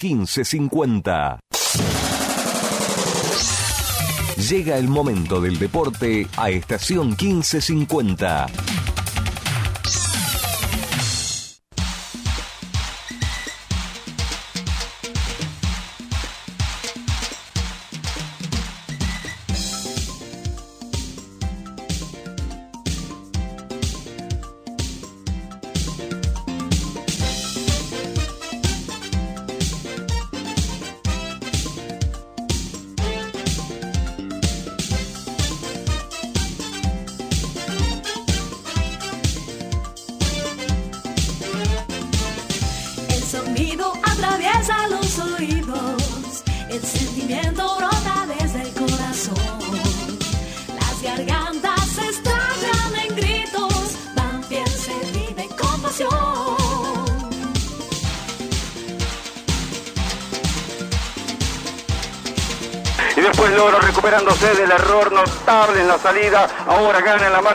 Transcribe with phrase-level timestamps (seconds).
[0.00, 1.40] 1550.
[4.48, 8.46] Llega el momento del deporte a estación 1550.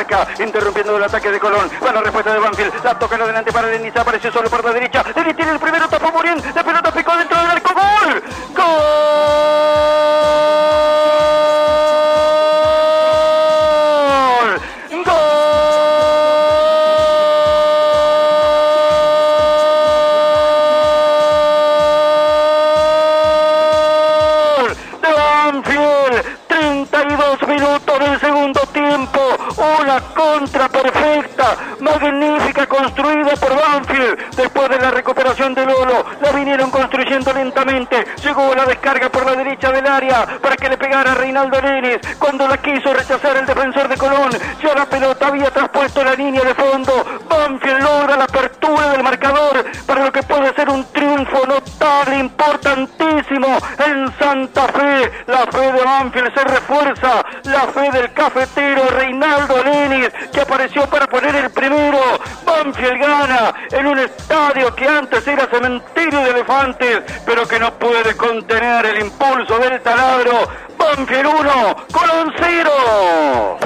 [0.03, 1.69] Marca, interrumpiendo el ataque de Colón.
[1.79, 2.83] Buena respuesta de Banfield.
[2.83, 3.95] La toca adelante para Denis.
[3.95, 4.49] Apareció solo
[40.41, 41.99] para que le pegara a Reinaldo Lenis.
[42.17, 46.41] Cuando la quiso rechazar el defensor de Colón, ya la pelota había traspuesto la línea
[46.41, 47.05] de fondo.
[47.29, 53.55] Banfield logra la apertura del marcador para lo que puede ser un triunfo notable, importantísimo
[53.85, 55.11] en Santa Fe.
[55.27, 61.05] La fe de Banfield se refuerza, la fe del cafetero Reinaldo Lenis que apareció para
[61.05, 61.99] poner el primero.
[62.43, 68.17] Banfield gana en un estadio que antes era cementerio de elefantes, pero que no puede
[68.17, 69.32] contener el impulso
[69.69, 70.31] del taladro.
[70.77, 73.57] Banfield 1, Colón 0.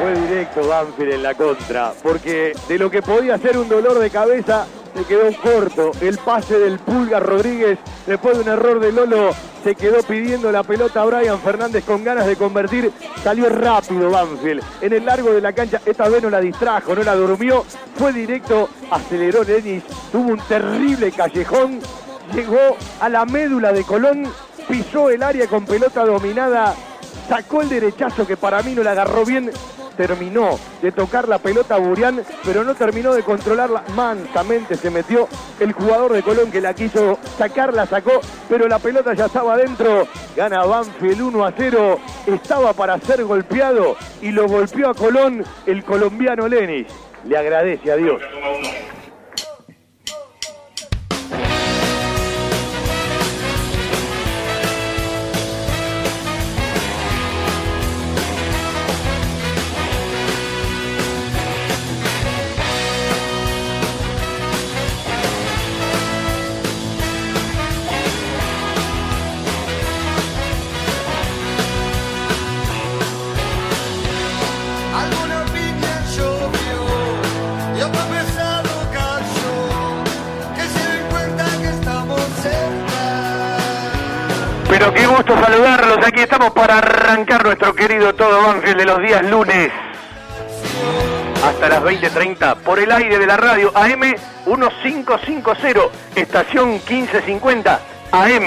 [0.00, 4.10] Fue directo Banfield en la contra, porque de lo que podía ser un dolor de
[4.10, 5.92] cabeza se quedó corto.
[6.00, 9.30] El pase del Pulga Rodríguez, después de un error de Lolo,
[9.62, 12.92] se quedó pidiendo la pelota a Brian Fernández con ganas de convertir.
[13.26, 14.62] Salió rápido Banfield.
[14.80, 17.64] En el largo de la cancha, esta vez no la distrajo, no la durmió.
[17.96, 19.82] Fue directo, aceleró Denis,
[20.12, 21.80] tuvo un terrible callejón.
[22.32, 24.32] Llegó a la médula de Colón,
[24.68, 26.76] pisó el área con pelota dominada,
[27.28, 29.50] sacó el derechazo que para mí no la agarró bien
[29.96, 33.84] terminó de tocar la pelota Burián, pero no terminó de controlarla.
[33.94, 35.28] Mansamente se metió
[35.60, 39.54] el jugador de Colón que la quiso sacar, la sacó, pero la pelota ya estaba
[39.54, 40.06] adentro.
[40.36, 41.98] Gana Banfield 1 a 0.
[42.26, 46.86] Estaba para ser golpeado y lo golpeó a Colón el colombiano Lenis.
[47.24, 48.22] Le agradece a Dios.
[87.46, 89.70] Nuestro querido Todo Ángel de los días lunes.
[91.44, 95.80] Hasta las 20.30 por el aire de la radio AM 1550,
[96.16, 97.80] estación 1550,
[98.10, 98.46] AM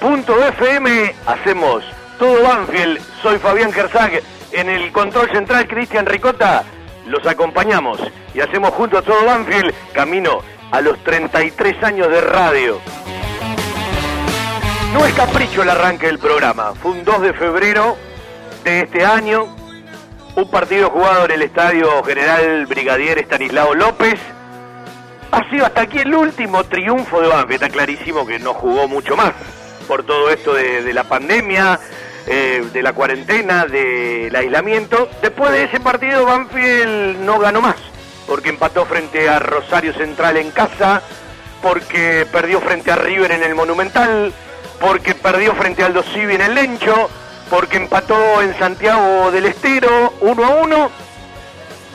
[0.00, 1.84] .caster.fm hacemos
[2.18, 3.00] todo Banfield.
[3.22, 4.22] Soy Fabián Gersag.
[4.52, 6.64] En el control central, Cristian Ricota.
[7.06, 8.00] Los acompañamos
[8.34, 12.80] y hacemos juntos todo Banfield camino a los 33 años de radio.
[14.92, 16.74] No es capricho el arranque del programa.
[16.74, 17.96] Fue un 2 de febrero
[18.64, 19.46] de este año.
[20.34, 24.18] Un partido jugado en el Estadio General Brigadier Estanislao López
[25.30, 27.62] ha sido hasta aquí el último triunfo de Banfield.
[27.62, 29.32] Está clarísimo que no jugó mucho más
[29.88, 31.80] por todo esto de, la pandemia,
[32.30, 35.08] eh, de la cuarentena, del aislamiento.
[35.22, 37.76] Después de ese partido Banfield no ganó más.
[38.26, 41.00] porque empató frente a Rosario Central en casa,
[41.62, 44.34] porque perdió frente a River en el Monumental,
[44.78, 47.08] porque perdió frente a Aldo Civi en el Lencho,
[47.48, 50.90] porque empató en Santiago del Estero 1 a 1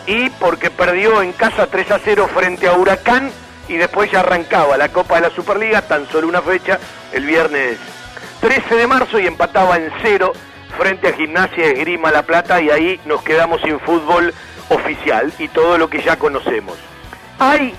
[0.08, 3.32] y porque perdió en casa 3 a 0 frente a Huracán
[3.68, 6.80] y después ya arrancaba la Copa de la Superliga, tan solo una fecha,
[7.12, 7.78] el viernes
[8.44, 10.34] 13 de marzo y empataba en cero
[10.78, 14.34] frente a Gimnasia de Grima La Plata y ahí nos quedamos sin fútbol
[14.68, 16.78] oficial y todo lo que ya conocemos.
[17.40, 17.74] Hay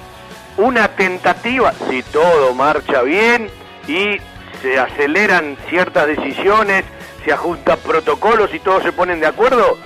[0.57, 3.51] una tentativa, si todo marcha bien
[3.87, 4.17] y
[4.63, 6.87] se aceleran ciertas decisiones,
[7.27, 9.77] se ajustan protocolos y todos se ponen de acuerdo,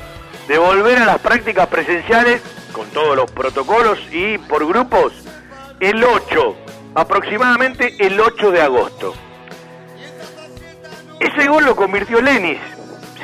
[0.46, 2.40] de volver a las prácticas presenciales
[2.70, 5.12] con todos los protocolos y por grupos
[5.80, 6.56] el 8,
[6.94, 9.14] aproximadamente el 8 de agosto.
[11.20, 12.58] Ese gol lo convirtió Lenis,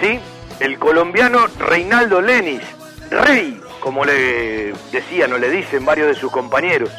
[0.00, 0.19] ¿sí?
[0.61, 2.62] El colombiano Reinaldo Lenis,
[3.11, 6.91] rey, como le decían o le dicen varios de sus compañeros.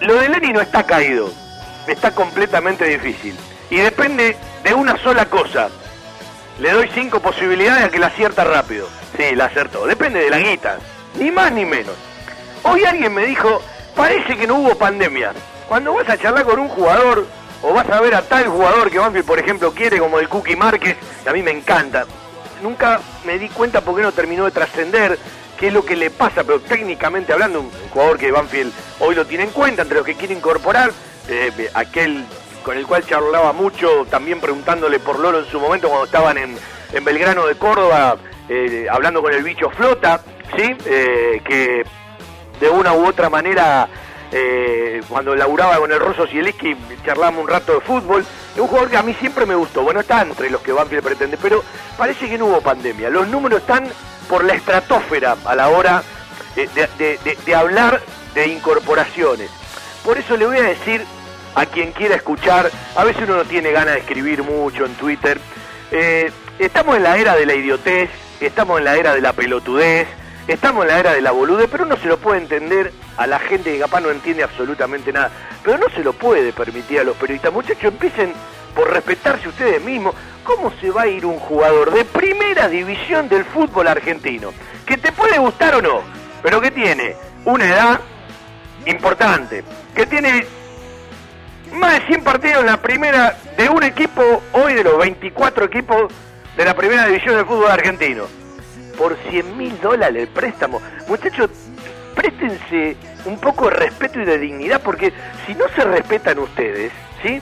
[0.00, 1.30] Lo de Lenis no está caído,
[1.86, 3.36] está completamente difícil.
[3.70, 5.68] Y depende de una sola cosa.
[6.58, 8.88] Le doy cinco posibilidades a que la acierta rápido.
[9.16, 9.86] Sí, la acertó.
[9.86, 10.78] Depende de la guita.
[11.18, 11.94] Ni más ni menos.
[12.62, 13.62] Hoy alguien me dijo,
[13.94, 15.32] parece que no hubo pandemia.
[15.68, 17.26] Cuando vas a charlar con un jugador
[17.62, 20.56] o vas a ver a tal jugador que Banfield, por ejemplo, quiere, como el Cookie
[20.56, 22.06] Márquez, que a mí me encanta.
[22.62, 25.18] Nunca me di cuenta por qué no terminó de trascender,
[25.58, 29.26] qué es lo que le pasa, pero técnicamente hablando, un jugador que Banfield hoy lo
[29.26, 30.90] tiene en cuenta, entre los que quiere incorporar,
[31.28, 32.24] eh, aquel
[32.62, 36.56] con el cual charlaba mucho, también preguntándole por Lolo en su momento cuando estaban en,
[37.04, 38.16] Belgrano de Córdoba,
[38.48, 40.20] eh, hablando con el bicho Flota,
[40.56, 40.76] ¿sí?
[40.84, 41.84] Eh, que
[42.58, 43.88] de una u otra manera
[44.32, 48.24] eh, cuando laburaba con el Rosso Sieleski charlábamos un rato de fútbol.
[48.56, 49.82] Un jugador que a mí siempre me gustó.
[49.82, 51.64] Bueno, está entre los que Banfield pretende, pero
[51.96, 53.10] parece que no hubo pandemia.
[53.10, 53.86] Los números están
[54.28, 56.02] por la estratosfera a la hora
[56.54, 58.00] de, hablar
[58.34, 59.50] de incorporaciones.
[60.04, 61.04] Por eso le voy a decir
[61.54, 65.40] a quien quiera escuchar, a veces uno no tiene ganas de escribir mucho en Twitter.
[65.90, 68.10] Eh, estamos en la era de la idiotez,
[68.40, 70.06] estamos en la era de la pelotudez,
[70.46, 73.38] Estamos en la era de la bolude, pero no se lo puede entender a la
[73.38, 75.30] gente que capaz no entiende absolutamente nada.
[75.62, 77.52] Pero no se lo puede permitir a los periodistas.
[77.52, 78.32] Muchachos, empiecen
[78.74, 80.14] por respetarse ustedes mismos.
[80.44, 84.52] ¿Cómo se va a ir un jugador de primera división del fútbol argentino?
[84.86, 86.02] Que te puede gustar o no,
[86.42, 87.14] pero que tiene
[87.44, 88.00] una edad
[88.86, 89.62] importante,
[89.94, 90.46] que tiene
[91.72, 96.12] más de 100 partidos en la primera de un equipo, hoy de los 24 equipos
[96.56, 98.39] de la primera división del fútbol argentino
[99.00, 100.78] por 100 mil dólares el préstamo.
[101.08, 101.48] Muchachos,
[102.14, 105.10] préstense un poco de respeto y de dignidad, porque
[105.46, 106.92] si no se respetan ustedes,
[107.22, 107.40] ¿sí?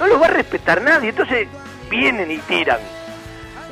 [0.00, 1.46] No lo va a respetar nadie, entonces
[1.88, 2.80] vienen y tiran.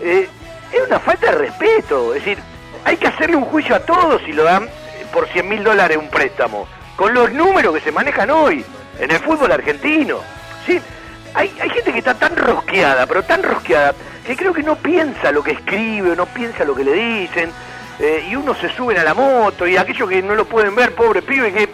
[0.01, 0.29] Eh,
[0.73, 2.39] es una falta de respeto, es decir,
[2.85, 4.69] hay que hacerle un juicio a todos si lo dan
[5.13, 8.65] por 100 mil dólares un préstamo, con los números que se manejan hoy
[9.01, 10.21] en el fútbol argentino.
[10.65, 10.81] ¿sí?
[11.35, 13.93] Hay, hay gente que está tan rosqueada, pero tan rosqueada,
[14.25, 17.51] que creo que no piensa lo que escribe, no piensa lo que le dicen,
[17.99, 20.95] eh, y uno se sube a la moto, y aquellos que no lo pueden ver,
[20.95, 21.69] pobre pibe, que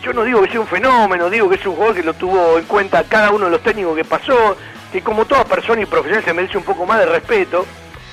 [0.00, 2.58] yo no digo que sea un fenómeno, digo que es un jugador que lo tuvo
[2.58, 4.56] en cuenta cada uno de los técnicos que pasó,
[4.92, 7.64] que como toda persona y profesional se merece un poco más de respeto,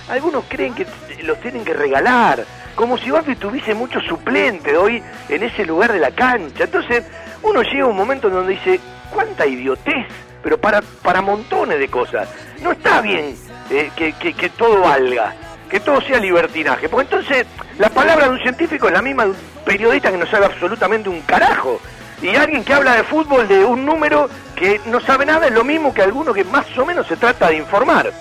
[0.09, 0.85] algunos creen que
[1.23, 2.45] los tienen que regalar,
[2.75, 6.65] como si Banfield tuviese muchos suplentes hoy en ese lugar de la cancha.
[6.65, 7.03] Entonces,
[7.43, 8.79] uno llega a un momento en donde dice,
[9.11, 10.07] cuánta idiotez,
[10.41, 12.29] pero para, para montones de cosas.
[12.61, 13.35] No está bien
[13.71, 15.33] eh, que, todo valga,
[15.69, 16.89] que todo sea libertinaje.
[16.89, 17.47] Porque entonces
[17.77, 21.07] la palabra de un científico es la misma de un periodista que no sabe absolutamente
[21.07, 21.79] un carajo.
[22.21, 25.63] Y alguien que habla de fútbol de un número que no sabe nada es lo
[25.63, 28.11] mismo que alguno que más o menos se trata de informar.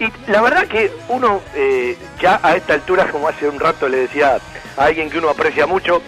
[0.00, 3.98] Y la verdad que uno eh, ya a esta altura, como hace un rato le
[3.98, 4.38] decía
[4.76, 6.02] a alguien que uno aprecia mucho,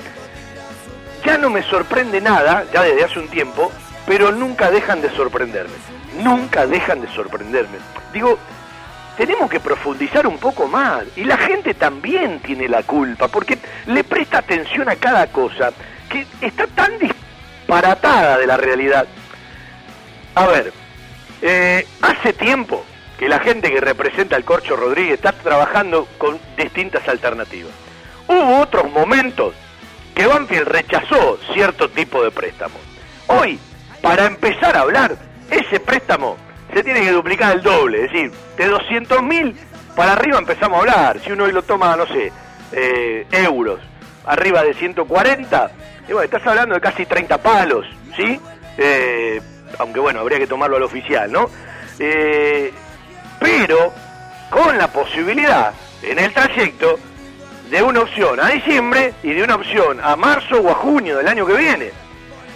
[1.25, 3.71] ya no me sorprende nada, ya desde hace un tiempo,
[4.07, 5.75] pero nunca dejan de sorprenderme.
[6.23, 7.79] Nunca dejan de sorprenderme.
[8.13, 8.39] Digo,
[9.17, 11.05] tenemos que profundizar un poco más.
[11.17, 15.73] Y la gente también tiene la culpa, porque le presta atención a cada cosa
[16.09, 19.07] que está tan disparatada de la realidad.
[20.35, 20.73] A ver,
[21.43, 22.85] eh, hace tiempo
[23.19, 27.73] que la gente que representa al Corcho Rodríguez está trabajando con distintas alternativas.
[28.27, 29.55] Hubo otros momentos
[30.15, 32.81] que Banfield rechazó cierto tipo de préstamos.
[33.27, 33.59] Hoy,
[34.03, 35.17] para empezar a hablar,
[35.51, 36.37] ese préstamo
[36.73, 39.57] se tiene que duplicar el doble, es decir, de 200 mil
[39.95, 41.21] para arriba empezamos a hablar.
[41.21, 42.33] Si uno hoy lo toma, no sé,
[42.73, 43.81] eh, euros,
[44.27, 45.71] arriba de 140,
[46.09, 48.41] y bueno, estás hablando de casi 30 palos, ¿sí?
[48.77, 49.41] Eh,
[49.79, 51.49] aunque bueno, habría que tomarlo al oficial, ¿no?
[51.99, 52.73] Eh,
[53.39, 53.93] pero
[54.51, 56.99] con la posibilidad en el trayecto
[57.71, 61.29] de una opción a diciembre y de una opción a marzo o a junio del
[61.29, 61.91] año que viene.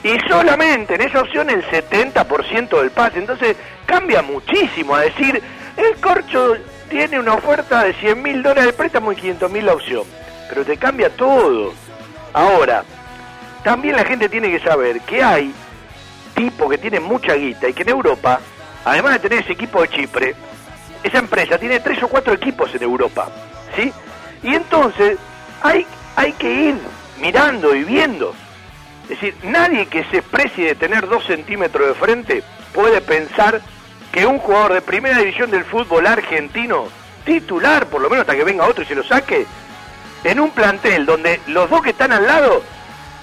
[0.02, 3.18] Y solamente en esa opción el 70% del pase.
[3.18, 3.56] Entonces
[3.88, 5.42] cambia muchísimo a decir,
[5.76, 6.56] el corcho
[6.90, 10.04] tiene una oferta de 100 mil dólares de préstamo y 500 mil la opción.
[10.50, 11.72] Pero te cambia todo.
[12.34, 12.84] Ahora,
[13.64, 15.54] también la gente tiene que saber que hay
[16.34, 18.40] tipos que tienen mucha guita y que en Europa,
[18.84, 20.34] además de tener ese equipo de Chipre,
[21.02, 23.28] esa empresa tiene tres o cuatro equipos en Europa.
[23.74, 23.90] ¿Sí?
[24.42, 25.16] Y entonces
[25.62, 26.74] hay, hay que ir
[27.20, 28.34] mirando y viendo.
[29.04, 32.42] Es decir, nadie que se precie de tener dos centímetros de frente
[32.74, 33.62] puede pensar
[34.12, 36.88] que un jugador de primera división del fútbol argentino,
[37.24, 39.46] titular, por lo menos hasta que venga otro y se lo saque,
[40.24, 42.62] en un plantel donde los dos que están al lado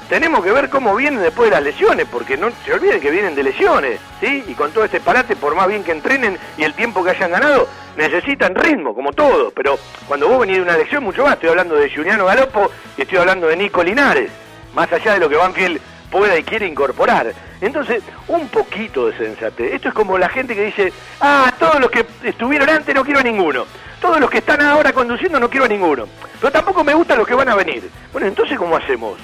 [0.09, 3.33] tenemos que ver cómo vienen después de las lesiones, porque no se olviden que vienen
[3.33, 4.43] de lesiones, ¿sí?
[4.47, 7.31] Y con todo este parate, por más bien que entrenen y el tiempo que hayan
[7.31, 9.51] ganado, necesitan ritmo, como todos.
[9.53, 11.33] Pero cuando vos venís de una lesión, mucho más.
[11.33, 14.29] Estoy hablando de Juliano Galopo y estoy hablando de Nico Linares,
[14.75, 15.81] más allá de lo que Banfield
[16.15, 17.33] pueda y quiere incorporar.
[17.59, 19.73] Entonces, un poquito de sensatez.
[19.73, 23.19] Esto es como la gente que dice, ah, todos los que estuvieron antes no quiero
[23.19, 23.65] a ninguno.
[23.99, 26.07] Todos los que están ahora conduciendo no quiero a ninguno.
[26.39, 27.89] Pero tampoco me gustan los que van a venir.
[28.13, 29.19] Bueno, entonces, ¿cómo hacemos?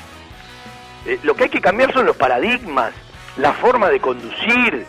[1.06, 2.92] Eh, lo que hay que cambiar son los paradigmas,
[3.38, 4.86] la forma de conducir,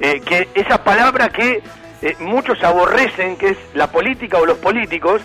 [0.00, 1.62] eh, que esa palabra que
[2.00, 5.20] eh, muchos aborrecen, que es la política o los políticos,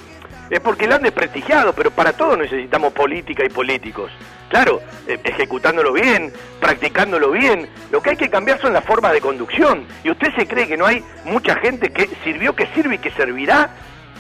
[0.50, 4.12] es porque la han desprestigiado, pero para todo necesitamos política y políticos.
[4.50, 7.68] Claro, ejecutándolo bien, practicándolo bien.
[7.92, 9.86] Lo que hay que cambiar son las formas de conducción.
[10.04, 13.12] ¿Y usted se cree que no hay mucha gente que sirvió, que sirve y que
[13.12, 13.70] servirá?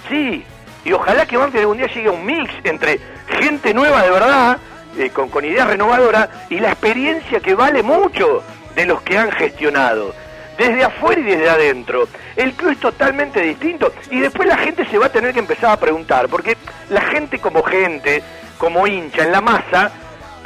[0.09, 0.43] Sí.
[0.83, 4.57] Y ojalá que Banfield algún día llegue un mix entre gente nueva de verdad
[4.97, 8.43] eh, con, con ideas renovadoras y la experiencia que vale mucho
[8.75, 10.13] de los que han gestionado,
[10.57, 12.07] desde afuera y desde adentro.
[12.35, 15.71] El club es totalmente distinto y después la gente se va a tener que empezar
[15.71, 16.55] a preguntar, porque
[16.89, 18.23] la gente como gente,
[18.57, 19.91] como hincha en la masa,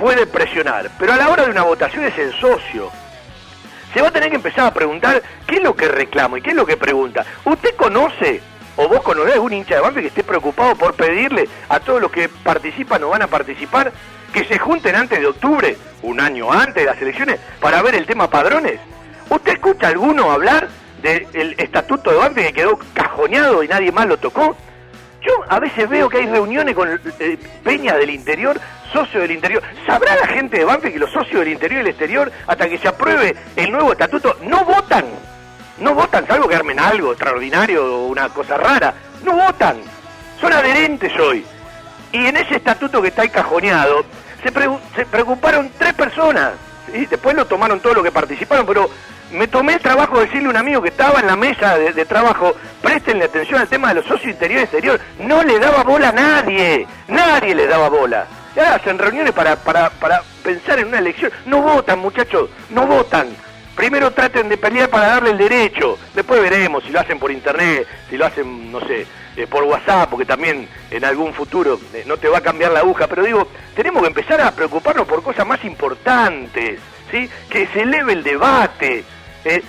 [0.02, 2.90] puede presionar, pero a la hora de una votación es el socio.
[3.94, 6.50] Se va a tener que empezar a preguntar qué es lo que reclamo y qué
[6.50, 7.24] es lo que pregunta.
[7.46, 8.42] ¿Usted conoce
[8.78, 12.12] o vos conocés algún hincha de Banfield que esté preocupado por pedirle a todos los
[12.12, 13.92] que participan o van a participar
[14.34, 18.08] que se junten antes de octubre, un año antes de las elecciones, para ver el
[18.08, 18.80] tema padrones.
[19.30, 20.68] ¿Usted escucha alguno hablar
[21.04, 24.58] del estatuto de Banfield que quedó cajoneado y nadie más lo tocó?
[25.22, 28.60] Yo a veces veo que hay reuniones con eh, peñas del interior,
[28.92, 29.62] socios del interior.
[29.86, 32.78] ¿Sabrá la gente de Banfield que los socios del interior y el exterior, hasta que
[32.80, 35.06] se apruebe el nuevo estatuto, no votan?
[35.80, 38.94] No votan, salvo que armen algo extraordinario o una cosa rara.
[39.24, 39.78] No votan.
[40.40, 41.46] Son adherentes hoy.
[42.12, 44.04] Y en ese estatuto que está encajoneado,
[44.44, 44.52] se,
[44.96, 46.54] se preocuparon tres personas.
[46.94, 48.90] y Después lo tomaron todos los que participaron, pero
[49.32, 52.06] me tomé el trabajo de decirle a un amigo que estaba en la mesa de,
[52.06, 55.00] trabajo, prestenle atención al tema de los socios interior y exterior.
[55.20, 58.28] No le daba bola a nadie, nadie le daba bola.
[58.56, 61.32] Ya hacen reuniones para, para, para pensar en una elección.
[61.46, 63.30] No votan, muchachos, no votan.
[63.76, 67.88] Primero traten de pelear para darle el derecho, después veremos si lo hacen por internet,
[68.10, 69.08] si lo hacen, no sé,
[69.38, 72.82] eh, por WhatsApp, porque también en algún futuro eh, no te va a cambiar la
[72.82, 77.30] aguja, pero digo, tenemos que empezar a preocuparnos por cosas más importantes, ¿sí?
[77.50, 79.06] Que se eleve el debate.
[79.44, 79.64] Eh,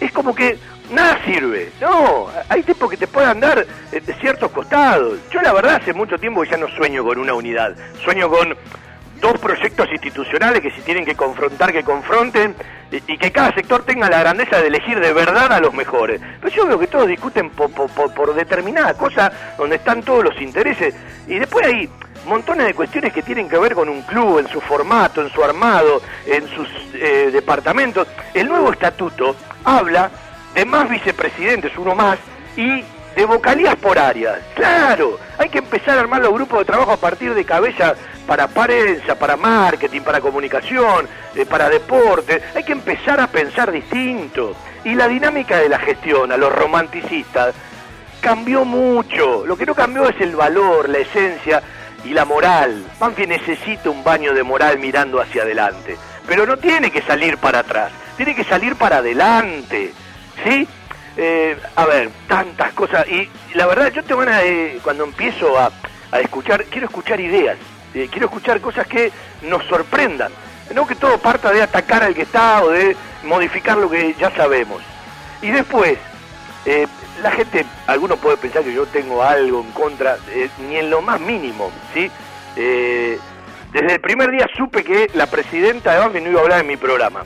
[0.00, 0.58] es como que
[0.90, 5.18] nada sirve, no, hay tipos que te puedan dar de ciertos costados.
[5.30, 8.56] Yo la verdad hace mucho tiempo ya no sueño con una unidad, sueño con
[9.22, 12.54] dos proyectos institucionales que si tienen que confrontar, que confronten,
[12.90, 16.20] y, que cada sector tenga la grandeza de elegir de verdad a los mejores.
[16.40, 20.94] Pero yo veo que todos discuten por, por, determinada cosa donde están todos los intereses,
[21.26, 21.88] y después hay
[22.26, 25.42] montones de cuestiones que tienen que ver con un club, en su formato, en su
[25.42, 28.06] armado, en sus eh, departamentos.
[28.34, 30.10] El nuevo estatuto habla
[30.54, 32.18] de más vicepresidentes, uno más,
[32.56, 34.38] y de vocalías por áreas.
[34.54, 37.94] Claro, hay que empezar a armar los grupos de trabajo a partir de cabeza
[38.26, 42.40] para prensa, para marketing, para comunicación, eh, para deporte.
[42.54, 44.54] Hay que empezar a pensar distinto.
[44.84, 47.54] Y la dinámica de la gestión, a los romanticistas,
[48.20, 49.44] cambió mucho.
[49.46, 51.62] Lo que no cambió es el valor, la esencia
[52.04, 52.84] y la moral.
[53.16, 55.96] que necesita un baño de moral mirando hacia adelante.
[56.26, 59.92] Pero no tiene que salir para atrás, tiene que salir para adelante.
[60.44, 60.66] ¿Sí?
[61.16, 63.06] Eh, a ver, tantas cosas.
[63.08, 64.40] Y, la verdad, yo te van a,
[64.82, 65.70] cuando empiezo a,
[66.10, 67.58] a, escuchar, quiero escuchar ideas,
[67.94, 70.32] eh, quiero escuchar cosas que nos sorprendan.
[70.74, 74.30] No que todo parta de atacar al que está o de modificar lo que ya
[74.34, 74.80] sabemos.
[75.42, 75.98] Y después,
[76.64, 76.86] eh,
[77.20, 80.16] la gente, algunos puede pensar que yo tengo algo en contra,
[80.68, 82.10] ni en lo más mínimo, ¿sí?
[82.54, 86.66] desde el primer día supe que la presidenta de Banfield no iba a hablar en
[86.66, 87.24] mi programa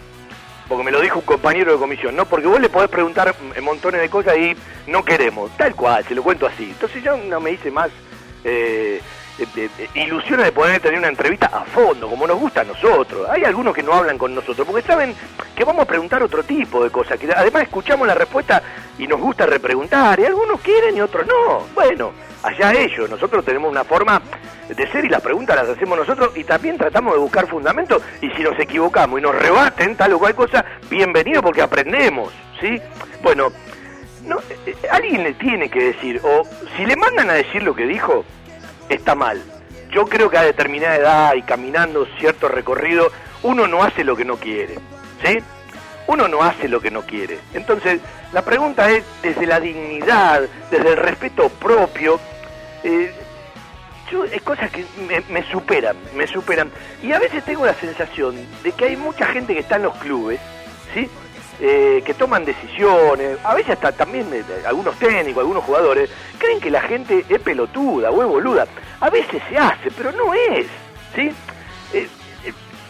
[0.68, 2.26] porque me lo dijo un compañero de comisión, ¿no?
[2.26, 4.56] Porque vos le podés preguntar montones de cosas y
[4.88, 6.64] no queremos, tal cual, se lo cuento así.
[6.64, 7.90] Entonces yo no me hice más
[8.44, 9.00] eh,
[9.38, 13.28] eh, eh, ilusiones de poder tener una entrevista a fondo, como nos gusta a nosotros.
[13.28, 15.14] Hay algunos que no hablan con nosotros, porque saben
[15.54, 18.62] que vamos a preguntar otro tipo de cosas, que además escuchamos la respuesta
[18.98, 21.66] y nos gusta repreguntar, y algunos quieren y otros no.
[21.74, 22.12] Bueno,
[22.42, 24.22] allá ellos, nosotros tenemos una forma
[24.68, 28.30] de ser y las preguntas las hacemos nosotros y también tratamos de buscar fundamentos y
[28.30, 32.80] si nos equivocamos y nos rebaten tal o cual cosa, bienvenido porque aprendemos, ¿sí?
[33.22, 33.52] Bueno,
[34.24, 36.42] no, eh, alguien le tiene que decir, o
[36.76, 38.24] si le mandan a decir lo que dijo,
[38.88, 39.42] está mal.
[39.90, 43.10] Yo creo que a determinada edad y caminando cierto recorrido,
[43.42, 44.74] uno no hace lo que no quiere,
[45.24, 45.38] ¿sí?
[46.06, 47.38] Uno no hace lo que no quiere.
[47.54, 48.00] Entonces,
[48.32, 52.20] la pregunta es, desde la dignidad, desde el respeto propio,
[52.84, 53.12] eh,
[54.10, 54.84] yo, es cosas que
[55.28, 56.70] me, superan, me superan.
[57.02, 59.96] Y a veces tengo la sensación de que hay mucha gente que está en los
[59.96, 60.40] clubes,
[60.94, 61.08] ¿sí?
[61.58, 66.70] Eh, que toman decisiones, a veces hasta también eh, algunos técnicos, algunos jugadores, creen que
[66.70, 68.66] la gente es pelotuda o es boluda.
[69.00, 70.66] A veces se hace, pero no es,
[71.14, 71.32] ¿sí?
[71.94, 72.08] Eh,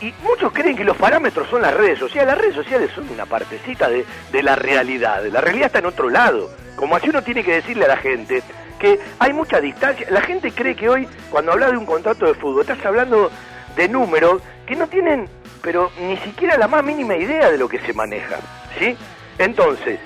[0.00, 2.26] y muchos creen que los parámetros son las redes sociales.
[2.26, 5.24] Las redes sociales son una partecita de, de la realidad.
[5.26, 6.50] La realidad está en otro lado.
[6.74, 8.42] Como así uno tiene que decirle a la gente
[8.78, 10.06] que hay mucha distancia.
[10.10, 13.30] La gente cree que hoy, cuando habla de un contrato de fútbol, estás hablando
[13.76, 15.28] de números que no tienen
[15.66, 18.36] pero ni siquiera la más mínima idea de lo que se maneja,
[18.78, 18.96] ¿sí?
[19.36, 19.98] Entonces,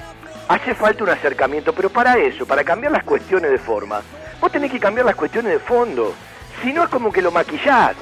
[0.49, 4.01] hace falta un acercamiento, pero para eso, para cambiar las cuestiones de forma,
[4.41, 6.15] vos tenés que cambiar las cuestiones de fondo,
[6.63, 7.95] si no es como que lo maquillás.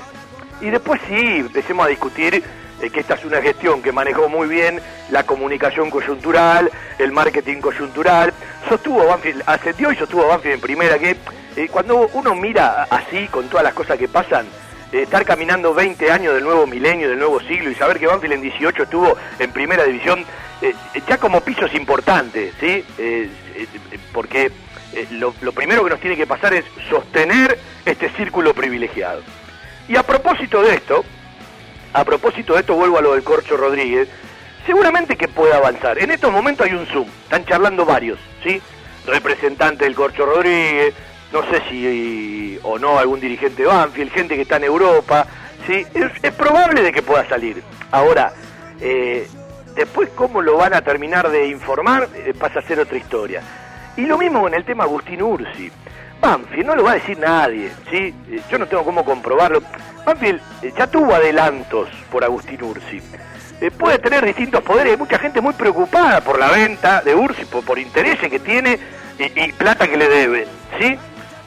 [0.61, 2.45] Y después sí, empecemos a discutir
[2.81, 7.61] eh, que esta es una gestión que manejó muy bien la comunicación coyuntural, el marketing
[7.61, 8.33] coyuntural,
[8.69, 11.17] sostuvo Banfield, ascendió y sostuvo Banfield en primera, que
[11.57, 14.47] eh, cuando uno mira así, con todas las cosas que pasan,
[14.93, 18.43] estar caminando 20 años del nuevo milenio, del nuevo siglo y saber que Banfield en
[18.43, 20.25] 18 estuvo en primera división,
[20.63, 20.75] eh,
[21.07, 22.85] ya como pisos importantes, ¿sí?
[22.99, 23.67] Eh, eh,
[24.13, 24.51] porque
[25.11, 29.23] lo, lo, primero que nos tiene que pasar es sostener este círculo privilegiado.
[29.89, 31.05] Y a propósito de esto,
[31.93, 34.09] a propósito de esto vuelvo a lo del Corcho Rodríguez,
[34.67, 35.99] seguramente que puede avanzar.
[35.99, 38.61] En estos momentos hay un Zoom, están charlando varios, ¿sí?
[39.07, 40.95] Representantes del Corcho Rodríguez,
[41.33, 45.27] no sé si o no algún dirigente de Banfield, gente que está en Europa,
[45.67, 45.87] ¿sí?
[45.95, 47.63] es, probable de que pueda salir.
[47.91, 48.33] Ahora,
[48.81, 49.29] eh,
[49.75, 53.43] después cómo lo van a terminar de informar eh, pasa a ser otra historia.
[53.97, 55.71] Y lo mismo con el tema Agustín Ursi.
[56.21, 58.15] Banfield no lo va a decir nadie, ¿sí?
[58.31, 59.63] Eh, yo no tengo cómo comprobarlo.
[60.05, 60.41] Banfield
[60.77, 63.01] ya tuvo adelantos por Agustín Ursi.
[63.77, 67.65] puede tener distintos poderes, hay mucha gente muy preocupada por la venta de Ursi, por,
[67.65, 68.79] por intereses que tiene
[69.19, 70.45] y, plata que le deben,
[70.81, 70.97] ¿sí?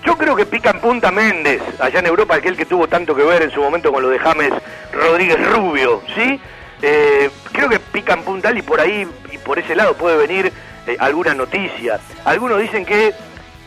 [0.04, 3.24] Yo creo que pica en punta Méndez, allá en Europa, aquel que tuvo tanto que
[3.24, 4.52] ver en su momento con lo de James
[4.92, 6.40] Rodríguez Rubio, ¿sí?
[6.82, 10.52] Eh, creo que pica en punta y por ahí y por ese lado puede venir
[10.88, 12.00] eh, alguna noticia.
[12.26, 13.14] Algunos dicen que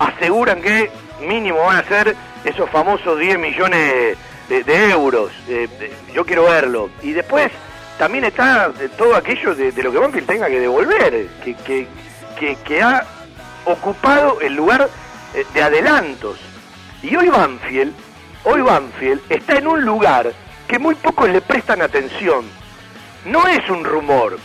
[0.01, 4.17] aseguran que mínimo van a ser esos famosos 10 millones
[4.49, 5.31] de, euros.
[5.49, 5.69] Eh,
[6.13, 6.91] yo quiero verlo.
[7.03, 7.53] Y después
[7.97, 11.87] también está todo aquello de, lo que Banfield tenga que devolver, que, que,
[12.37, 13.07] que, que ha
[13.65, 15.04] ocupado el lugar eh,
[15.53, 16.39] de adelantos.
[17.03, 17.93] Y hoy Banfield,
[18.45, 20.33] hoy Banfield está en un lugar
[20.69, 22.45] que muy pocos le prestan atención.
[23.27, 24.39] No es un rumor,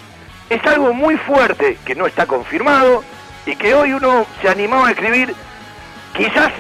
[0.50, 3.04] es algo muy fuerte que no está confirmado
[3.46, 5.34] y que hoy uno se animaba a escribir.
[6.16, 6.52] Quizás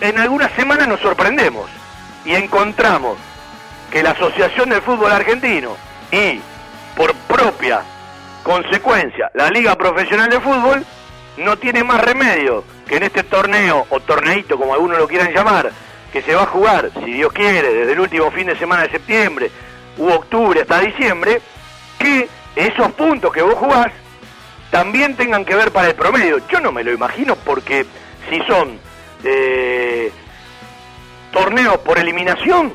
[0.00, 1.68] en algunas semanas nos sorprendemos
[2.24, 3.18] y encontramos
[3.90, 5.76] que la Asociación del Fútbol Argentino
[6.10, 6.40] y
[6.96, 7.82] por propia
[8.42, 10.84] consecuencia la Liga Profesional de Fútbol
[11.36, 15.70] no tiene más remedio que en este torneo, o torneito como algunos lo quieran llamar,
[16.12, 18.90] que se va a jugar, si Dios quiere, desde el último fin de semana de
[18.90, 19.50] septiembre
[19.98, 21.40] u octubre hasta diciembre,
[21.98, 23.90] que esos puntos que vos jugás
[24.70, 26.38] también tengan que ver para el promedio.
[26.48, 27.86] Yo no me lo imagino porque
[28.28, 28.78] si son
[29.24, 30.12] eh,
[31.32, 32.72] torneos por eliminación,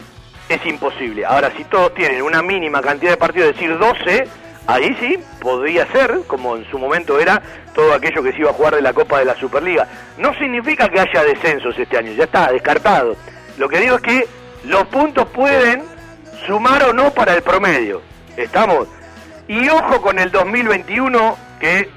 [0.50, 1.26] es imposible.
[1.26, 4.28] Ahora, si todos tienen una mínima cantidad de partidos, es decir, 12,
[4.70, 7.42] ahí sí podría ser, como en su momento era,
[7.74, 9.88] todo aquello que se iba a jugar de la Copa de la Superliga.
[10.18, 13.16] No significa que haya descensos este año, ya está, descartado.
[13.58, 14.28] Lo que digo es que
[14.66, 15.84] los puntos pueden
[16.46, 18.02] sumar o no para el promedio.
[18.38, 18.88] ¿Estamos?
[19.48, 21.90] Y ojo con el 2021, que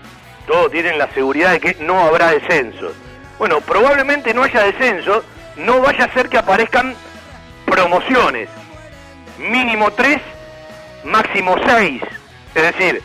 [0.47, 2.95] todos tienen la seguridad de que no habrá descensos.
[3.39, 5.25] Bueno, probablemente no haya descensos,
[5.57, 6.95] no vaya a ser que aparezcan
[7.67, 8.49] promociones.
[9.39, 10.21] Mínimo tres,
[11.05, 12.03] máximo seis
[12.55, 13.03] es decir,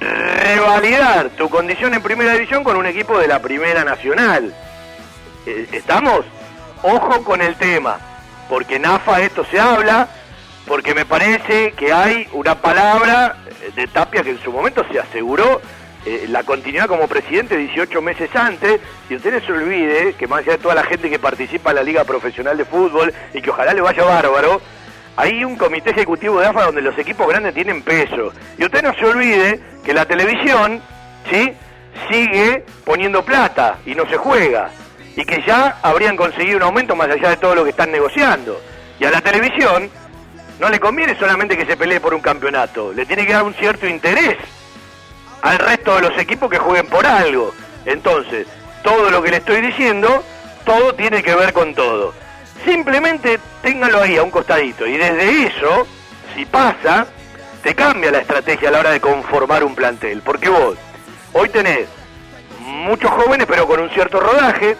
[0.00, 4.54] revalidar tu condición en primera división con un equipo de la primera nacional.
[5.46, 6.24] Eh, ¿Estamos?
[6.82, 7.98] Ojo con el tema,
[8.48, 10.08] porque en AFA esto se habla,
[10.66, 13.36] porque me parece que hay una palabra
[13.74, 15.60] de Tapia que en su momento se aseguró
[16.06, 20.40] eh, la continuidad como presidente 18 meses antes, y usted no se olvide que más
[20.40, 23.50] allá de toda la gente que participa en la Liga Profesional de Fútbol y que
[23.50, 24.62] ojalá le vaya bárbaro,
[25.20, 28.32] hay un comité ejecutivo de AFA donde los equipos grandes tienen peso.
[28.56, 30.80] Y usted no se olvide que la televisión,
[31.30, 31.52] ¿sí?
[32.10, 34.70] Sigue poniendo plata y no se juega.
[35.16, 38.58] Y que ya habrían conseguido un aumento más allá de todo lo que están negociando.
[38.98, 39.90] Y a la televisión
[40.58, 43.54] no le conviene solamente que se pelee por un campeonato, le tiene que dar un
[43.54, 44.38] cierto interés
[45.42, 47.52] al resto de los equipos que jueguen por algo.
[47.84, 48.46] Entonces,
[48.82, 50.24] todo lo que le estoy diciendo,
[50.64, 52.14] todo tiene que ver con todo.
[52.64, 55.86] Simplemente téngalo ahí a un costadito y desde eso,
[56.34, 57.06] si pasa,
[57.62, 60.22] te cambia la estrategia a la hora de conformar un plantel.
[60.22, 60.76] Porque vos,
[61.32, 61.88] hoy tenés
[62.60, 64.76] muchos jóvenes pero con un cierto rodaje,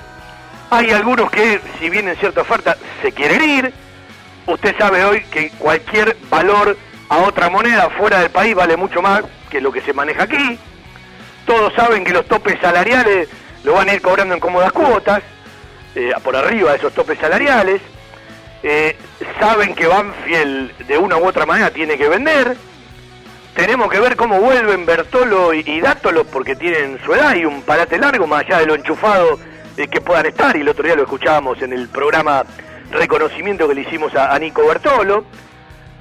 [0.70, 3.72] hay algunos que si vienen cierta oferta se quieren ir,
[4.46, 6.76] usted sabe hoy que cualquier valor
[7.08, 10.58] a otra moneda fuera del país vale mucho más que lo que se maneja aquí.
[11.44, 13.28] Todos saben que los topes salariales
[13.64, 15.22] lo van a ir cobrando en cómodas cuotas,
[15.94, 17.80] eh, por arriba de esos topes salariales.
[18.62, 18.96] Eh,
[19.38, 22.56] saben que Banfield de una u otra manera tiene que vender.
[23.54, 27.98] Tenemos que ver cómo vuelven Bertolo y, Dátolo porque tienen su edad y un parate
[27.98, 29.38] largo más allá de lo enchufado
[29.76, 30.56] eh, que puedan estar.
[30.56, 32.44] Y el otro día lo escuchábamos en el programa
[32.92, 35.24] reconocimiento que le hicimos a, Nico Bertolo.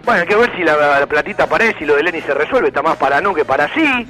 [0.04, 2.82] Bueno, hay que ver si la, platita aparece y lo de Lenny se resuelve, está
[2.82, 4.08] más para no que para sí.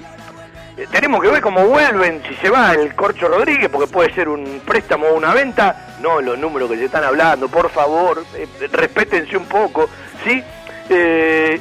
[0.80, 4.30] Eh, tenemos que ver cómo vuelven, si se va el Corcho Rodríguez, porque puede ser
[4.30, 8.48] un préstamo o una venta, no los números que se están hablando, por favor, eh,
[8.72, 9.90] respétense un poco,
[10.24, 10.42] ¿sí?
[10.90, 11.60] Eh,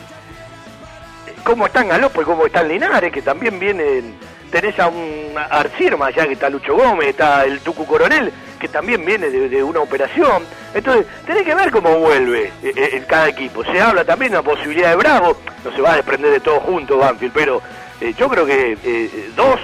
[1.42, 4.14] ¿Cómo están Galopo y cómo están Linares, que también vienen,
[4.52, 9.04] tenés a un Arcirma allá, que está Lucho Gómez, está el Tucu Coronel, que también
[9.04, 10.44] viene de, una operación.
[10.74, 13.64] Entonces, tenés que ver cómo vuelve eh, eh, cada equipo.
[13.64, 16.60] Se habla también de la posibilidad de Bravo, no se va a desprender de todo
[16.60, 17.62] junto Banfield, pero
[18.00, 19.60] eh, yo creo que dos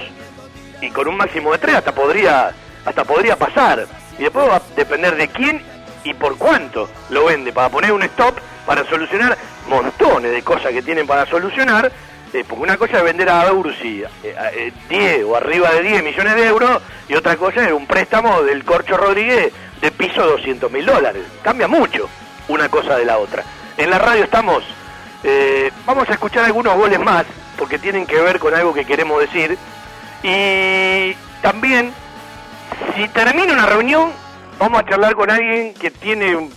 [0.81, 2.53] y con un máximo de tres hasta podría,
[2.85, 3.87] hasta podría pasar.
[4.19, 5.63] Y después va a depender de quién
[6.05, 9.37] y por cuánto lo vende, para poner un stop, para solucionar
[9.69, 11.91] montones de cosas que tienen para solucionar
[12.43, 14.03] porque una cosa es vender a Ursi
[14.89, 18.65] 10 o arriba de 10 millones de euros y otra cosa es un préstamo del
[18.65, 21.23] Corcho Rodríguez de piso 200 mil dólares.
[21.43, 22.09] Cambia mucho
[22.49, 23.45] una cosa de la otra.
[23.77, 24.65] En la radio estamos,
[25.23, 27.25] eh, vamos a escuchar algunos goles más
[27.57, 29.59] porque tienen que ver con algo que queremos decir.
[30.23, 31.93] Y también,
[32.97, 34.11] si termina una reunión,
[34.59, 36.49] vamos a charlar con alguien que tiene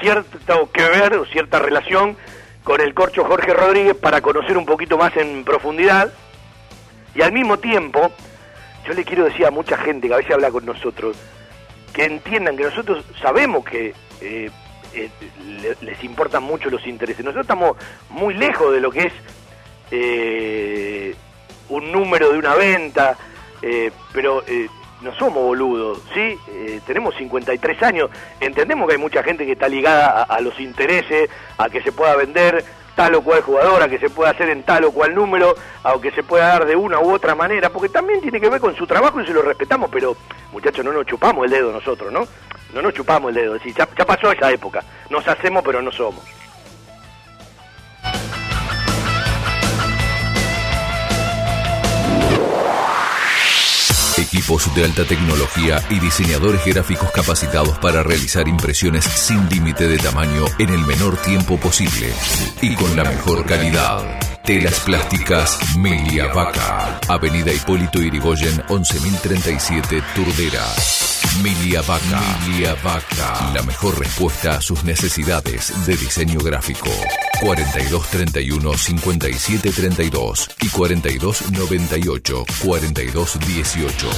[0.00, 2.16] cierto que ver o cierta relación
[2.62, 6.12] con el corcho Jorge Rodríguez para conocer un poquito más en profundidad.
[7.14, 8.10] Y al mismo tiempo,
[8.86, 11.16] yo le quiero decir a mucha gente que a veces habla con nosotros,
[11.92, 14.50] que entiendan que nosotros sabemos que eh,
[14.94, 15.10] eh,
[15.80, 17.24] les importan mucho los intereses.
[17.24, 17.76] Nosotros estamos
[18.10, 19.12] muy lejos de lo que es
[19.94, 21.14] eh,
[21.68, 23.16] un número de una venta,
[24.12, 24.42] pero
[25.04, 26.38] no somos boludos, ¿sí?
[26.48, 31.28] Eh, tenemos 53 años, entendemos que hay mucha gente que está ligada a, los intereses,
[31.58, 32.64] a que se pueda vender
[32.96, 36.00] tal o cual jugador, a que se pueda hacer en tal o cual número, a
[36.00, 38.74] que se pueda dar de una u otra manera, porque también tiene que ver con
[38.74, 40.16] su trabajo y se lo respetamos, pero
[40.52, 42.26] muchachos, no nos chupamos el dedo nosotros, ¿no?
[42.72, 46.24] No nos chupamos el dedo, ya, ya pasó esa época, nos hacemos pero no somos.
[54.34, 60.46] Equipos de alta tecnología y diseñadores gráficos capacitados para realizar impresiones sin límite de tamaño
[60.58, 62.12] en el menor tiempo posible
[62.60, 64.18] y con la mejor calidad.
[64.42, 66.98] Telas Plásticas Melia Vaca.
[67.06, 71.13] Avenida Hipólito Irigoyen 11037 Turdera.
[71.42, 72.20] Milia Vaca.
[72.46, 73.50] Milia Vaca.
[73.54, 76.90] La mejor respuesta a sus necesidades de diseño gráfico.
[77.40, 84.10] 4231 5732 y 4298 4218.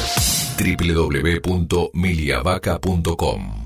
[1.42, 3.65] www.miliavaca.com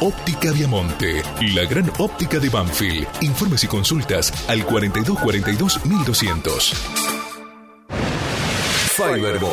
[0.00, 3.08] Óptica Viamonte, la gran óptica de Banfield.
[3.20, 6.72] Informes y consultas al 4242 1200.
[8.94, 9.50] Fiberball.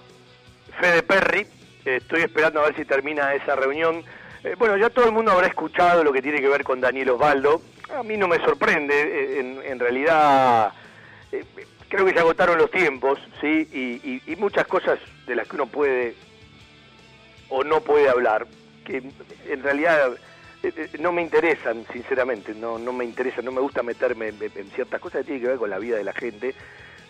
[0.80, 1.46] Fede Perry.
[1.84, 4.02] Estoy esperando a ver si termina esa reunión.
[4.42, 7.10] Eh, bueno, ya todo el mundo habrá escuchado lo que tiene que ver con Daniel
[7.10, 7.62] Osvaldo.
[7.96, 8.94] A mí no me sorprende,
[9.38, 10.72] eh, en, realidad
[11.30, 11.44] eh,
[11.88, 14.20] creo que se agotaron los tiempos, ¿sí?
[14.26, 16.16] Y, muchas cosas de las que uno puede
[17.50, 18.48] o no puede hablar,
[18.84, 18.96] que
[19.48, 20.10] en realidad
[20.98, 25.00] no me interesan, sinceramente, no, no me interesa, no me gusta meterme en, en, ciertas
[25.00, 26.56] cosas que tienen que ver con la vida de la gente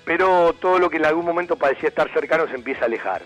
[0.07, 3.23] pero todo lo que en algún momento parecía estar cercano se empieza a alejar.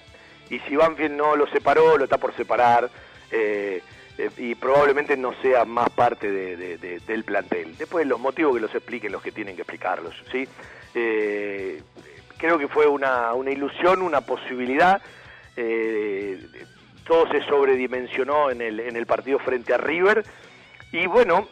[0.48, 2.90] Y si Banfield no lo separó, lo está por separar,
[3.30, 3.82] eh,
[4.16, 7.76] eh, y probablemente no sea más parte del plantel.
[7.76, 10.14] Después los motivos que los expliquen los que tienen que explicarlos.
[10.32, 10.48] ¿sí?
[10.94, 11.82] Eh,
[12.38, 15.02] creo que fue una, ilusión, una posibilidad.
[17.06, 20.24] todo se sobredimensionó en el, en el partido frente a River.
[20.92, 21.46] Y bueno,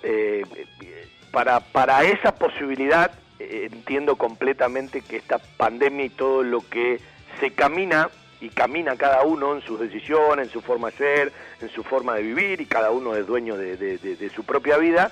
[1.30, 7.00] para, para esa posibilidad entiendo completamente que esta pandemia y todo lo que
[7.40, 11.68] se camina y camina cada uno en sus decisiones, en su forma de ser, en
[11.70, 15.10] su forma de vivir y cada uno es dueño de, su propia vida,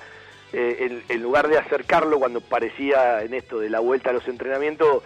[0.53, 5.03] eh, en, lugar de acercarlo cuando parecía en esto de la vuelta a los entrenamientos,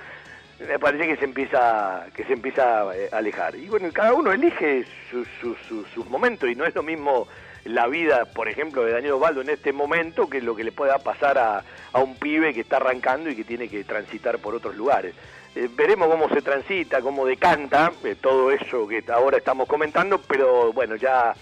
[0.60, 3.56] me parece que se empieza que se empieza a alejar.
[3.56, 7.26] Y bueno, cada uno elige sus momentos y no es lo mismo
[7.64, 10.98] la vida, por ejemplo, de Daniel Osvaldo en este momento que lo que le pueda
[10.98, 15.14] pasar a, un pibe que está arrancando y que tiene que transitar por otros lugares.
[15.54, 20.72] Eh, veremos cómo se transita, cómo decanta eh, todo eso que ahora estamos comentando, pero
[20.72, 21.34] bueno, ya,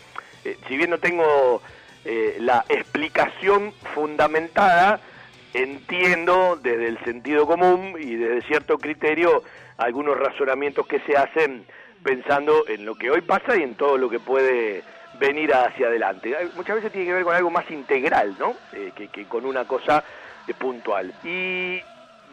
[0.45, 1.63] eh, si bien no tengo
[2.39, 4.99] la explicación fundamentada,
[5.53, 9.43] entiendo desde el sentido común y desde cierto criterio
[9.77, 11.67] algunos razonamientos que se hacen
[12.03, 14.85] pensando en lo que hoy pasa y en todo lo que puede
[15.19, 16.35] venir hacia adelante.
[16.55, 18.55] Muchas veces tiene que ver con algo más integral, ¿no?
[18.73, 20.05] Eh, que, con una cosa
[20.47, 21.13] eh, puntual.
[21.25, 21.79] Y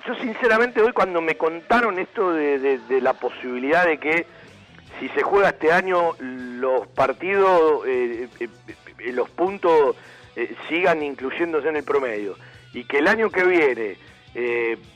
[0.06, 4.26] yo sinceramente hoy cuando me contaron esto de, la posibilidad de que
[5.00, 8.30] si se juega este año los partidos, eh,
[9.12, 9.96] los puntos
[10.68, 12.36] sigan incluyéndose en el promedio
[12.74, 13.98] y que el año que viene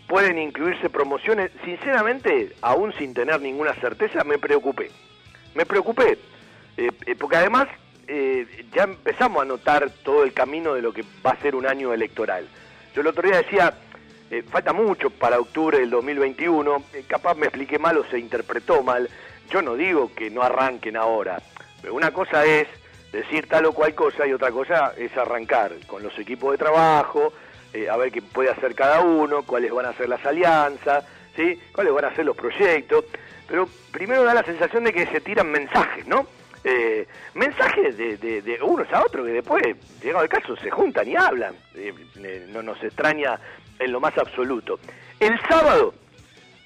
[0.08, 4.92] pueden incluirse promociones, sinceramente, aún sin tener ninguna certeza, me preocupé.
[5.56, 6.18] Me preocupé
[6.80, 7.68] eh, eh, porque además
[8.08, 11.68] eh, ya empezamos a notar todo el camino de lo que va a ser un
[11.68, 12.48] año electoral.
[12.96, 13.74] Yo el otro día decía,
[14.50, 19.10] falta mucho para octubre del 2021, capaz me expliqué mal o se interpretó mal,
[19.50, 21.42] yo no digo que no arranquen ahora,
[21.82, 22.68] pero una cosa es
[23.12, 27.34] decir tal o cual cosa y otra cosa es arrancar con los equipos de trabajo,
[27.92, 31.04] a ver qué puede hacer cada uno, cuáles van a ser las alianzas,
[31.36, 31.60] ¿sí?
[31.74, 33.04] cuáles van a ser los proyectos,
[33.48, 36.39] pero primero da la sensación de que se tiran mensajes, ¿no?
[36.64, 39.64] Eh, mensajes de, unos a otros que después,
[40.02, 41.56] llegado el caso, se juntan y hablan.
[41.76, 43.40] Eh, eh, no nos extraña
[43.78, 44.80] en lo más absoluto.
[45.20, 45.94] El sábado,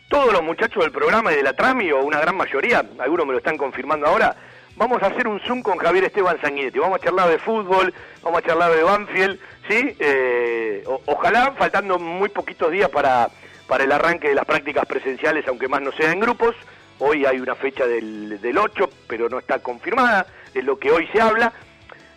[0.09, 3.33] todos los muchachos del programa y de la Trami, o una gran mayoría, algunos me
[3.33, 4.35] lo están confirmando ahora,
[4.75, 6.79] vamos a hacer un Zoom con Javier Esteban Sanguinetti.
[6.79, 9.95] Vamos a charlar de fútbol, vamos a charlar de Banfield, ¿sí?
[9.99, 13.29] Eh, ojalá, faltando muy poquitos días para,
[13.67, 16.55] para el arranque de las prácticas presenciales, aunque más no sea en grupos,
[17.05, 21.05] Hoy hay una fecha del, del 8, pero no está confirmada, es lo que hoy
[21.07, 21.51] se habla.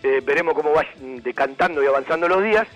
[0.01, 2.69] Eh, veremos cómo va decantando y avanzando los días.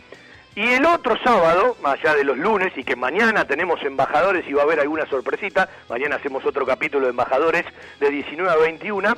[0.56, 4.52] Y el otro sábado, más allá de los lunes, y que mañana tenemos embajadores y
[4.52, 7.64] va a haber alguna sorpresita, mañana hacemos otro capítulo de embajadores
[8.00, 9.16] de 19 a 21.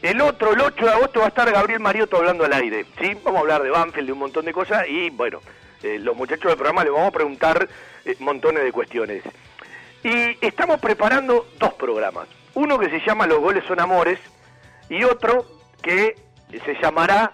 [0.00, 2.86] El otro, el 8 de agosto, va a estar Gabriel Mariotto hablando al aire.
[3.02, 3.18] ¿sí?
[3.22, 5.42] Vamos a hablar de Banfield, de un montón de cosas, y bueno,
[5.82, 7.68] eh, los muchachos del programa les vamos a preguntar
[8.06, 9.24] eh, montones de cuestiones.
[10.02, 12.26] Y estamos preparando dos programas.
[12.54, 14.18] Uno que se llama Los goles son amores
[14.88, 15.44] y otro
[15.82, 16.16] que
[16.64, 17.32] se llamará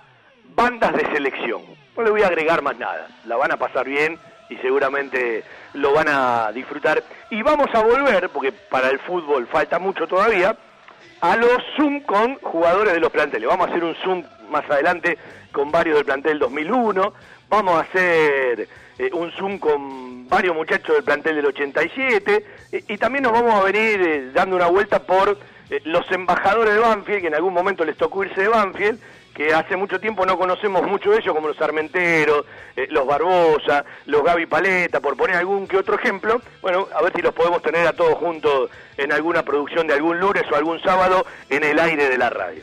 [0.55, 1.63] Bandas de selección.
[1.97, 3.09] No le voy a agregar más nada.
[3.27, 7.05] La van a pasar bien y seguramente lo van a disfrutar.
[7.31, 10.57] Y vamos a volver, porque para el fútbol falta mucho todavía,
[11.21, 13.49] a los Zoom con jugadores de los planteles.
[13.49, 15.19] Vamos a hacer un Zoom más adelante
[15.53, 17.13] con varios del plantel 2001.
[17.49, 22.99] Vamos a hacer eh, un Zoom con varios muchachos del plantel del 87 eh, y
[22.99, 25.39] también nos vamos a venir eh, dando una vuelta por
[25.85, 29.01] los embajadores de Banfield, que en algún momento les tocó irse de Banfield,
[29.37, 33.85] que hace mucho tiempo no conocemos mucho de ellos, como los Armenteros, eh, los Barbosa,
[34.07, 36.41] los Gaby Paleta, por poner algún que otro ejemplo.
[36.63, 40.19] Bueno, a ver si los podemos tener a todos juntos en alguna producción de algún
[40.21, 42.63] lunes o algún sábado en el aire de la radio.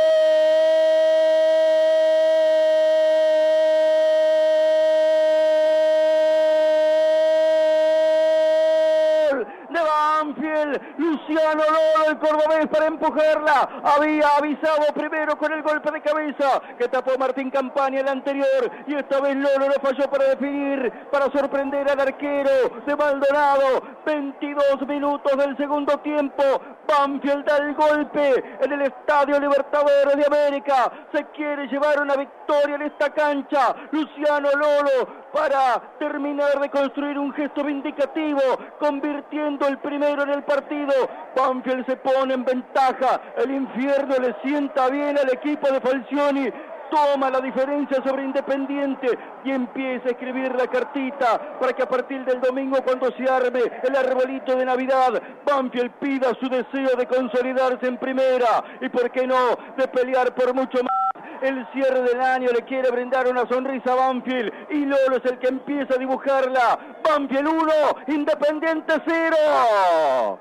[11.28, 16.88] Luciano Lolo, el cordobés para empujarla, había avisado primero con el golpe de cabeza que
[16.88, 18.72] tapó Martín Campaña el anterior.
[18.88, 22.50] Y esta vez Lolo no falló para definir, para sorprender al arquero
[22.86, 26.44] de Maldonado, 22 minutos del segundo tiempo,
[26.88, 32.76] Banfield da el golpe en el Estadio Libertadores de América, se quiere llevar una victoria
[32.76, 38.42] en esta cancha, Luciano Lolo para terminar de construir un gesto vindicativo,
[38.80, 40.94] convirtiendo el primero en el partido.
[41.36, 46.52] Banfield se pone en ventaja, el infierno le sienta bien al equipo de Falcioni.
[46.92, 52.26] Toma la diferencia sobre Independiente y empieza a escribir la cartita para que a partir
[52.26, 57.88] del domingo cuando se arme el arbolito de Navidad, Banfield pida su deseo de consolidarse
[57.88, 61.01] en primera y por qué no, de pelear por mucho más
[61.42, 65.40] el cierre del año le quiere brindar una sonrisa a Banfield y Lolo es el
[65.40, 66.80] que empieza a dibujarla.
[67.04, 67.72] Banfield 1,
[68.08, 70.40] Independiente 0.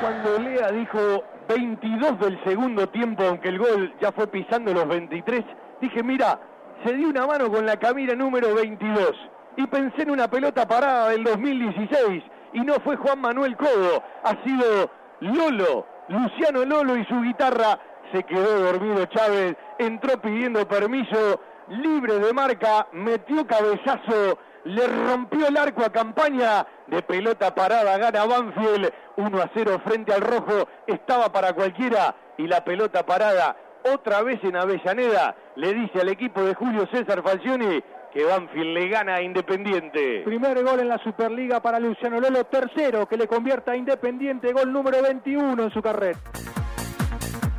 [0.00, 5.44] Cuando Lea dijo 22 del segundo tiempo, aunque el gol ya fue pisando los 23,
[5.80, 6.38] dije, mira,
[6.84, 9.12] se dio una mano con la camina número 22
[9.56, 14.44] y pensé en una pelota parada del 2016 y no fue Juan Manuel Codo, ha
[14.44, 17.78] sido Lolo, Luciano Lolo y su guitarra.
[18.12, 25.56] Se quedó dormido Chávez, entró pidiendo permiso, libre de marca, metió cabezazo, le rompió el
[25.56, 26.66] arco a campaña.
[26.86, 28.92] De pelota parada, gana Banfield.
[29.16, 32.14] 1 a 0 frente al rojo, estaba para cualquiera.
[32.38, 33.56] Y la pelota parada
[33.92, 35.34] otra vez en Avellaneda.
[35.56, 37.82] Le dice al equipo de Julio César Falcioni
[38.16, 40.22] que Banfield le gana a Independiente.
[40.24, 44.72] Primer gol en la Superliga para Luciano Lolo, tercero que le convierta a Independiente, gol
[44.72, 46.18] número 21 en su carrera.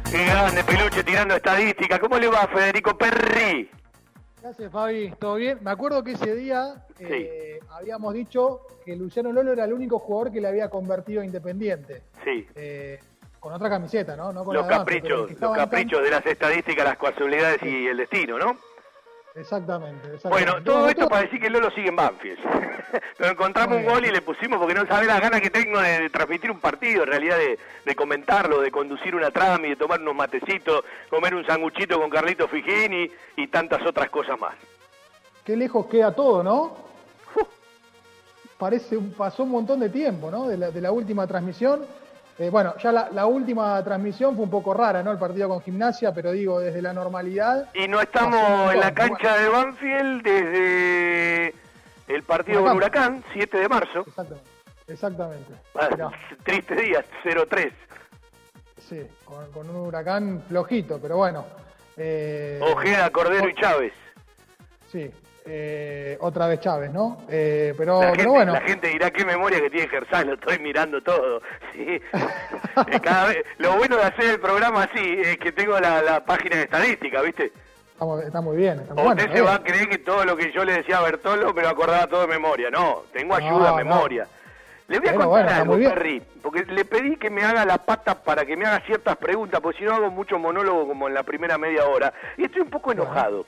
[0.09, 1.99] Qué grande Peluche tirando estadística.
[1.99, 3.69] ¿Cómo le va a Federico Perri?
[4.41, 5.59] Gracias Fabi, ¿todo bien?
[5.61, 10.31] Me acuerdo que ese día eh, habíamos dicho que Luciano Lolo era el único jugador
[10.31, 12.01] que le había convertido a Independiente.
[12.23, 12.47] Sí.
[12.55, 12.97] Eh,
[13.39, 14.33] con otra camiseta, ¿no?
[14.33, 17.61] no con los la de Banfield, pero caprichos, los caprichos de las estadísticas, las casualidades
[17.61, 18.57] y el destino, ¿no?
[19.38, 20.52] Exactamente, exactamente.
[20.52, 22.39] Bueno, todo esto para decir que Lolo sigue en Banfield.
[23.17, 26.10] Pero encontramos un gol y le pusimos porque no sabe las ganas que tengo de,
[26.10, 30.02] transmitir un partido, en realidad de, de comentarlo, de conducir una trama y de tomar
[30.02, 34.56] unos matecitos, comer un sanguchito con Carlito Figini y tantas otras cosas más.
[35.46, 36.88] Qué lejos queda todo, ¿no?
[38.58, 40.48] Parece, pasó un montón de tiempo, ¿no?
[40.48, 41.85] De la, de la última transmisión.
[42.40, 45.12] Eh, bueno, ya la, la última transmisión fue un poco rara, ¿no?
[45.12, 47.69] El partido con gimnasia, pero digo, desde la normalidad.
[47.73, 51.54] Y no estamos en la cancha de Banfield desde
[52.08, 54.02] el partido con Huracán, 7 de marzo.
[54.08, 54.50] Exactamente.
[54.88, 55.54] Exactamente.
[55.75, 55.90] Ah,
[56.44, 57.71] triste día, 0-3.
[58.88, 61.44] sí, con, con un huracán flojito, pero bueno.
[61.98, 63.94] eh, Ojeda, Cordero y Chávez.
[64.92, 65.12] Sí.
[65.48, 67.25] Eh, otra vez Chávez, ¿no?
[67.29, 68.54] Eh, pero, la, gente, bueno.
[68.54, 71.41] la gente dirá qué memoria que tiene Gersal, lo estoy mirando todo.
[71.73, 72.02] ¿sí?
[72.91, 76.23] Eh, cada vez, lo bueno de hacer el programa así es que tengo la, la
[76.23, 77.45] página de estadística, ¿viste?
[77.45, 78.79] Está, está muy bien.
[78.79, 80.73] Está muy O bueno, usted se va a creer que todo lo que yo le
[80.73, 82.69] decía a Bertolo me lo acordaba todo de memoria.
[82.69, 83.75] No, tengo ayuda, no.
[83.77, 84.27] memoria.
[84.87, 85.77] Le voy a contar bueno, algo.
[85.77, 89.60] Perry, porque le pedí que me haga la pata para que me haga ciertas preguntas,
[89.60, 92.13] porque si no hago mucho monólogo como en la primera media hora.
[92.37, 93.48] Y estoy un poco enojado,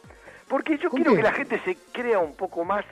[0.50, 1.18] porque yo ¿Con quiero qué?
[1.18, 2.84] que la gente se crea un poco más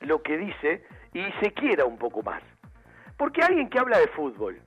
[0.00, 2.42] lo que dice y se quiera un poco más.
[3.16, 4.60] Porque alguien que habla de fútbol,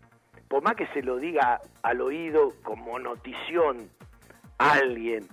[0.48, 3.90] por más que se lo diga al oído como notición
[4.60, 5.28] a alguien,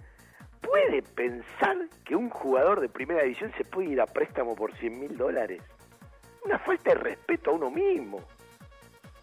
[0.60, 4.98] ¿puede pensar que un jugador de primera división se puede ir a préstamo por 100
[4.98, 5.62] mil dólares?
[6.44, 8.20] Una falta de respeto a uno mismo.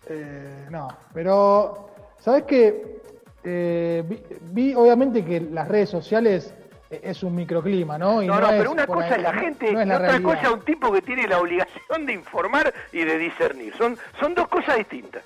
[0.07, 3.01] Eh, no, pero, ¿sabes qué?
[3.43, 6.55] Eh, vi, vi, obviamente que las redes sociales
[6.91, 8.21] es un microclima, ¿no?
[8.21, 9.95] Y No, no, es pero una cosa ahí- es la gente no y es la
[9.95, 10.33] otra realidad.
[10.41, 13.73] cosa un tipo que tiene la obligación de informar y de discernir.
[13.77, 15.23] Son, son dos cosas distintas.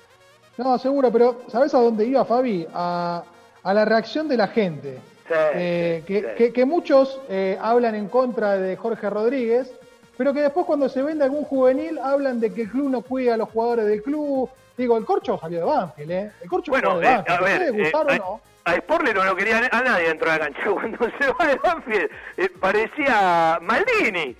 [0.56, 2.66] No, seguro, pero ¿sabes a dónde iba Fabi?
[2.72, 3.22] A,
[3.62, 4.98] a la reacción de la gente.
[5.28, 6.26] Sí, Eh, sí, que, sí.
[6.38, 9.72] que- que muchos eh, hablan en contra de Jorge Rodríguez,
[10.16, 13.34] pero que después cuando se vende algún juvenil hablan de que el club no cuida
[13.34, 14.48] a los jugadores del club.
[14.76, 16.32] Digo, el Corcho salió de Banfield, ¿eh?
[16.42, 17.38] El Corcho Bueno, salió de eh, Banfield.
[17.38, 18.40] a ver, puede gustar eh, o no.
[18.64, 20.70] a, a Sporle no lo quería a nadie dentro de la cancha.
[20.70, 24.36] Cuando se va de Banfield, eh, parecía Maldini.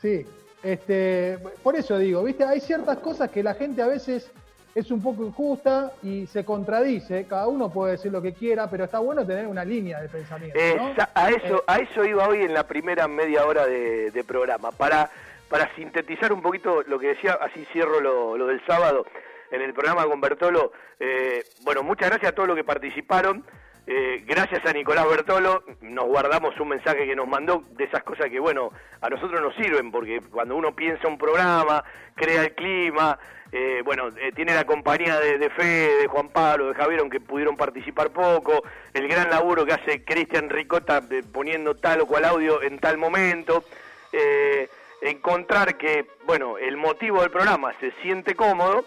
[0.00, 0.26] Sí,
[0.62, 4.30] este, por eso digo, viste, hay ciertas cosas que la gente a veces
[4.74, 7.24] es un poco injusta y se contradice.
[7.26, 10.58] Cada uno puede decir lo que quiera, pero está bueno tener una línea de pensamiento.
[10.76, 10.90] ¿no?
[10.90, 14.24] Esa- a eso Eh, a eso iba hoy en la primera media hora de, de
[14.24, 15.10] programa para
[15.48, 19.06] para sintetizar un poquito lo que decía así cierro lo, lo del sábado
[19.50, 20.72] en el programa con Bertolo.
[20.98, 23.44] Eh, bueno muchas gracias a todos los que participaron.
[23.88, 25.62] Eh, gracias a Nicolás Bertolo.
[25.80, 28.70] Nos guardamos un mensaje que nos mandó de esas cosas que bueno
[29.00, 31.84] a nosotros nos sirven porque cuando uno piensa un programa
[32.14, 33.18] crea el clima
[33.52, 37.20] eh, bueno, eh, tiene la compañía de, de Fede, de Juan Pablo, de Javier, aunque
[37.20, 42.24] pudieron participar poco, el gran laburo que hace Cristian Ricota eh, poniendo tal o cual
[42.24, 43.64] audio en tal momento,
[44.12, 44.68] eh,
[45.00, 48.84] encontrar que, bueno, el motivo del programa se siente cómodo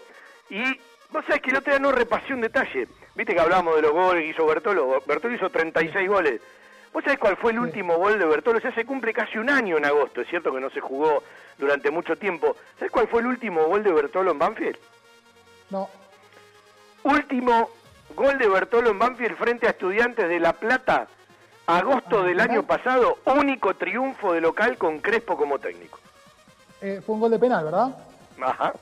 [0.50, 0.62] y
[1.10, 3.92] vos sabés que el otro día no repasé un detalle, viste que hablábamos de los
[3.92, 6.40] goles que hizo Bertolo, Bertolo hizo 36 goles,
[6.92, 8.58] ¿Vos sabés cuál fue el último gol de Bertolo?
[8.58, 11.22] O sea, se cumple casi un año en agosto, es cierto que no se jugó
[11.56, 12.56] durante mucho tiempo.
[12.80, 14.76] ¿Sabés cuál fue el último gol de Bertolo en Banfield?
[15.70, 15.88] no,
[17.04, 17.70] Último
[18.16, 21.06] gol de Bertolo en Banfield frente a Estudiantes de La Plata,
[21.66, 26.00] agosto Ah, del año pasado, único triunfo de local con Crespo como técnico.
[26.80, 27.96] eh, fue un gol de penal, ¿verdad?
[28.42, 28.72] Ajá.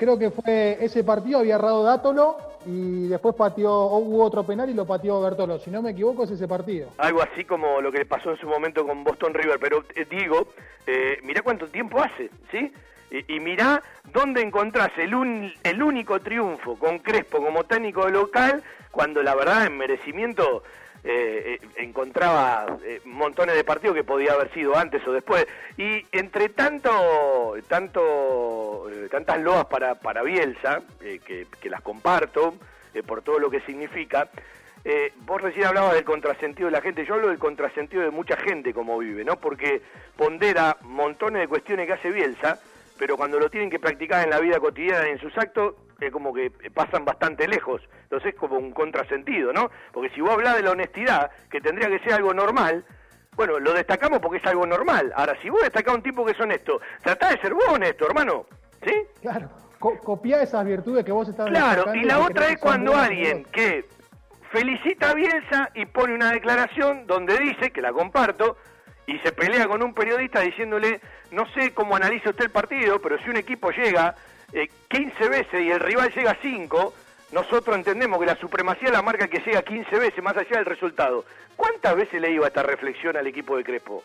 [0.00, 4.74] Creo que fue ese partido, había errado Dátolo y después pateó, hubo otro penal y
[4.74, 5.58] lo pateó Bertolo.
[5.58, 6.88] Si no me equivoco, es ese partido.
[6.96, 9.58] Algo así como lo que le pasó en su momento con Boston River.
[9.60, 10.48] Pero eh, digo,
[10.86, 12.72] eh, mirá cuánto tiempo hace, ¿sí?
[13.10, 18.62] Y, y mirá dónde encontrás el, un- el único triunfo con Crespo como técnico local,
[18.90, 20.62] cuando la verdad en merecimiento
[21.02, 25.46] eh, eh, encontraba eh, montones de partidos que podía haber sido antes o después.
[25.78, 32.54] Y entre tanto, tanto eh, tantas loas para, para Bielsa, que, las comparto
[33.06, 34.28] por todo lo que significa,
[35.20, 38.74] vos recién hablabas del contrasentido de la gente, yo hablo del contrasentido de mucha gente
[38.74, 39.36] como vive, ¿no?
[39.36, 39.80] Porque
[40.16, 42.58] pondera montones de cuestiones que hace Bielsa,
[42.98, 46.32] pero cuando lo tienen que practicar en la vida cotidiana en sus actos, es como
[46.32, 47.82] que pasan bastante lejos.
[48.02, 49.70] Entonces es como un contrasentido, ¿no?
[49.92, 52.84] Porque si vos hablas de la honestidad, que tendría que ser algo normal,
[53.36, 55.12] bueno, lo destacamos porque es algo normal.
[55.16, 58.06] Ahora, si vos destacás a un tipo que es honesto, tratá de ser vos honesto,
[58.06, 58.46] hermano.
[58.84, 58.94] ¿Sí?
[59.20, 63.44] Claro, co copiar esas virtudes que vos estás Claro, y la otra es cuando alguien
[63.44, 63.88] que
[64.50, 68.56] felicita a Bielsa y pone una declaración donde dice, que la comparto,
[69.06, 73.18] y se pelea con un periodista diciéndole, no sé cómo analiza usted el partido, pero
[73.18, 74.14] si un equipo llega
[74.52, 76.94] eh, 15 veces y el rival llega 5,
[77.32, 81.24] nosotros entendemos que la supremacía la marca que llega 15 veces más allá del resultado.
[81.56, 84.02] ¿Cuántas veces le iba esta reflexión al equipo de Crespo?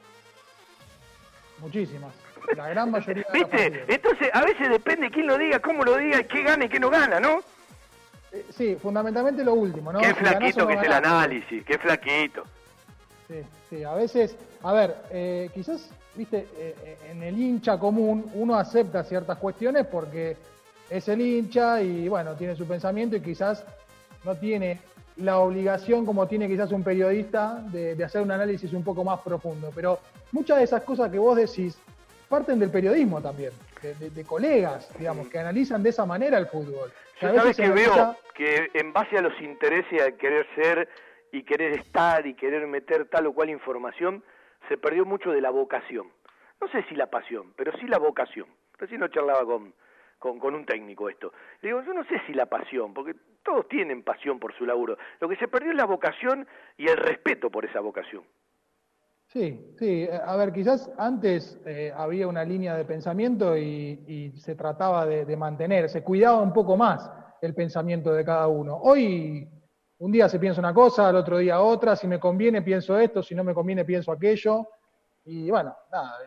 [1.59, 2.13] Muchísimas.
[2.55, 3.85] La gran mayoría de ¿Viste?
[3.87, 6.89] Entonces, a veces depende quién lo diga, cómo lo diga, qué gana y qué no
[6.89, 7.39] gana, ¿no?
[8.31, 9.99] Eh, Sí, fundamentalmente lo último, ¿no?
[9.99, 12.43] qué flaquito no que es el análisis, qué flaquito.
[13.27, 18.30] Sí, sí, a veces, a ver, eh, quizás, viste, eh, eh, en el hincha común
[18.34, 20.38] uno acepta ciertas cuestiones porque
[20.89, 23.66] es el hincha y bueno, tiene su pensamiento y quizás
[24.24, 24.80] no tiene
[25.18, 29.22] la obligación como tiene quizás un periodista de, de hacer un análisis un poco más
[29.22, 29.72] profundo.
[29.74, 29.99] Pero
[30.32, 31.78] muchas de esas cosas que vos decís
[32.28, 33.51] parten del periodismo también,
[33.82, 36.91] de, de- de colegas, digamos, que analizan de esa manera el fútbol.
[37.22, 40.89] Yo sabes que veo analiza- que en base a los intereses y a querer ser
[41.32, 44.24] y querer estar y querer meter tal o cual información,
[44.68, 46.11] se perdió mucho de la vocación.
[46.61, 48.47] no sé si la pasión, pero sí la vocación.
[48.78, 49.74] Recién no charlaba con,
[50.20, 51.32] con, un técnico esto.
[51.61, 54.97] Le digo, yo no sé si la pasión, porque todos tienen pasión por su laburo.
[55.20, 56.47] Lo que se perdió es la vocación
[56.78, 58.24] y el respeto por esa vocación.
[59.28, 60.07] Sí, sí.
[60.26, 65.89] A ver, quizás antes eh, había una línea de pensamiento y, se trataba de, mantener,
[65.89, 67.11] se cuidaba un poco más
[67.41, 68.78] el pensamiento de cada uno.
[68.78, 69.47] Hoy,
[69.99, 73.23] un día se piensa una cosa, al otro día otra, si me conviene pienso esto,
[73.23, 74.67] si no me conviene pienso aquello.
[75.25, 76.17] Y bueno, nada,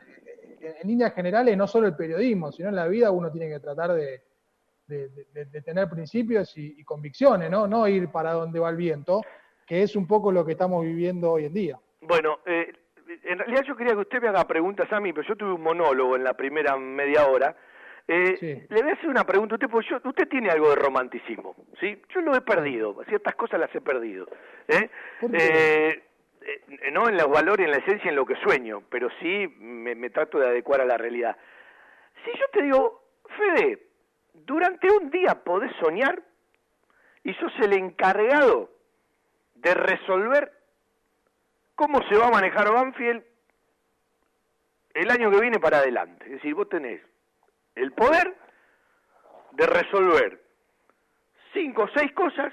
[0.60, 3.92] en líneas generales, no solo el periodismo, sino en la vida uno tiene que tratar
[3.92, 4.22] de,
[5.64, 7.68] tener principios y, y, convicciones, ¿no?
[7.68, 9.20] No ir para donde va el viento,
[9.66, 11.78] que es un poco lo que estamos viviendo hoy en día.
[12.00, 12.72] Bueno, eh,
[13.24, 15.62] en realidad yo quería que usted me haga preguntas a mí, pero yo tuve un
[15.62, 17.54] monólogo en la primera media hora.
[18.08, 18.66] Eh, sí.
[18.70, 21.54] Le voy a hacer una pregunta a usted, porque yo, usted tiene algo de romanticismo,
[21.78, 22.00] ¿sí?
[22.08, 24.26] Yo lo he perdido, ciertas cosas las he perdido.
[24.66, 24.88] ¿eh?
[25.32, 26.02] eh
[26.48, 29.94] eh, no en los valores, en la esencia, en lo que sueño, pero sí me,
[29.94, 31.36] me, trato de adecuar a la realidad.
[32.24, 33.02] Si yo te digo,
[33.36, 33.86] Fede,
[34.32, 36.22] durante un día podés soñar
[37.22, 38.70] y sos el encargado
[39.56, 40.52] de resolver
[41.74, 43.22] cómo se va a manejar Banfield
[44.94, 46.24] el año que viene para adelante.
[46.26, 47.02] Es decir, vos tenés
[47.78, 48.36] el poder
[49.52, 50.42] de resolver
[51.52, 52.52] cinco o seis cosas.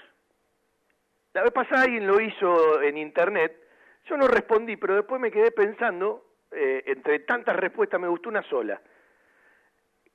[1.34, 3.66] La vez pasada alguien lo hizo en internet
[4.08, 8.44] yo no respondí, pero después me quedé pensando, eh, entre tantas respuestas me gustó una
[8.44, 8.80] sola,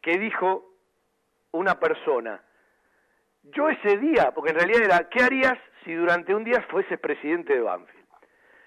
[0.00, 0.74] que dijo
[1.52, 2.40] una persona,
[3.42, 7.54] yo ese día, porque en realidad era, ¿qué harías si durante un día fueses presidente
[7.54, 8.06] de Banfield?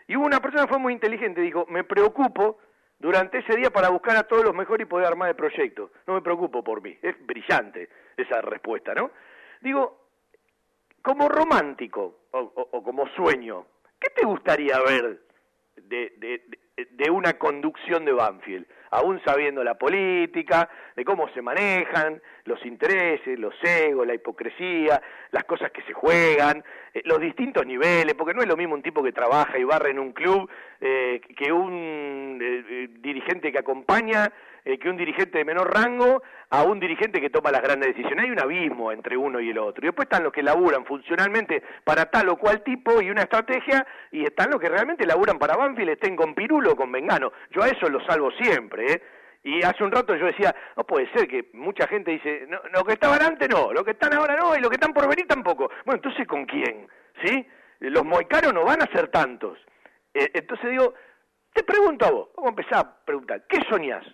[0.08, 2.60] Y hubo una persona que fue muy inteligente, dijo, me preocupo
[3.00, 5.92] durante ese día para buscar a todos los mejores y poder armar el proyecto.
[6.08, 6.98] No me preocupo por mí.
[7.02, 9.12] Es brillante esa respuesta, ¿no?
[9.62, 10.08] Digo,
[11.02, 13.66] como romántico o, como sueño,
[14.04, 15.22] ¿Qué te gustaría ver
[15.78, 16.42] de,
[16.92, 18.68] de, una conducción de Banfield?
[18.94, 25.46] Aún sabiendo la política, de cómo se manejan, los intereses, los egos, la hipocresía, las
[25.46, 26.64] cosas que se juegan,
[26.94, 29.90] eh, los distintos niveles, porque no es lo mismo un tipo que trabaja y barre
[29.92, 30.48] en un club
[30.80, 34.32] eh, que un eh, eh dirigente que acompaña
[34.66, 38.26] eh, que un dirigente de menor rango a un dirigente que toma las grandes decisiones.
[38.26, 39.84] Hay un abismo entre uno y el otro.
[39.84, 43.86] Y después están los que laburan funcionalmente para tal o cual tipo y una estrategia,
[44.12, 47.34] y están los que realmente laburan para Banfield, estén con Pirulo o con Vengano.
[47.52, 49.02] Yo a eso lo salvo siempre, ¿eh?
[49.46, 52.86] Y hace un rato yo decía, no puede ser que mucha gente dice, no, lo
[52.86, 55.28] que estaban antes no, lo que están ahora no, y lo que están por venir
[55.28, 55.70] tampoco.
[55.86, 56.88] Bueno, entonces ¿con quién?
[57.22, 57.46] ¿Sí?
[57.80, 59.60] Los moicaros no van a ser tantos.
[60.14, 60.94] Eh, entonces digo,
[61.52, 64.06] te pregunto a vos, vamos a empezar a preguntar, ¿qué soñás?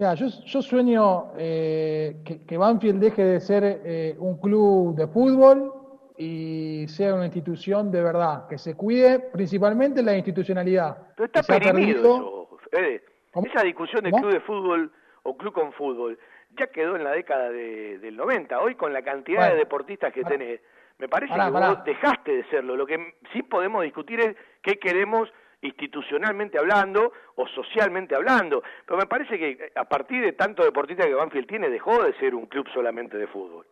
[0.00, 5.06] Mira, yo, yo sueño eh, que, que, Banfield deje de ser eh, un club de
[5.06, 5.74] fútbol
[6.16, 10.96] y sea una institución de verdad, que se cuide principalmente la institucionalidad.
[11.14, 13.04] Pero está eso, Fede.
[13.44, 14.22] Esa discusión de ¿Cómo?
[14.22, 14.90] club de fútbol
[15.24, 16.18] o club con fútbol
[16.58, 18.58] ya quedó en la década de, del 90.
[18.58, 20.60] Hoy con la cantidad bueno, de deportistas que para, tenés,
[20.98, 21.68] me parece para, que para.
[21.74, 22.74] vos dejaste de serlo.
[22.74, 25.30] Lo que sí podemos discutir es qué queremos
[25.62, 28.62] institucionalmente hablando o socialmente hablando.
[28.86, 32.34] Pero me parece que a partir de tanto deportista que Banfield tiene, dejó de ser
[32.34, 33.66] un club solamente de fútbol.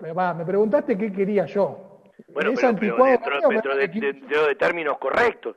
[0.00, 2.00] Me, va, me preguntaste qué quería yo.
[2.28, 5.56] Bueno, pero, pero dentro, dentro de, de, términos correctos.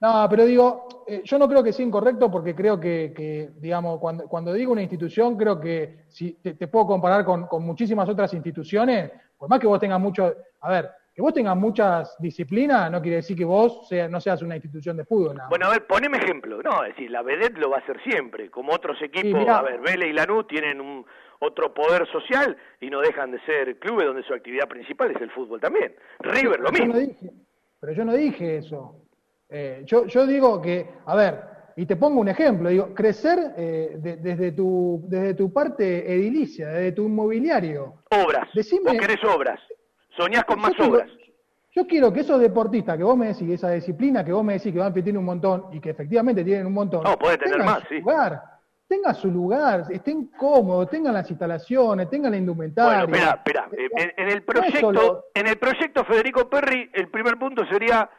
[0.00, 4.00] No, pero digo, eh, yo no creo que sea incorrecto porque creo que, que digamos,
[4.00, 8.08] cuando, cuando, digo una institución, creo que si te, te puedo comparar con, con, muchísimas
[8.08, 12.90] otras instituciones, por más que vos tengas mucho, a ver, que vos tengas muchas disciplinas
[12.90, 15.36] no quiere decir que vos sea, no seas una institución de fútbol.
[15.36, 15.48] Nada.
[15.48, 16.62] Bueno, a ver, poneme ejemplo.
[16.62, 18.50] No, es decir, la Vedet lo va a hacer siempre.
[18.50, 21.04] Como otros equipos, mirá, a ver, Vélez y Lanús tienen un
[21.40, 25.30] otro poder social y no dejan de ser clubes donde su actividad principal es el
[25.30, 25.94] fútbol también.
[26.20, 26.86] River, lo mismo.
[26.86, 27.30] Yo no dije,
[27.80, 28.96] pero yo no dije eso.
[29.48, 31.40] Eh, yo, yo digo que, a ver,
[31.76, 36.68] y te pongo un ejemplo, digo, crecer eh, de, desde, tu, desde tu parte edilicia,
[36.68, 38.02] desde tu inmobiliario.
[38.10, 38.48] Obras.
[38.54, 39.60] Decime, vos querés obras.
[40.16, 41.08] Soñás con más obras.
[41.72, 44.72] Yo quiero que esos deportistas que vos me decís, esa disciplina que vos me decís
[44.72, 47.04] que Banfield tiene un montón y que efectivamente tienen un montón.
[47.04, 48.00] No, puede tener más, sí.
[48.00, 48.42] Lugar,
[48.88, 53.04] tenga su lugar, estén cómodos, tengan las instalaciones, tengan la indumentaria.
[53.06, 53.68] Bueno, espera, espera.
[53.72, 58.10] Eh, en, en, el proyecto, en el proyecto Federico Perry, el primer punto sería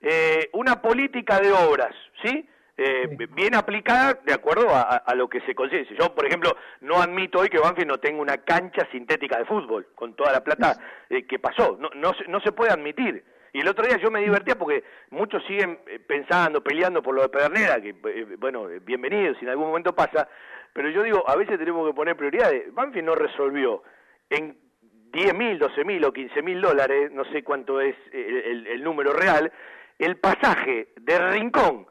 [0.00, 2.48] eh, una política de obras, ¿sí?
[2.82, 5.86] Eh, bien aplicada de acuerdo a, a, lo que se consigue.
[5.98, 9.88] Yo, por ejemplo, no admito hoy que Banfield no tenga una cancha sintética de fútbol
[9.94, 10.78] con toda la plata
[11.10, 11.76] eh, que pasó.
[11.78, 13.22] No, no, no se puede admitir.
[13.52, 17.20] Y el otro día yo me divertía porque muchos siguen eh, pensando, peleando por lo
[17.20, 20.26] de Pedernera, que, eh, bueno, bienvenidos si en algún momento pasa,
[20.72, 22.72] pero yo digo, a veces tenemos que poner prioridades.
[22.72, 23.82] Banfield no resolvió
[24.30, 24.56] en
[25.12, 28.82] 10 mil, 12 mil o 15 mil dólares, no sé cuánto es el, el, el
[28.82, 29.52] número real,
[29.98, 31.90] el pasaje de Rincón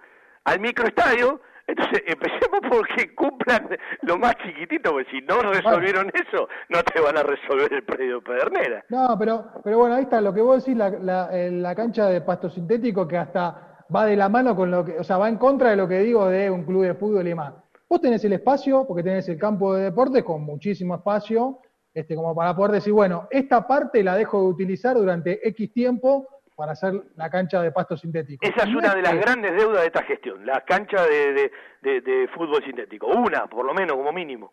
[0.50, 3.70] al microestadio Entonces, empecemos porque cumplan
[4.02, 8.16] lo más chiquitito, porque si no resolvieron eso, no te van a resolver el predio
[8.16, 8.86] de Pedernera.
[8.90, 12.22] No, pero, pero bueno, ahí está lo que vos decís, la, la, la cancha de
[12.22, 15.38] pasto sintético que hasta va de la mano con lo que, o sea, va en
[15.38, 17.54] contra de lo que digo de un club de fútbol y demás.
[17.88, 21.60] Vos tenés el espacio, porque tenés el campo de deportes con muchísimo espacio,
[21.94, 26.28] este, como para poder decir, bueno, esta parte la dejo de utilizar durante X tiempo
[26.60, 28.46] para hacer la cancha de pasto sintético.
[28.46, 31.50] Esa es una de las grandes deudas de esta gestión, la cancha de,
[31.82, 33.08] de, fútbol sintético.
[33.08, 34.52] Una, por lo menos, como mínimo.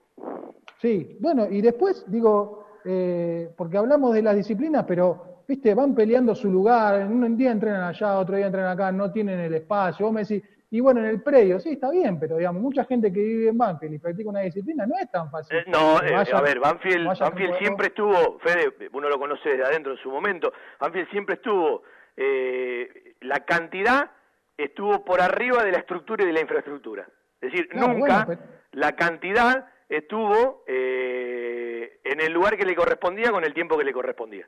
[0.81, 6.33] Sí, bueno, y después, digo, eh, porque hablamos de las disciplinas, pero, viste, van peleando
[6.37, 10.07] su lugar, un día entrenan allá, otro día entrenan acá, no tienen el espacio.
[10.07, 13.13] Vos me decís, y bueno, en el predio, sí, está bien, pero digamos, mucha gente
[13.13, 15.59] que vive en Banfield y practica una disciplina no es tan fácil.
[15.59, 19.91] Eh, no, eh, a ver, Banfield, Banfield siempre estuvo, Fede, uno lo conoce desde adentro
[19.91, 21.83] en su momento, Banfield siempre estuvo
[22.17, 24.11] eh, la cantidad
[24.57, 27.07] estuvo por arriba de la estructura y de la infraestructura.
[27.41, 28.27] Es decir, nunca
[28.73, 33.93] la cantidad estuvo eh, en el lugar que le correspondía con el tiempo que le
[33.93, 34.47] correspondía.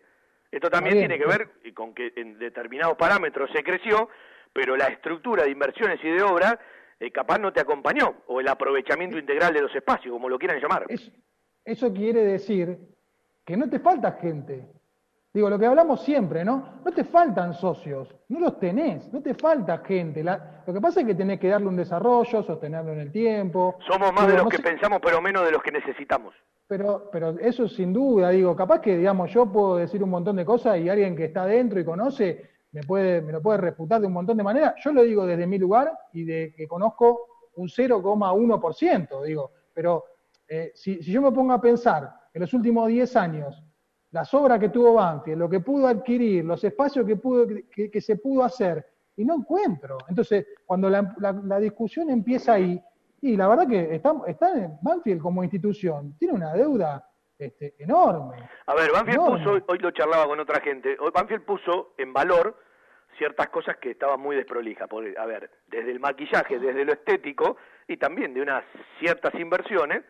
[0.50, 4.08] Esto también tiene que ver con que en determinados parámetros se creció,
[4.52, 6.58] pero la estructura de inversiones y de obra
[6.98, 10.60] eh, capaz no te acompañó, o el aprovechamiento integral de los espacios, como lo quieran
[10.60, 10.86] llamar.
[11.64, 12.78] eso quiere decir
[13.44, 14.66] que no te falta gente,
[15.39, 16.80] Digo, lo que hablamos siempre, ¿no?
[16.84, 20.24] No te faltan socios, no los tenés, no te falta gente.
[20.24, 23.78] lo que pasa es que tenés que darle un desarrollo, sostenerlo en el tiempo.
[23.86, 26.34] Somos más de los que pensamos, pero menos de los que necesitamos.
[26.66, 30.45] Pero, pero eso sin duda, digo, capaz que, digamos, yo puedo decir un montón de
[30.45, 34.09] cosas y alguien que está dentro y conoce me, puede, me lo puede refutar de
[34.09, 34.74] un montón de maneras.
[34.82, 39.53] Yo lo digo desde mi lugar y de que conozco un 0,1%, digo.
[39.72, 40.05] Pero
[40.49, 43.62] eh, si, si yo me pongo a pensar en los últimos 10 años,
[44.11, 48.16] las obras que tuvo Banfield, lo que pudo adquirir, los espacios que, pudo, que, se
[48.16, 48.84] pudo hacer,
[49.16, 49.98] y no encuentro.
[50.09, 52.80] Entonces, cuando la, discusión empieza ahí,
[53.20, 57.04] y la verdad que está, está Banfield como institución, tiene una deuda
[57.38, 58.48] este, enorme.
[58.66, 62.56] A ver, Banfield puso, hoy lo charlaba con otra gente, hoy Banfield puso en valor
[63.18, 64.88] ciertas cosas que estaban muy desprolijas.
[65.18, 67.56] a ver, desde el maquillaje, desde lo estético,
[67.86, 68.64] y también de unas
[68.98, 70.02] ciertas inversiones,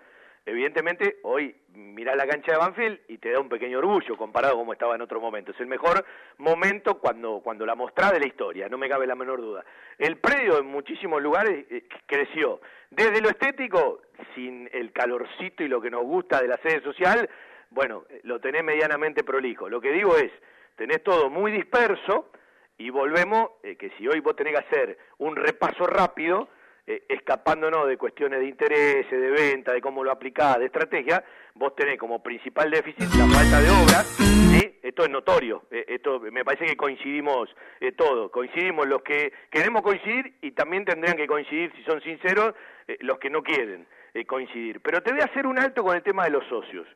[0.48, 4.72] evidentemente hoy mirá la cancha de Banfield y te da un pequeño orgullo comparado como
[4.72, 5.52] estaba en otro momento.
[5.52, 6.04] Es el mejor
[6.38, 9.64] momento cuando, cuando la mostrás de la historia, no me cabe la menor duda.
[9.98, 12.60] El predio en muchísimos lugares eh, creció.
[12.90, 14.02] Desde lo estético,
[14.34, 17.28] sin el calorcito y lo que nos gusta de la sede social,
[17.70, 19.68] bueno, lo tenés medianamente prolijo.
[19.68, 20.32] Lo que digo es,
[20.76, 22.30] tenés todo muy disperso
[22.78, 26.48] y volvemos, eh, que si hoy vos tenés que hacer un repaso rápido,
[26.90, 31.22] eh, escapándonos de cuestiones de interés, de venta, de cómo lo aplicás, de estrategia,
[31.52, 34.80] vos tenés como principal déficit la falta de obra, ¿sí?
[34.82, 39.82] Esto es notorio, eh, esto me parece que coincidimos eh, todos, coincidimos los que queremos
[39.82, 42.54] coincidir y también tendrían que coincidir, si son sinceros,
[43.00, 43.86] los que no quieren
[44.26, 44.80] coincidir.
[44.80, 46.86] Pero te voy a hacer un alto con el tema de los socios.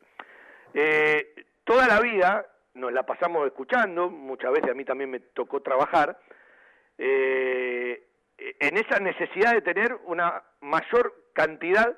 [1.63, 6.17] toda la vida nos la pasamos escuchando, muchas veces a mí también me tocó trabajar,
[6.97, 8.03] eh,
[8.37, 11.97] en esa necesidad de tener una mayor cantidad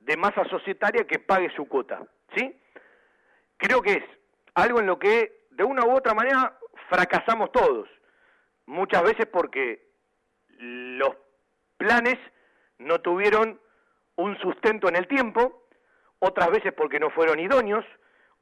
[0.00, 2.02] de masa societaria que pague su cuota,
[2.36, 2.58] ¿sí?
[3.56, 4.04] Creo que es
[4.54, 7.88] algo en lo que de una u otra manera fracasamos todos,
[8.66, 9.86] muchas veces porque
[10.58, 11.16] los
[11.76, 12.18] planes
[12.78, 13.60] no tuvieron
[14.16, 15.66] un sustento en el tiempo,
[16.18, 17.84] otras veces porque no fueron idóneos,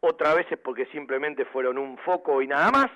[0.01, 2.91] otras veces porque simplemente fueron un foco y nada más,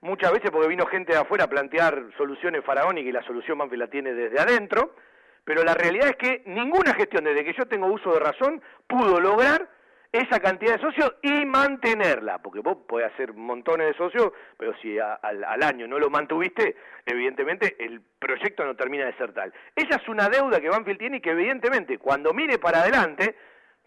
[0.00, 3.82] muchas veces porque vino gente de afuera a plantear soluciones faraónicas y la solución Banfield
[3.82, 4.94] la tiene desde adentro,
[5.44, 9.20] pero la realidad es que ninguna gestión, desde que yo tengo uso de razón, pudo
[9.20, 9.68] lograr
[10.12, 14.98] esa cantidad de socios y mantenerla, porque vos podés hacer montones de socios, pero si
[14.98, 19.52] al, año no lo mantuviste, evidentemente el proyecto no termina de ser tal.
[19.76, 23.36] Esa es una deuda que Banfield tiene y que evidentemente cuando mire para adelante,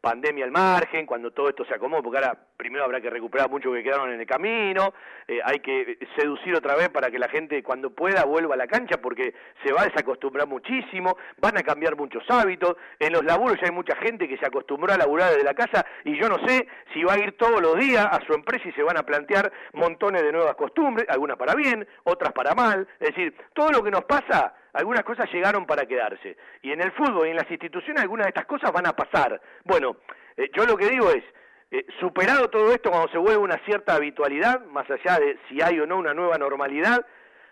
[0.01, 3.71] pandemia al margen, cuando todo esto se acomode, porque ahora primero habrá que recuperar mucho
[3.71, 4.93] que quedaron en el camino,
[5.27, 8.67] eh, hay que seducir otra vez para que la gente cuando pueda vuelva a la
[8.67, 9.33] cancha porque
[9.63, 13.73] se va a desacostumbrar muchísimo, van a cambiar muchos hábitos, en los laburos ya hay
[13.73, 17.03] mucha gente que se acostumbró a laburar desde la casa y yo no sé si
[17.03, 20.23] va a ir todos los días a su empresa y se van a plantear montones
[20.23, 24.03] de nuevas costumbres, algunas para bien, otras para mal, es decir, todo lo que nos
[24.05, 26.37] pasa algunas cosas llegaron para quedarse.
[26.61, 29.41] Y en el fútbol y en las instituciones algunas de estas cosas van a pasar.
[29.65, 29.97] Bueno,
[30.37, 31.23] eh, yo lo que digo es,
[31.71, 35.79] eh, superado todo esto cuando se vuelve una cierta habitualidad, más allá de si hay
[35.79, 37.05] o no una nueva normalidad,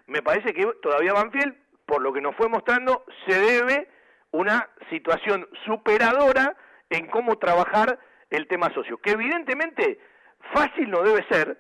[0.07, 1.55] me parece que todavía Banfield,
[1.86, 3.88] por lo que nos fue mostrando, se debe
[4.32, 6.55] una situación superadora
[6.89, 7.99] en cómo trabajar
[8.30, 9.99] el tema socio, que evidentemente
[10.53, 11.57] fácil no debe ser,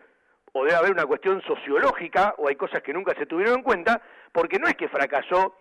[0.53, 4.01] o debe haber una cuestión sociológica, o hay cosas que nunca se tuvieron en cuenta,
[4.31, 5.55] porque no es que fracasó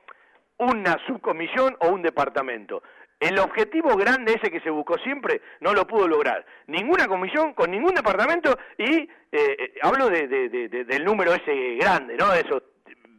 [0.58, 2.82] una subcomisión o un departamento.
[3.20, 6.44] El objetivo grande ese que se buscó siempre no lo pudo lograr.
[6.66, 12.28] Ninguna comisión con ningún departamento y eh, eh, hablo de, del número ese grande, ¿no?
[12.30, 12.62] De esos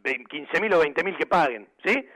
[0.02, 2.08] 15.000 o 20.000 que paguen, ¿sí?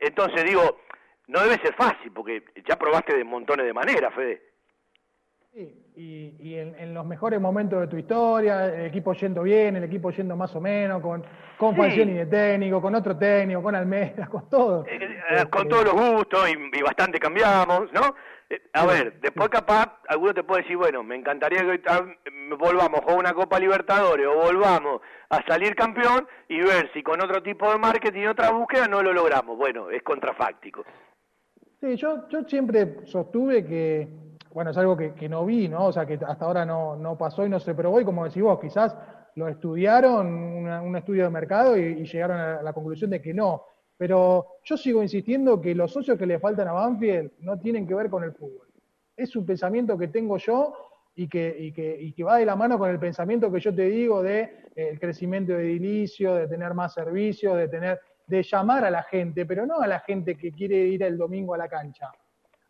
[0.00, 0.80] Entonces digo,
[1.28, 4.47] no debe ser fácil porque ya probaste de montones de maneras, Fede.
[5.58, 5.74] Sí,
[6.38, 10.36] y, en, los mejores momentos de tu historia, el equipo yendo bien, el equipo yendo
[10.36, 11.24] más o menos, con,
[11.56, 14.86] con y de técnico, con otro técnico, con Almeida, con todo.
[14.86, 15.00] Eh,
[15.30, 18.14] eh, con todos los gustos y, bastante cambiamos, ¿no?
[18.48, 21.80] Eh, a ver, después capaz alguno te puede decir, bueno, me encantaría que
[22.56, 27.42] volvamos con una Copa Libertadores o volvamos a salir campeón y ver si con otro
[27.42, 29.56] tipo de marketing y otra búsqueda no lo logramos.
[29.56, 30.84] Bueno, es contrafáctico.
[31.80, 34.27] Sí, yo, yo siempre sostuve que
[34.58, 35.86] bueno, es algo que, no vi, ¿no?
[35.86, 38.58] O sea, que hasta ahora no, pasó y no se probó, y como decís vos,
[38.58, 38.92] quizás
[39.36, 43.62] lo estudiaron, un estudio de mercado, y, llegaron a la conclusión de que no.
[43.96, 47.94] Pero yo sigo insistiendo que los socios que le faltan a Banfield no tienen que
[47.94, 48.66] ver con el fútbol.
[49.16, 50.74] Es un pensamiento que tengo yo
[51.14, 54.88] y que, va de la mano con el pensamiento que yo te digo de eh,
[54.90, 59.46] el crecimiento de edilicio, de tener más servicios, de tener, de llamar a la gente,
[59.46, 62.10] pero no a la gente que quiere ir el domingo a la cancha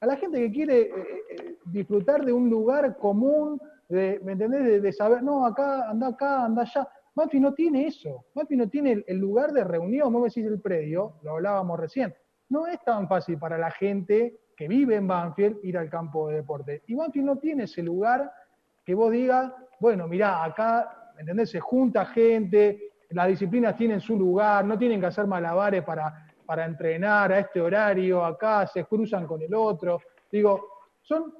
[0.00, 0.92] a la gente que quiere eh,
[1.30, 4.82] eh, disfrutar de un lugar común, de, ¿me entendés?
[4.82, 6.88] De, saber, no, acá, anda acá, anda allá.
[7.14, 8.26] Banfield no tiene eso.
[8.34, 12.14] Banfield no tiene el, lugar de reunión, vos decís el predio, lo hablábamos recién.
[12.48, 16.36] No es tan fácil para la gente que vive en Banfield ir al campo de
[16.36, 16.82] deporte.
[16.86, 18.30] Y Banfield no tiene ese lugar
[18.84, 21.50] que vos digas, bueno, mirá, acá, ¿me entendés?
[21.50, 26.64] Se junta gente, las disciplinas tienen su lugar, no tienen que hacer malabares para para
[26.64, 30.00] entrenar a este horario, acá se cruzan con el otro.
[30.32, 31.34] Digo, son,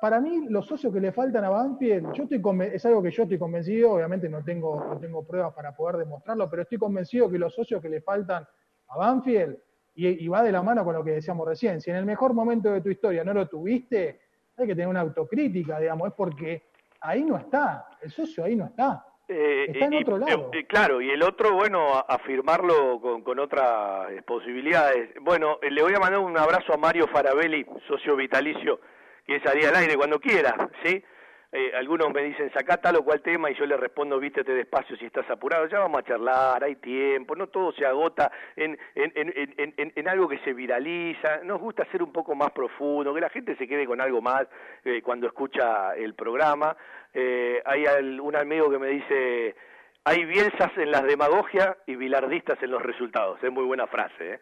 [0.00, 2.40] para mí los socios que le faltan a Banfield, yo estoy
[2.72, 6.48] es algo que yo estoy convencido, obviamente no tengo, no tengo pruebas para poder demostrarlo,
[6.48, 8.48] pero estoy convencido que los socios que le faltan
[8.88, 9.58] a Banfield,
[9.96, 12.72] y, va de la mano con lo que decíamos recién, si en el mejor momento
[12.72, 14.18] de tu historia no lo tuviste,
[14.56, 16.62] hay que tener una autocrítica, digamos, es porque
[17.02, 19.04] ahí no está, el socio ahí no está.
[19.28, 20.50] Eh, Está en otro lado.
[20.54, 25.10] Eh, claro, y el otro, bueno, afirmarlo con, con otras posibilidades.
[25.20, 28.80] Bueno, eh, le voy a mandar un abrazo a Mario Farabelli, socio vitalicio,
[29.26, 31.04] que salía al aire cuando quiera, ¿sí?
[31.50, 34.96] Eh, algunos me dicen, sacá tal o cual tema y yo le respondo, vístete despacio
[34.98, 39.12] si estás apurado, ya vamos a charlar, hay tiempo, no todo se agota en, en,
[39.14, 43.22] en, en, en algo que se viraliza, nos gusta ser un poco más profundo, que
[43.22, 44.46] la gente se quede con algo más
[44.84, 46.76] eh, cuando escucha el programa.
[47.14, 47.84] Eh, hay
[48.20, 49.56] un amigo que me dice,
[50.04, 54.34] hay bielsas en las demagogia y bilardistas en los resultados, es muy buena frase.
[54.34, 54.40] ¿eh?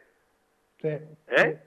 [0.83, 0.89] Sí,
[1.37, 1.59] ¿Eh?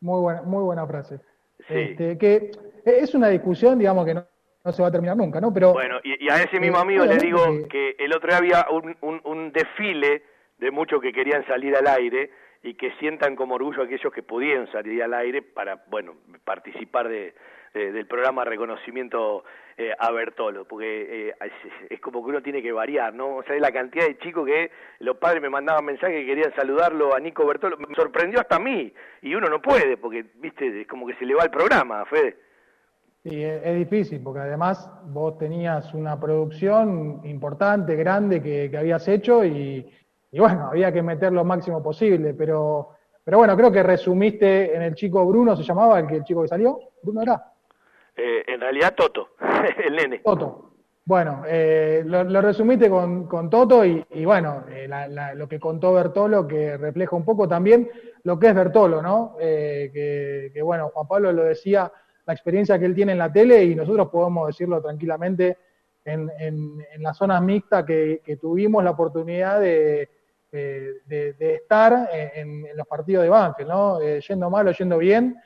[0.00, 1.20] muy buena, muy buena frase.
[1.68, 1.74] Sí.
[1.74, 2.50] Este, que
[2.84, 4.31] es una discusión, digamos, que no
[4.64, 5.52] no se va a terminar nunca, ¿no?
[5.52, 8.66] Pero bueno, y, a ese mismo eh, amigo le digo que el otro día había
[8.70, 10.22] un, un, desfile
[10.58, 12.30] de muchos que querían salir al aire
[12.62, 17.34] y que sientan como orgullo aquellos que pudieron salir al aire para, bueno, participar de,
[17.74, 19.44] del programa Reconocimiento
[19.76, 21.34] eh, a Bertolo, porque eh,
[21.88, 23.36] es, como que uno tiene que variar, ¿no?
[23.36, 27.14] O sea, la cantidad de chicos que los padres me mandaban mensajes que querían saludarlo
[27.14, 28.92] a Nico Bertolo, me sorprendió hasta a mí,
[29.22, 32.36] y uno no puede, porque, viste, es como que se le va el programa, Fede.
[33.24, 39.88] Sí, es, difícil, porque además vos tenías una producción importante, grande que, habías hecho y,
[40.32, 42.88] bueno, había que meter lo máximo posible, pero,
[43.22, 46.42] pero bueno, creo que resumiste en el chico Bruno, ¿se llamaba el, que, el chico
[46.42, 46.80] que salió?
[47.00, 47.52] ¿Bruno era?
[48.16, 49.28] Eh, en realidad Toto,
[49.84, 50.18] el nene.
[50.18, 50.70] Toto.
[51.04, 54.88] Bueno, eh, lo, resumiste con, con Toto y, bueno, eh,
[55.36, 57.88] lo que contó Bertolo, que refleja un poco también
[58.24, 59.36] lo que es Bertolo, ¿no?
[59.38, 61.90] que, que bueno, Juan Pablo lo decía
[62.26, 65.58] la experiencia que él tiene en la tele y nosotros podemos decirlo tranquilamente
[66.04, 70.08] en, en, las zonas mixtas que, tuvimos la oportunidad de,
[70.50, 74.00] de, estar en, los partidos de Banfield, ¿no?
[74.00, 75.36] Eh, yendo mal o yendo bien.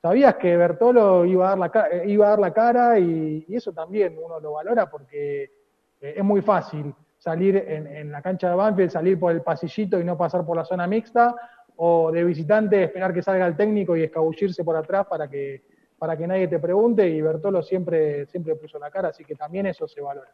[0.00, 3.72] Sabías que Bertolo iba a dar la, eh, iba a dar la cara y, eso
[3.72, 5.42] también uno lo valora porque
[6.00, 10.00] eh, es muy fácil salir en, en, la cancha de Banfield, salir por el pasillito
[10.00, 11.34] y no pasar por la zona mixta,
[11.76, 15.62] o de visitante esperar que salga el técnico y escabullirse por atrás para que
[16.00, 19.66] para que nadie te pregunte y Bertolo siempre, siempre puso la cara, así que también
[19.66, 20.30] eso se valora.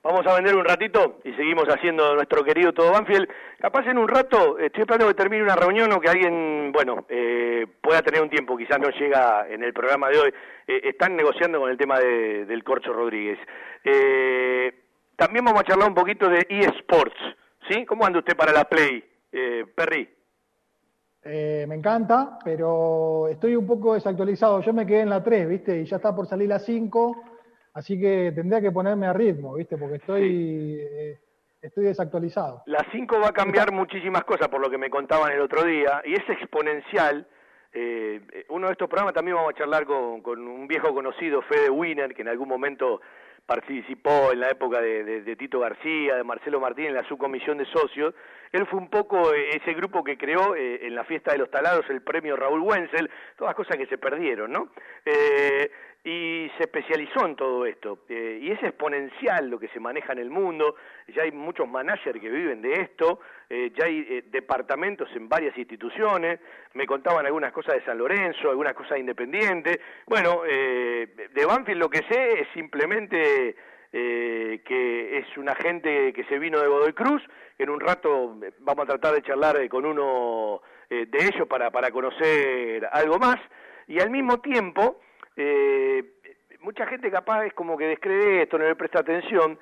[0.00, 3.28] Vamos a vender un ratito y seguimos haciendo nuestro querido Todo Banfield.
[3.58, 7.66] Capaz en un rato, estoy esperando que termine una reunión o que alguien, bueno, eh,
[7.80, 10.34] pueda tener un tiempo, quizás no llega en el programa de hoy.
[10.68, 13.38] Eh, están negociando con el tema de, del Corcho Rodríguez.
[13.82, 14.72] Eh,
[15.16, 17.18] también vamos a charlar un poquito de eSports,
[17.68, 17.84] ¿sí?
[17.86, 19.02] ¿Cómo anda usted para la Play,
[19.74, 20.13] Perry?
[21.24, 24.60] Eh, me encanta, pero estoy un poco desactualizado.
[24.60, 25.80] Yo me quedé en la 3, ¿viste?
[25.80, 27.24] Y ya está por salir la 5,
[27.72, 29.76] así que tendría que ponerme a ritmo, ¿viste?
[29.76, 30.78] Porque estoy...
[30.80, 31.20] Eh,
[31.62, 32.62] estoy desactualizado.
[32.66, 36.02] La 5 va a cambiar muchísimas cosas por lo que me contaban el otro día
[36.04, 37.26] y es exponencial.
[37.72, 38.20] Eh,
[38.50, 42.14] uno de estos programas también vamos a charlar con, con un viejo conocido, Fede Wiener,
[42.14, 43.00] que en algún momento
[43.46, 48.14] participó en la época de, Tito García, de Marcelo Martín en la subcomisión de socios.
[48.54, 51.50] Él fue un poco eh, ese grupo que creó eh, en la fiesta de los
[51.50, 54.68] talados el premio Raúl Wenzel, todas cosas que se perdieron, ¿no?
[55.04, 55.70] Eh,
[56.04, 58.00] y se especializó en todo esto.
[58.08, 60.76] Eh, y es exponencial lo que se maneja en el mundo,
[61.08, 65.56] ya hay muchos managers que viven de esto, eh, ya hay eh, departamentos en varias
[65.56, 66.38] instituciones,
[66.74, 69.80] me contaban algunas cosas de San Lorenzo, algunas cosas independientes.
[70.06, 73.56] Bueno, de Banfield lo que sé es simplemente
[73.94, 77.22] que es una gente que se vino de Godoy Cruz,
[77.58, 82.88] en un rato vamos a tratar de charlar con uno de ellos para, para conocer
[82.90, 83.36] algo más,
[83.86, 85.00] y al mismo tiempo
[85.36, 86.04] eh,
[86.60, 89.58] mucha gente capaz es como que descree esto, no le presta atención,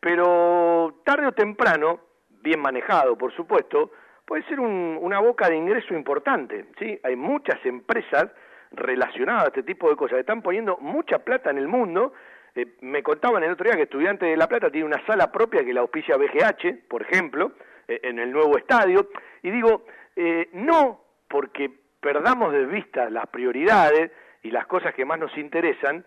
[0.00, 2.00] pero tarde o temprano,
[2.42, 3.92] bien manejado por supuesto,
[4.24, 6.98] puede ser una boca de ingreso importante, ¿sí?
[7.04, 8.26] Hay muchas empresas
[8.72, 12.12] relacionadas a este tipo de cosas, están poniendo mucha plata en el mundo,
[12.56, 15.64] eh, me contaban el otro día que Estudiante de La Plata tiene una sala propia
[15.64, 17.52] que la auspicia BGH, por ejemplo,
[17.86, 19.10] eh, en el nuevo estadio,
[19.42, 19.86] y digo,
[20.16, 24.10] eh, no porque perdamos de vista las prioridades,
[24.46, 26.04] y las cosas que más nos interesan,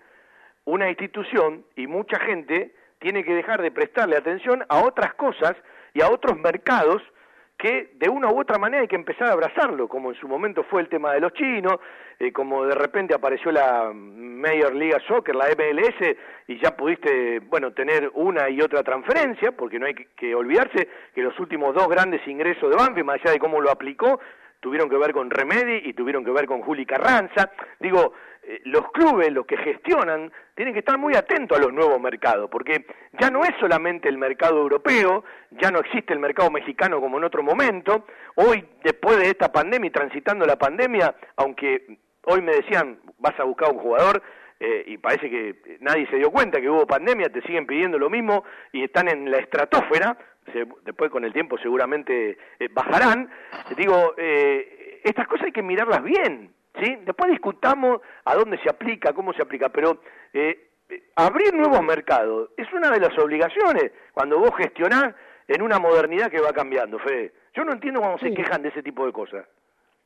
[0.64, 5.56] una institución y mucha gente tiene que dejar de prestarle atención a otras cosas
[5.93, 7.02] y a otros mercados
[7.60, 10.64] que de una u otra manera hay que empezar a abrazarlo, como en su momento
[10.64, 11.76] fue el tema de los chinos,
[12.18, 16.16] eh, como de repente apareció la Major League Soccer, la MLS,
[16.47, 21.22] y ya pudiste, bueno, tener una y otra transferencia, porque no hay que, olvidarse que
[21.22, 24.22] los últimos dos grandes ingresos de Banfield, más allá de cómo lo aplicó,
[24.60, 27.51] tuvieron que ver con Remedi y tuvieron que ver con Juli Carranza.
[27.80, 31.99] Digo, eh, los clubes, los que gestionan, tienen que estar muy atentos a los nuevos
[31.99, 32.86] mercados, porque
[33.20, 37.26] ya no es solamente el mercado europeo, ya no existe el mercado mexicano como en
[37.26, 38.05] otro momento.
[38.36, 43.43] Hoy, después de esta pandemia y transitando la pandemia, aunque hoy me decían, vas a
[43.43, 44.22] buscar un jugador,
[44.60, 48.10] eh, y parece que nadie se dio cuenta que hubo pandemia, te siguen pidiendo lo
[48.10, 48.43] mismo
[48.74, 50.18] y están en la estratosfera,
[50.84, 53.30] después con el tiempo seguramente eh, bajarán.
[53.78, 56.97] Digo, eh, estas cosas hay que mirarlas bien, ¿sí?
[57.05, 60.01] Después discutamos a dónde se aplica, cómo se aplica, pero
[61.16, 65.16] abrir nuevos mercados es una de las obligaciones cuando vos gestionás
[65.47, 67.32] en una modernidad que va cambiando, Fede.
[67.53, 69.45] Yo no entiendo cómo se quejan de ese tipo de cosas.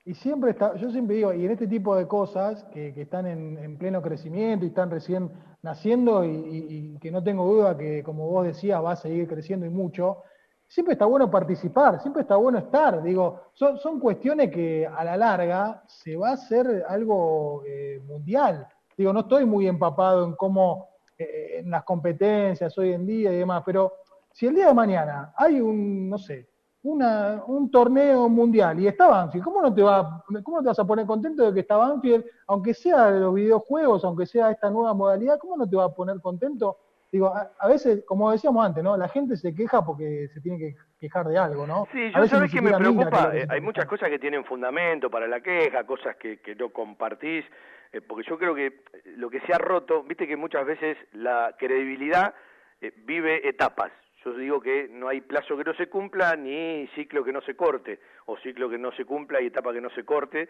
[0.06, 3.78] Y siempre está, yo siempre digo, y en este tipo de cosas que, están en,
[3.78, 5.32] pleno crecimiento y están recién
[5.62, 9.70] naciendo y, que no tengo duda que, como vos decías, va a seguir creciendo y
[9.70, 10.24] mucho,
[10.68, 13.02] siempre está bueno participar, siempre está bueno estar.
[13.02, 18.68] Digo, son, son cuestiones que a la larga se va a hacer algo eh, mundial.
[18.98, 23.38] Digo, no estoy muy empapado en cómo, eh, en las competencias hoy en día y
[23.38, 23.94] demás, pero
[24.34, 26.50] si el día de mañana hay un, no sé,
[26.84, 30.86] una, un torneo mundial y está Banfield, ¿cómo no, te va, ¿cómo te vas a
[30.86, 34.94] poner contento de que está Banfield, aunque sea de los videojuegos, aunque sea esta nueva
[34.94, 36.78] modalidad, ¿cómo no te va a poner contento?
[37.12, 38.98] Digo, a, veces, como decíamos antes, ¿no?
[38.98, 41.88] La gente se queja porque se tiene que quejar de algo, ¿no?
[41.92, 45.40] Sí, yo sabes que me preocupa, eh, hay muchas cosas que tienen fundamento para la
[45.40, 47.46] queja, cosas que, que no compartís,
[47.94, 48.82] eh, porque yo creo que
[49.18, 52.34] lo que se ha roto, viste que muchas veces la credibilidad
[52.82, 53.92] eh, vive etapas,
[54.32, 57.56] yo digo que no hay plazo que no se cumpla ni ciclo que no se
[57.56, 60.50] corte, o ciclo que no se cumpla y etapa que no se corte.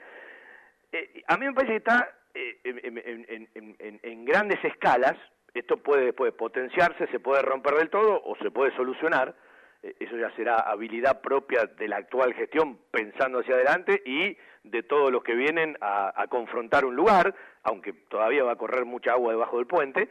[0.91, 5.15] Eh, a mí me parece que está eh, en, grandes escalas,
[5.53, 9.35] esto puede después potenciarse, se puede romper del todo o se puede solucionar,
[9.81, 14.83] eh, eso ya será habilidad propia de la actual gestión pensando hacia adelante y de
[14.83, 19.33] todos los que vienen a, confrontar un lugar, aunque todavía va a correr mucha agua
[19.33, 20.09] debajo del puente.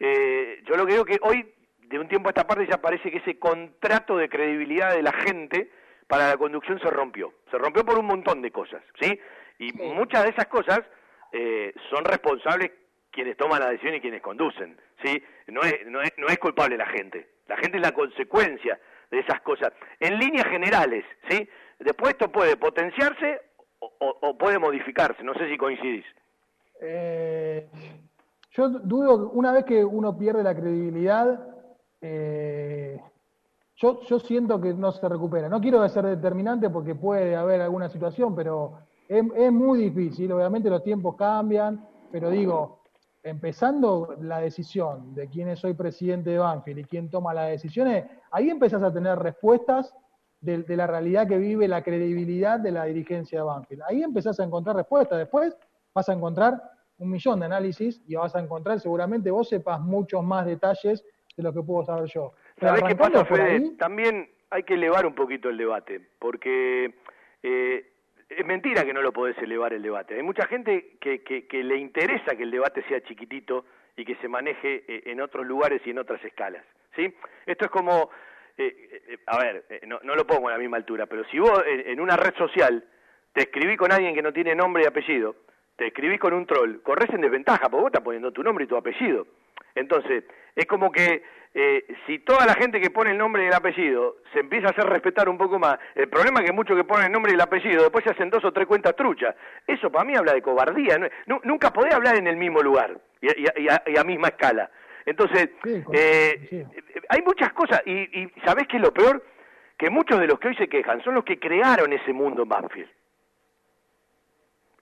[0.00, 1.46] yo lo que digo que hoy
[1.88, 5.12] de un tiempo a esta parte ya parece que ese contrato de credibilidad de la
[5.12, 5.70] gente
[6.06, 7.32] para la conducción se rompió.
[7.50, 9.18] Se rompió por un montón de cosas, ¿sí?
[9.58, 10.80] Y muchas de esas cosas
[11.32, 12.70] eh, son responsables
[13.10, 15.22] quienes toman la decisión y quienes conducen, ¿sí?
[15.48, 17.28] No es, no, es, no es culpable la gente.
[17.46, 18.78] La gente es la consecuencia
[19.10, 19.72] de esas cosas.
[20.00, 21.48] En líneas generales, ¿sí?
[21.78, 23.40] Después esto puede potenciarse
[23.78, 25.22] o, puede modificarse.
[25.22, 26.04] No sé si coincidís.
[26.80, 27.68] Eh,
[28.52, 31.51] yo dudo, una vez que uno pierde la credibilidad,
[32.02, 33.00] eh,
[33.76, 35.48] yo, yo siento que no se recupera.
[35.48, 38.78] No quiero ser determinante porque puede haber alguna situación, pero
[39.08, 40.32] es, muy difícil.
[40.32, 42.82] Obviamente los tiempos cambian, pero digo,
[43.22, 48.04] empezando la decisión de quién es hoy presidente de Banfield y quién toma las decisiones,
[48.30, 49.94] ahí empezás a tener respuestas
[50.40, 53.82] de, de, la realidad que vive la credibilidad de la dirigencia de Banfield.
[53.88, 55.18] Ahí empezás a encontrar respuestas.
[55.18, 55.56] Después
[55.94, 56.60] vas a encontrar
[56.98, 61.04] un millón de análisis y vas a encontrar, seguramente vos sepas muchos más detalles
[61.36, 62.32] de lo que puedo saber yo.
[62.60, 63.76] ¿Sabés qué pasa, Fede?
[63.78, 66.94] También hay que elevar un poquito el debate, porque
[67.42, 67.86] eh,
[68.28, 70.14] es mentira que no lo podés elevar el debate.
[70.14, 73.64] Hay mucha gente que, que, le interesa que el debate sea chiquitito
[73.96, 76.64] y que se maneje eh, en otros lugares y en otras escalas.
[76.94, 77.14] ¿sí?
[77.46, 78.10] Esto es como,
[78.58, 81.98] eh, a ver, no, no, lo pongo a la misma altura, pero si vos en,
[82.00, 82.84] una red social
[83.32, 85.36] te escribís con alguien que no tiene nombre y apellido,
[85.76, 88.68] te escribís con un troll, corres en desventaja, porque vos estás poniendo tu nombre y
[88.68, 89.26] tu apellido.
[89.74, 90.24] Entonces,
[90.54, 91.22] es como que
[91.54, 94.70] eh, si toda la gente que pone el nombre y el apellido se empieza a
[94.70, 97.34] hacer respetar un poco más, el problema es que muchos que ponen el nombre y
[97.34, 99.34] el apellido después se hacen dos o tres cuentas truchas.
[99.66, 100.98] Eso para mí habla de cobardía.
[101.26, 104.70] nunca podés hablar en el mismo lugar y, a, misma escala.
[105.04, 105.50] Entonces,
[105.92, 106.66] eh,
[107.08, 107.82] hay muchas cosas.
[107.84, 109.22] Y, y ¿sabés qué es lo peor?
[109.76, 112.48] Que muchos de los que hoy se quejan son los que crearon ese mundo en
[112.48, 112.90] Banfield.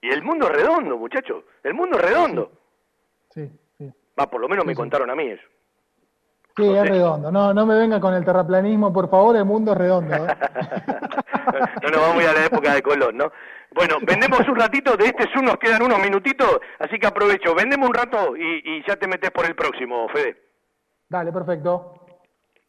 [0.03, 1.45] Y el mundo es redondo, muchachos.
[1.63, 2.53] El mundo es redondo.
[3.31, 3.91] Sí, sí.
[4.19, 5.43] Va, por lo menos me contaron a mí eso.
[6.57, 7.31] Sí, es redondo.
[7.31, 10.15] No, no me venga con el terraplanismo, por favor, el mundo es redondo.
[10.15, 10.37] ¿eh?
[11.83, 13.33] no nos vamos a ir a la época de Colón, ¿no?
[13.73, 17.89] Bueno, vendemos un ratito, de este Zoom nos quedan unos minutitos, así que aprovecho, vendemos
[17.89, 20.37] un rato y, y ya te metes por el próximo, Fede.
[21.09, 22.00] Dale, perfecto.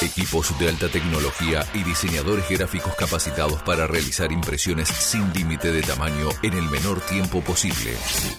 [0.00, 6.28] Equipos de alta tecnología y diseñadores gráficos capacitados para realizar impresiones sin límite de tamaño
[6.42, 7.96] en el menor tiempo posible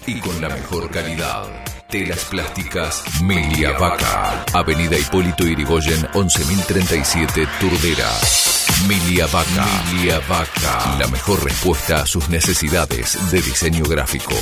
[0.08, 1.44] y con la mejor calidad.
[1.90, 4.46] Telas Plásticas Melia Vaca.
[4.54, 8.59] Avenida Hipólito Irigoyen 11037 Turdera.
[8.88, 9.66] Milia Vaca.
[9.92, 10.98] Milia Vaca.
[11.00, 14.36] La mejor respuesta a sus necesidades de diseño gráfico.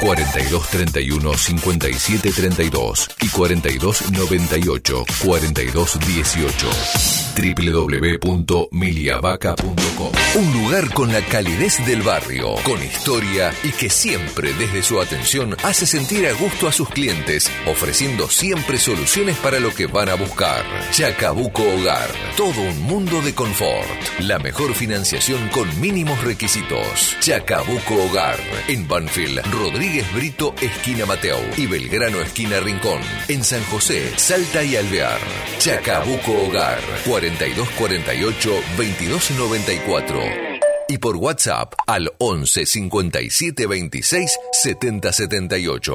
[0.00, 13.54] 4231 5732 y 4298 4218 www.miliavaca.com Un lugar con la calidez del barrio, con historia
[13.62, 18.78] y que siempre desde su atención hace sentir a gusto a sus clientes, ofreciendo siempre
[18.78, 20.64] soluciones para lo que van a buscar.
[20.90, 23.83] Chacabuco Hogar, todo un mundo de confort.
[24.20, 27.16] La mejor financiación con mínimos requisitos.
[27.20, 33.00] Chacabuco Hogar, en Banfield, Rodríguez Brito, esquina Mateo y Belgrano, esquina Rincón.
[33.28, 35.20] En San José, Salta y Alvear.
[35.58, 40.54] Chacabuco Hogar, 4248 2294
[40.88, 45.94] y por WhatsApp al 11 57 26 70 78.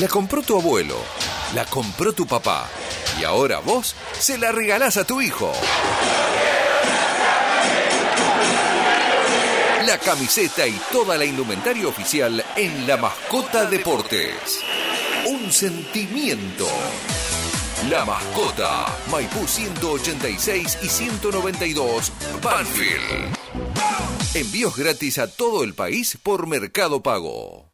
[0.00, 0.96] La compró tu abuelo,
[1.54, 2.68] la compró tu papá
[3.20, 5.52] y ahora vos se la regalás a tu hijo.
[9.86, 14.60] La camiseta y toda la indumentaria oficial en La Mascota Deportes.
[15.26, 16.68] Un sentimiento.
[17.90, 23.36] La Mascota, Maipú 186 y 192, Banfield.
[24.34, 27.71] Envíos gratis a todo el país por Mercado Pago.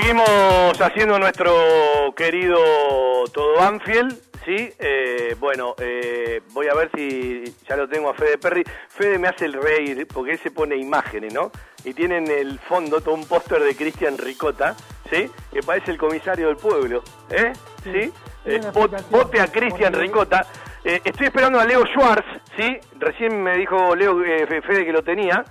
[0.00, 1.52] Seguimos haciendo nuestro
[2.16, 2.56] querido
[3.32, 4.70] Todo Banfield, ¿sí?
[4.78, 8.62] Eh, bueno, eh, voy a ver si ya lo tengo a Fede Perry.
[8.90, 11.50] Fede me hace el reír porque él se pone imágenes, ¿no?
[11.84, 14.76] Y tiene en el fondo todo un póster de Cristian Ricota,
[15.10, 15.28] ¿sí?
[15.52, 17.52] Que parece el comisario del pueblo, ¿eh?
[17.82, 18.12] ¿Sí?
[18.44, 18.60] Eh,
[19.10, 20.46] vote a Cristian Ricota.
[20.84, 22.78] estoy esperando a Leo Schwartz, ¿sí?
[23.00, 25.44] Recién me dijo Leo Fede que lo tenía.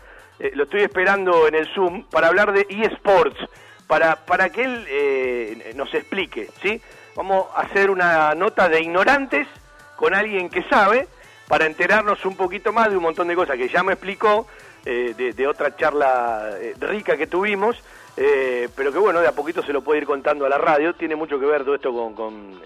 [0.53, 3.37] lo estoy esperando en el Zoom para hablar de eSports
[3.87, 6.81] para, para que él eh, nos explique, ¿sí?
[7.15, 9.47] Vamos a hacer una nota de ignorantes
[9.95, 11.07] con alguien que sabe
[11.47, 14.45] para enterarnos un poquito más de un montón de cosas que ya me explicó
[14.85, 17.81] eh, de, otra charla eh, rica que tuvimos,
[18.15, 20.93] pero que bueno, de a poquito se lo puede ir contando a la radio.
[20.95, 22.59] Tiene mucho que ver todo esto con, con,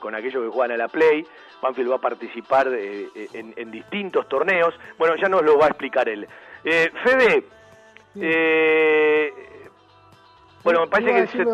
[0.00, 1.24] con, aquello que juegan a la Play.
[1.62, 4.74] Banfield va a participar en, en, distintos torneos.
[4.98, 6.26] Bueno, ya nos lo va a explicar él.
[6.64, 7.44] Fede,
[10.66, 11.44] bueno, me parece que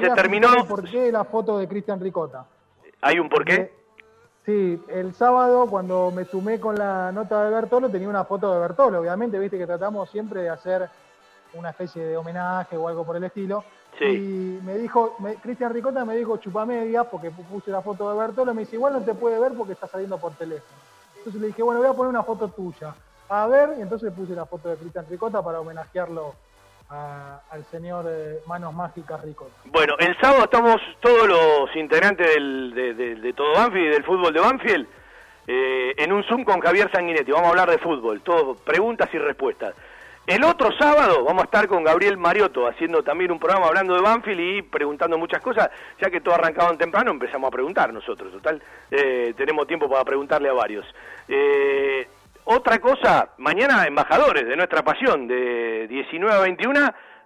[0.00, 0.48] se, terminó.
[0.68, 2.46] ¿Por qué la foto de Cristian Ricota?
[3.00, 3.74] ¿Hay un por qué?
[4.46, 8.60] Sí, el sábado cuando me sumé con la nota de Bertolo tenía una foto de
[8.60, 10.88] Bertolo, obviamente, viste que tratamos siempre de hacer
[11.54, 13.64] una especie de homenaje o algo por el estilo.
[13.98, 14.04] Sí.
[14.04, 18.54] Y me dijo, Cristian Ricota me dijo chupa media porque puse la foto de Bertolo,
[18.54, 20.78] me dice igual no te puede ver porque está saliendo por teléfono.
[21.18, 22.94] Entonces le dije, bueno, voy a poner una foto tuya.
[23.28, 26.34] A ver, y entonces puse la foto de Cristian Ricota para homenajearlo
[26.90, 29.50] al señor eh, Manos Mágicas Rico.
[29.66, 34.86] Bueno, el sábado estamos todos los integrantes de, todo Banfield del fútbol de Banfield
[35.46, 37.32] eh, en un Zoom con Javier Sanguinetti.
[37.32, 39.74] Vamos a hablar de fútbol, todo, preguntas y respuestas.
[40.26, 44.00] El otro sábado vamos a estar con Gabriel Mariotto haciendo también un programa hablando de
[44.00, 45.68] Banfield y preguntando muchas cosas,
[46.00, 50.02] ya que todo arrancado en temprano empezamos a preguntar nosotros, total, eh, tenemos tiempo para
[50.02, 50.86] preguntarle a varios.
[51.28, 52.08] Eh,
[52.44, 56.80] otra cosa, mañana embajadores de nuestra pasión, de 19 a 21,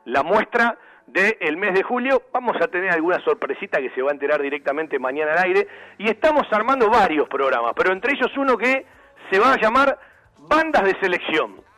[0.06, 4.14] la muestra del mes de julio, vamos a tener alguna sorpresita que se va a
[4.14, 5.66] enterar directamente mañana al aire,
[5.98, 8.86] y estamos armando varios programas, pero entre ellos uno que
[9.30, 9.98] se va a llamar
[10.38, 11.68] Bandas de Selección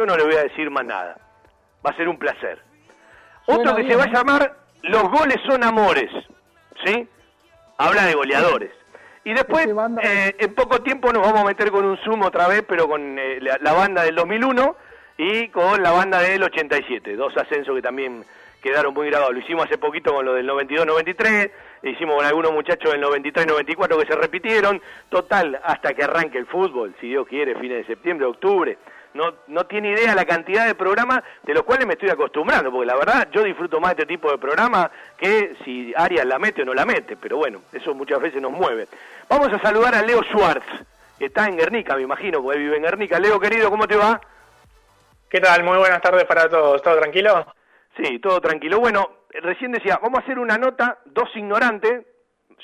[0.00, 1.18] yo no le voy a decir más nada.
[1.84, 2.58] Va a ser un placer.
[3.46, 6.10] Otro que se va a llamar Los goles son amores.
[6.84, 7.06] ¿Sí?
[7.76, 8.70] Habla de goleadores.
[9.24, 9.66] Y después,
[10.02, 13.18] eh, en poco tiempo nos vamos a meter con un Zoom otra vez, pero con
[13.18, 14.76] eh, la, banda del 2001
[15.18, 17.16] y con la banda del 87.
[17.16, 18.24] Dos ascensos que también
[18.62, 19.34] quedaron muy grabados.
[19.34, 21.50] Lo hicimos hace poquito con lo del 92-93,
[21.82, 24.80] hicimos con algunos muchachos del 93-94 que se repitieron.
[25.10, 28.78] Total, hasta que arranque el fútbol, si Dios quiere, fines de septiembre, octubre
[29.14, 32.86] no, no tiene idea la cantidad de programas de los cuales me estoy acostumbrando, porque
[32.86, 36.62] la verdad yo disfruto más de este tipo de programas que si Arias la mete
[36.62, 38.88] o no la mete, pero bueno, eso muchas veces nos mueve.
[39.28, 40.66] Vamos a saludar a Leo Schwartz,
[41.18, 43.18] que está en Guernica, me imagino, porque vive en Guernica.
[43.18, 44.20] Leo, querido, ¿cómo te va?
[45.28, 45.62] ¿Qué tal?
[45.62, 46.82] Muy buenas tardes para todos.
[46.82, 47.46] ¿Todo tranquilo?
[47.96, 48.80] Sí, todo tranquilo.
[48.80, 52.04] Bueno, recién decía, vamos a hacer una nota, dos ignorantes,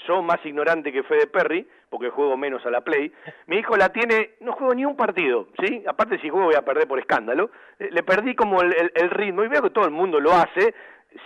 [0.06, 3.10] yo más ignorante que Fede Perry, porque juego menos a la Play.
[3.46, 5.82] Mi hijo la tiene, no juego ni un partido, ¿sí?
[5.86, 7.50] Aparte si juego voy a perder por escándalo.
[7.78, 10.74] Eh, le perdí como el, ritmo y veo que todo el mundo lo hace,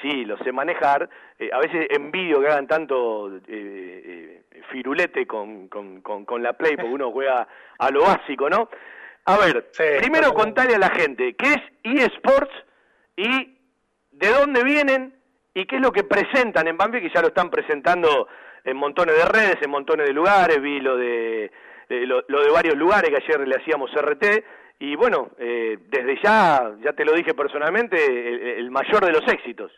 [0.00, 1.10] sí, lo sé manejar.
[1.40, 6.92] Eh, a veces envidio que hagan tanto eh, firulete con, con, con, la Play, porque
[6.92, 8.68] uno juega a lo básico, ¿no?
[9.24, 12.54] A ver, primero contarle a la gente qué es eSports
[13.16, 13.58] y
[14.12, 15.14] de dónde vienen
[15.52, 18.28] y qué es lo que presentan en Bambi, que ya lo están presentando
[18.64, 21.50] en montones de redes, en montones de lugares, vi lo de,
[21.88, 24.44] lo, de varios lugares que ayer le hacíamos RT,
[24.78, 29.70] y bueno, eh, desde ya, ya te lo dije personalmente, el, mayor de los éxitos.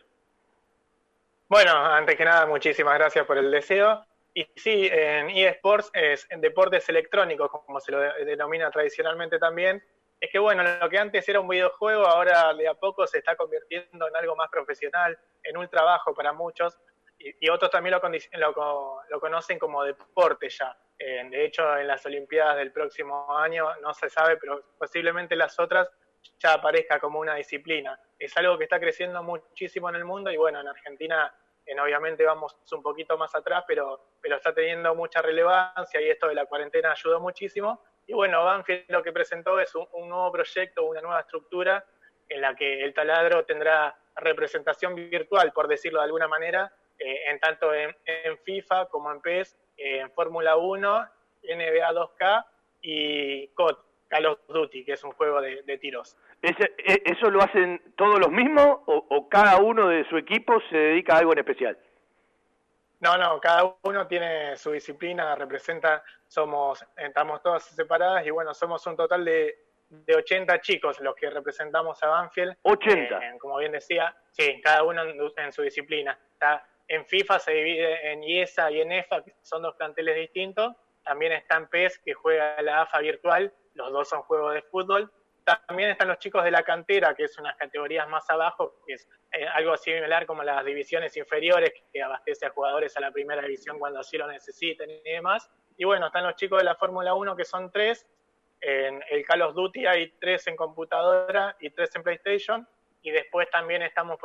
[1.48, 4.04] Bueno, antes que nada, muchísimas gracias por el deseo.
[4.32, 9.82] Y sí, en eSports es en deportes electrónicos, como se lo denomina tradicionalmente también.
[10.20, 13.34] Es que bueno, lo que antes era un videojuego, ahora de a poco se está
[13.34, 16.78] convirtiendo en algo más profesional, en un trabajo para muchos
[17.40, 17.94] y, otros también
[18.32, 20.76] lo, lo, conocen como deporte ya.
[20.98, 25.58] Eh, de hecho, en las Olimpiadas del próximo año no se sabe, pero posiblemente las
[25.58, 25.90] otras
[26.38, 27.98] ya aparezca como una disciplina.
[28.18, 31.32] Es algo que está creciendo muchísimo en el mundo y bueno, en Argentina
[31.66, 36.28] en, obviamente vamos un poquito más atrás, pero, pero está teniendo mucha relevancia y esto
[36.28, 37.82] de la cuarentena ayudó muchísimo.
[38.06, 41.84] Y bueno, Banfield lo que presentó es un nuevo proyecto, una nueva estructura
[42.28, 46.72] en la que el taladro tendrá representación virtual, por decirlo de alguna manera,
[47.04, 47.94] eh, en tanto en,
[48.44, 51.08] FIFA como en PES, en Fórmula 1,
[51.42, 52.46] NBA 2K
[52.82, 53.76] y COD,
[54.08, 56.16] Call of Duty, que es un juego de, tiros.
[56.42, 61.14] E, ¿Eso lo hacen todos los mismos o, cada uno de su equipo se dedica
[61.14, 61.78] a algo en especial?
[63.00, 68.86] No, no, cada uno tiene su disciplina, representa, somos, estamos todas separadas y bueno, somos
[68.86, 69.56] un total de,
[69.88, 72.56] de 80 chicos los que representamos a Banfield.
[72.62, 73.18] 80.
[73.18, 76.16] Eh, como bien decía, sí, cada uno en, en su disciplina.
[76.34, 80.74] Está en FIFA se divide en IESA y en EFA, que son dos planteles distintos.
[81.02, 83.50] También está en PES, que juega la AFA virtual.
[83.72, 85.10] Los dos son juegos de fútbol.
[85.42, 89.08] También están los chicos de la cantera, que es unas categorías más abajo, que es
[89.32, 93.78] eh, algo similar como las divisiones inferiores, que abastece a jugadores a la primera división
[93.78, 95.50] cuando así lo necesiten y demás.
[95.78, 98.06] Y bueno, están los chicos de la Fórmula 1, que son tres.
[98.60, 102.68] En el Call of Duty hay tres en computadora y tres en PlayStation
[103.02, 104.18] y después también estamos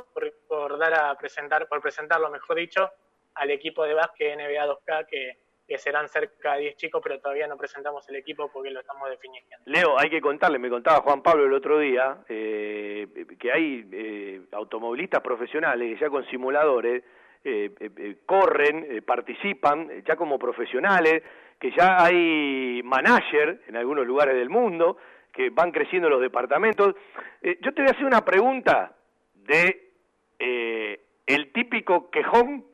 [0.48, 2.90] por, dar a presentar, por presentarlo mejor dicho,
[3.36, 5.38] al equipo de básquet NBA 2K que,
[5.78, 9.54] serán cerca de 10 chicos, pero todavía no presentamos el equipo porque lo estamos definiendo.
[9.66, 13.06] Leo, hay que contarle, me contaba Juan Pablo el otro día, eh,
[13.38, 17.04] que hay eh, automovilistas profesionales que ya con simuladores
[17.44, 21.22] eh, corren, participan, ya como profesionales,
[21.60, 24.98] que ya hay manager en algunos lugares del mundo,
[25.38, 26.96] que van creciendo los departamentos.
[27.42, 28.94] Eh, yo te voy a hacer una pregunta
[29.36, 29.94] de
[30.40, 32.66] eh, el típico quejón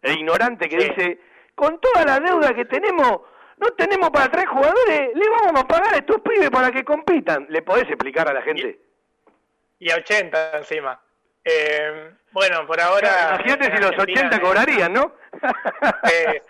[0.00, 1.20] e ignorante que dice,
[1.54, 3.20] con toda la deuda que tenemos,
[3.58, 7.46] no tenemos para tres jugadores, le vamos a pagar a estos pibes para que compitan.
[7.50, 8.80] ¿Le podés explicar a la gente?
[9.78, 10.98] Y, a 80 encima.
[11.44, 13.34] Eh, bueno, por ahora...
[13.34, 15.12] Imagínate si los 80 cobrarían, ¿no?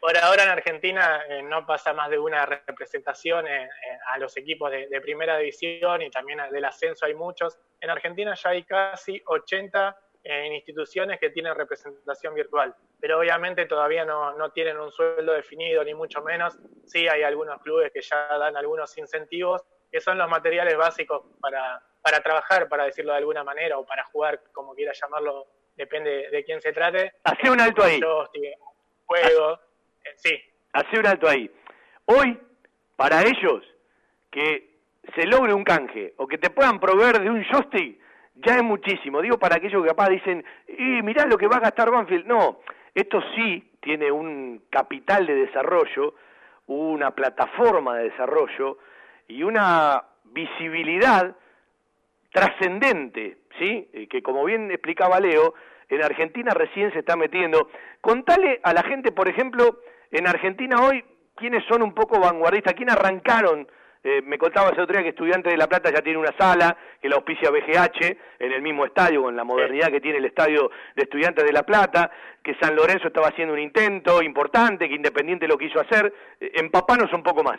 [0.00, 3.46] Por ahora en Argentina eh, no pasa más de una representación
[4.06, 7.58] a los equipos de, primera división y también del ascenso hay muchos.
[7.80, 14.04] En Argentina ya hay casi 80 en instituciones que tienen representación virtual, pero obviamente todavía
[14.04, 16.58] no, no, tienen un sueldo definido, ni mucho menos.
[16.86, 21.82] Sí hay algunos clubes que ya dan algunos incentivos, que son los materiales básicos para,
[22.02, 25.46] para trabajar, para decirlo de alguna manera, o para jugar, como quiera llamarlo,
[25.76, 27.14] depende de quién se trate.
[27.24, 28.00] Hace un alto ahí.
[29.06, 29.58] Juego, eh,
[30.16, 30.34] sí.
[30.72, 31.50] Hace un alto ahí.
[32.06, 32.38] Hoy,
[32.96, 33.64] para ellos,
[34.30, 34.68] que
[35.14, 37.98] se logre un canje o que te puedan proveer de un joystick,
[38.36, 39.20] ya es muchísimo.
[39.20, 42.26] Digo para aquellos que capaz dicen, y mirá lo que va a gastar Banfield.
[42.26, 42.60] No,
[42.94, 46.14] esto sí tiene un capital de desarrollo,
[46.66, 48.78] una plataforma de desarrollo
[49.26, 51.34] y una visibilidad
[52.32, 53.88] trascendente, ¿sí?
[53.92, 55.54] Eh, que como bien explicaba Leo,
[55.88, 57.70] en Argentina recién se está metiendo.
[58.00, 59.80] Contale a la gente, por ejemplo,
[60.10, 61.04] en Argentina hoy,
[61.34, 63.68] quiénes son un poco vanguardistas, quién arrancaron
[64.04, 66.76] eh, me contaba ese otro día que Estudiantes de La Plata ya tiene una sala
[67.00, 70.70] que la auspicia BGH en el mismo estadio, con la modernidad que tiene el estadio
[70.94, 72.10] de Estudiantes de La Plata,
[72.42, 76.12] que San Lorenzo estaba haciendo un intento importante, que Independiente lo quiso hacer.
[76.40, 77.58] Eh, Empapanos un poco más.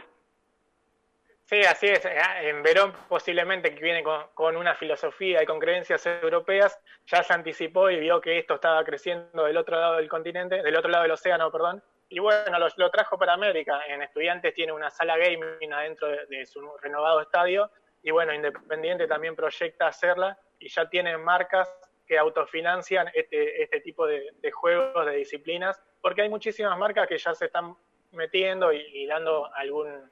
[1.45, 2.05] Sí, así es.
[2.05, 4.03] Eh, en Verón posiblemente que viene
[4.33, 8.83] con, una filosofía y con creencias europeas, ya se anticipó y vio que esto estaba
[8.85, 12.89] creciendo del otro lado del continente, del otro lado del océano, perdón, y bueno, lo,
[12.89, 13.81] trajo para América.
[13.87, 17.69] En Estudiantes tiene una sala gaming adentro de, su renovado estadio.
[18.01, 21.71] Y bueno, Independiente también proyecta hacerla y ya tienen marcas
[22.07, 27.35] que autofinancian este, este tipo de, juegos, de disciplinas, porque hay muchísimas marcas que ya
[27.35, 27.75] se están
[28.11, 30.09] metiendo y, dando algún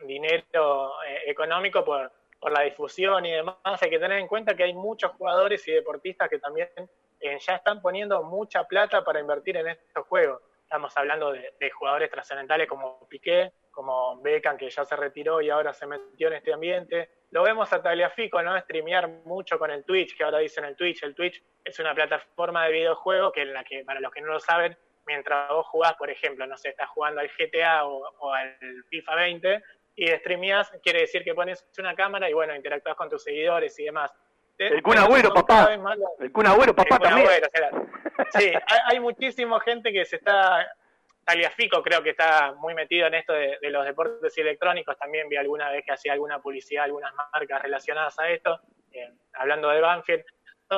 [0.00, 2.10] dinero eh, económico por,
[2.40, 3.82] por la difusión y demás.
[3.82, 6.70] Hay que tener en cuenta que hay muchos jugadores y deportistas que también
[7.20, 10.40] eh, ya están poniendo mucha plata para invertir en estos juegos.
[10.74, 15.72] Estamos hablando de, jugadores trascendentales como Piqué, como Beckham, que ya se retiró y ahora
[15.72, 17.10] se metió en este ambiente.
[17.30, 18.58] Lo vemos a Tagliafico, ¿no?
[18.60, 21.04] Streamear mucho con el Twitch, que ahora dicen el Twitch.
[21.04, 24.32] El Twitch es una plataforma de videojuego que en la que, para los que no
[24.32, 24.76] lo saben,
[25.06, 28.56] mientras vos jugás, por ejemplo, no sé, estás jugando al GTA o, al
[28.90, 29.62] FIFA 20
[29.94, 33.84] y streameas, quiere decir que pones una cámara y bueno, interactúas con tus seguidores y
[33.84, 34.12] demás.
[34.58, 35.68] El Kun Agüero, papá.
[36.20, 37.28] El Kun Agüero, papá, también.
[38.38, 38.52] sí,
[38.88, 40.66] hay, muchísima gente que se está...
[41.24, 44.98] Taliafico creo que está muy metido en esto de, los deportes electrónicos.
[44.98, 48.60] También vi alguna vez que hacía alguna publicidad, algunas marcas relacionadas a esto,
[48.92, 50.22] eh, hablando de Banfield.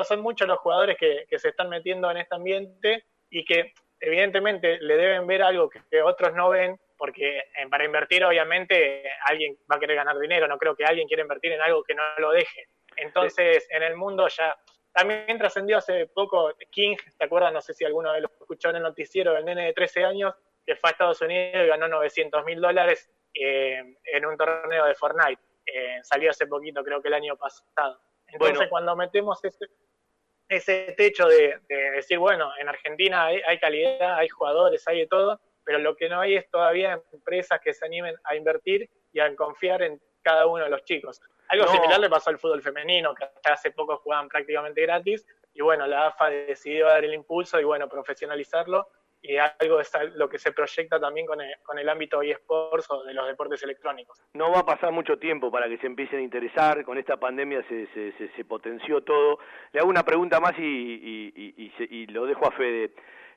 [0.03, 4.95] son muchos los jugadores que, se están metiendo en este ambiente y que evidentemente le
[4.95, 9.79] deben ver algo que, otros no ven, porque eh, para invertir obviamente alguien va a
[9.79, 12.69] querer ganar dinero, no creo que alguien quiera invertir en algo que no lo deje.
[12.97, 14.55] Entonces, en el mundo ya
[14.93, 17.53] también trascendió hace poco King, ¿te acuerdas?
[17.53, 20.33] No sé si alguno de los escuchó en el noticiero, el nene de 13 años
[20.65, 24.95] que fue a Estados Unidos y ganó 900 mil dólares eh, en un torneo de
[24.95, 25.41] Fortnite.
[25.65, 27.99] Eh, salió hace poquito, creo que el año pasado.
[28.27, 29.67] Entonces, cuando metemos ese,
[30.49, 35.39] ese techo de, decir, bueno, en Argentina hay, hay, calidad, hay jugadores, hay de todo,
[35.63, 39.33] pero lo que no hay es todavía empresas que se animen a invertir y a
[39.35, 41.21] confiar en cada uno de los chicos.
[41.47, 45.61] Algo similar le pasó al fútbol femenino, que hasta hace poco jugaban prácticamente gratis, y
[45.61, 48.89] bueno, la AFA decidió dar el impulso y bueno, profesionalizarlo,
[49.21, 53.03] y algo es lo que se proyecta también con el, con el ámbito eSports o
[53.03, 54.21] de los deportes electrónicos.
[54.33, 57.63] No va a pasar mucho tiempo para que se empiecen a interesar, con esta pandemia
[57.69, 59.39] se, se, se, potenció todo.
[59.71, 62.91] Le hago una pregunta más y, y, y, lo dejo a Fede.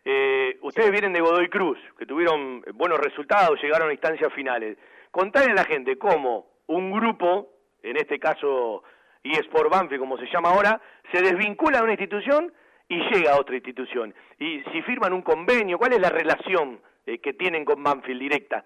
[0.04, 4.76] Eh, ustedes vienen de Godoy Cruz, que tuvieron buenos resultados, llegaron a instancias finales.
[5.10, 7.50] Contale a la gente cómo un grupo
[7.82, 8.82] en este caso
[9.22, 10.80] eSport Banfield, como se llama ahora,
[11.12, 12.52] se desvincula de una institución
[12.88, 14.14] y llega a otra institución.
[14.38, 18.64] Y si firman un convenio, ¿cuál es la relación eh, que tienen con Banfield directa?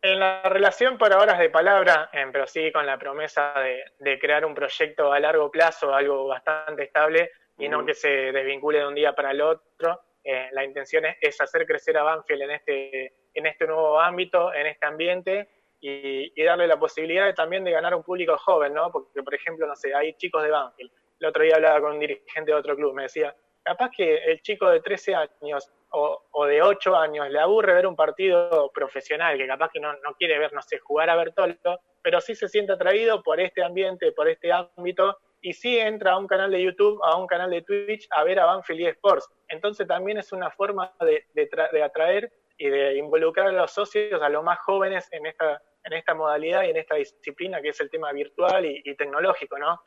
[0.00, 3.52] En la relación por ahora es de palabra, eh, pero sí con la promesa
[3.98, 8.78] de, crear un proyecto a largo plazo, algo bastante estable, y no que se desvincule
[8.78, 10.02] de un día para el otro.
[10.22, 14.66] Eh, la intención es, hacer crecer a Banfield en este, en este nuevo ámbito, en
[14.66, 15.48] este ambiente,
[15.80, 18.90] y, darle la posibilidad también de ganar un público joven, ¿no?
[18.90, 20.90] Porque, por ejemplo, no sé, hay chicos de Banfield.
[21.20, 23.34] El otro día hablaba con un dirigente de otro club, me decía,
[23.64, 27.96] capaz que el chico de 13 años o, de 8 años le aburre ver un
[27.96, 32.20] partido profesional, que capaz que no, no quiere ver, no sé, jugar a Bertoldo, pero
[32.20, 36.26] sí se siente atraído por este ambiente, por este ámbito, y sí entra a un
[36.26, 39.28] canal de YouTube, a un canal de Twitch, a ver a Banfield y Sports.
[39.48, 44.28] Entonces también es una forma de, de atraer y de involucrar a los socios, a
[44.28, 47.88] los más jóvenes en esta, en esta modalidad y en esta disciplina que es el
[47.88, 49.80] tema virtual y, tecnológico, ¿no?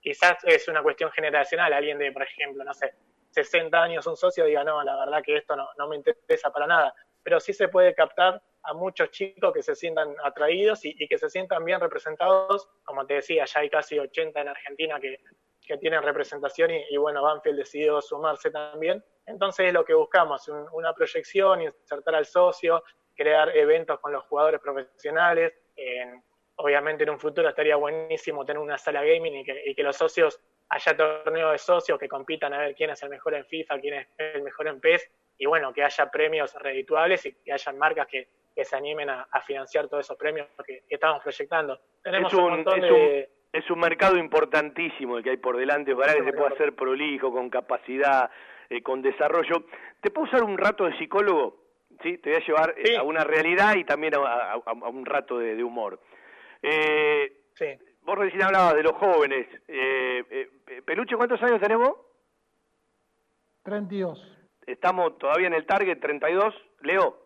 [0.00, 2.94] Quizás es una cuestión generacional, alguien de, por ejemplo, no sé,
[3.30, 6.94] 60 años un socio diga, no, la verdad que esto no, me interesa para nada.
[7.22, 11.28] Pero sí se puede captar a muchos chicos que se sientan atraídos y, que se
[11.28, 12.68] sientan bien representados.
[12.84, 15.18] Como te decía, ya hay casi 80 en Argentina que,
[15.64, 19.02] que tienen representación y, bueno, Banfield decidió sumarse también.
[19.26, 22.82] Entonces es lo que buscamos, una proyección, insertar al socio,
[23.16, 25.52] crear eventos con los jugadores profesionales.
[26.56, 29.96] obviamente en un futuro estaría buenísimo tener una sala gaming y que, y que los
[29.96, 33.80] socios haya torneos de socios que compitan a ver quién es el mejor en FIFA,
[33.80, 37.72] quién es el mejor en PES y bueno, que haya premios redituables y que haya
[37.72, 41.80] marcas que, que se animen a, financiar todos esos premios que, estamos proyectando.
[42.02, 43.30] Tenemos es un, montón de...
[43.54, 47.32] es un mercado importantísimo el que hay por delante, ojalá que se pueda hacer prolijo,
[47.32, 48.28] con capacidad,
[48.68, 49.66] eh, con desarrollo.
[50.00, 51.62] ¿Te puedo usar un rato de psicólogo?
[52.02, 52.18] ¿Sí?
[52.18, 54.56] Te voy a llevar eh, a una realidad y también a,
[54.88, 56.00] un rato de, humor.
[56.62, 57.66] Eh, sí.
[58.02, 59.46] Vos recién hablabas de los jóvenes.
[59.68, 60.50] Eh,
[60.84, 61.92] Peluche, ¿cuántos años tenemos?
[63.62, 64.20] 32.
[64.66, 66.52] Estamos todavía en el target 32.
[66.80, 67.23] Leo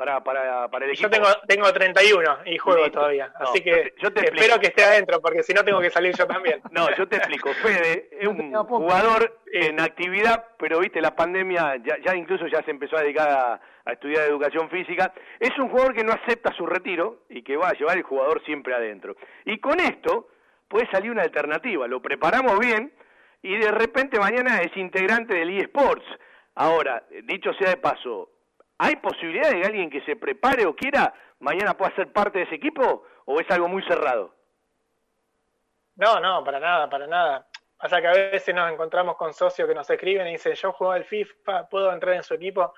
[0.00, 1.08] para, para, para el equipo.
[1.08, 5.20] Yo tengo, tengo 31 y juego todavía, así que yo te, espero que esté adentro,
[5.20, 6.62] porque si no tengo que salir yo también.
[6.70, 7.52] No, yo te explico.
[7.54, 12.70] Fede es un jugador en actividad, pero viste, la pandemia ya, ya incluso ya se
[12.70, 15.12] empezó a dedicar a, a, estudiar educación física.
[15.38, 18.42] Es un jugador que no acepta su retiro y que va a llevar el jugador
[18.44, 19.16] siempre adentro.
[19.44, 20.28] Y con esto
[20.68, 21.86] puede salir una alternativa.
[21.88, 22.92] Lo preparamos bien
[23.42, 26.06] y de repente mañana es integrante del eSports.
[26.54, 28.30] Ahora, dicho sea de paso,
[28.82, 32.44] ¿Hay posibilidad de que alguien que se prepare o quiera mañana pueda ser parte de
[32.44, 34.34] ese equipo o es algo muy cerrado?
[35.96, 37.46] No, no, para nada, para nada.
[37.76, 40.94] Pasa que a veces nos encontramos con socios que nos escriben y dicen, yo juego
[40.94, 42.72] al FIFA, puedo entrar en su equipo.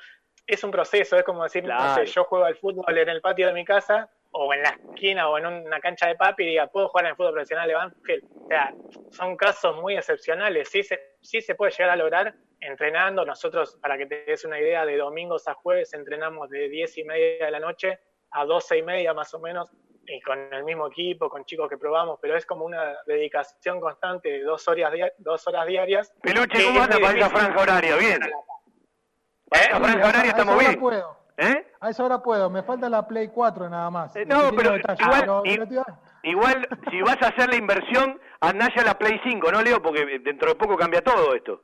[0.44, 3.46] Es un proceso, es como decir, no sé, yo juego al fútbol en el patio
[3.46, 6.66] de mi casa o en la esquina o en una cancha de papi y diga,
[6.66, 8.24] puedo jugar en el fútbol profesional de Banfield.
[8.44, 8.74] O sea,
[9.10, 10.68] son casos muy excepcionales.
[10.68, 13.24] Sí se, sí se puede llegar a lograr, entrenando.
[13.24, 17.04] Nosotros, para que te des una idea, de domingos a jueves entrenamos de 10 y
[17.04, 17.98] media de la noche
[18.30, 19.70] a 12 y media más o menos,
[20.06, 24.30] y con el mismo equipo, con chicos que probamos, pero es como una dedicación constante
[24.30, 26.12] de dos horas, dos horas diarias.
[26.22, 27.96] Peluche, ¿cómo anda para esa franja horaria?
[27.96, 28.20] ¿Bien?
[29.48, 30.80] ¿Para esa franja horaria estamos bien?
[30.80, 31.21] Puedo.
[31.36, 31.66] ¿Eh?
[31.80, 34.14] A esa hora puedo, me falta la Play 4 nada más.
[34.16, 35.88] Eh, no, pero igual,
[36.22, 39.80] igual, si vas a hacer la inversión, andá ya la Play 5, ¿no, Leo?
[39.80, 41.62] Porque dentro de poco cambia todo esto.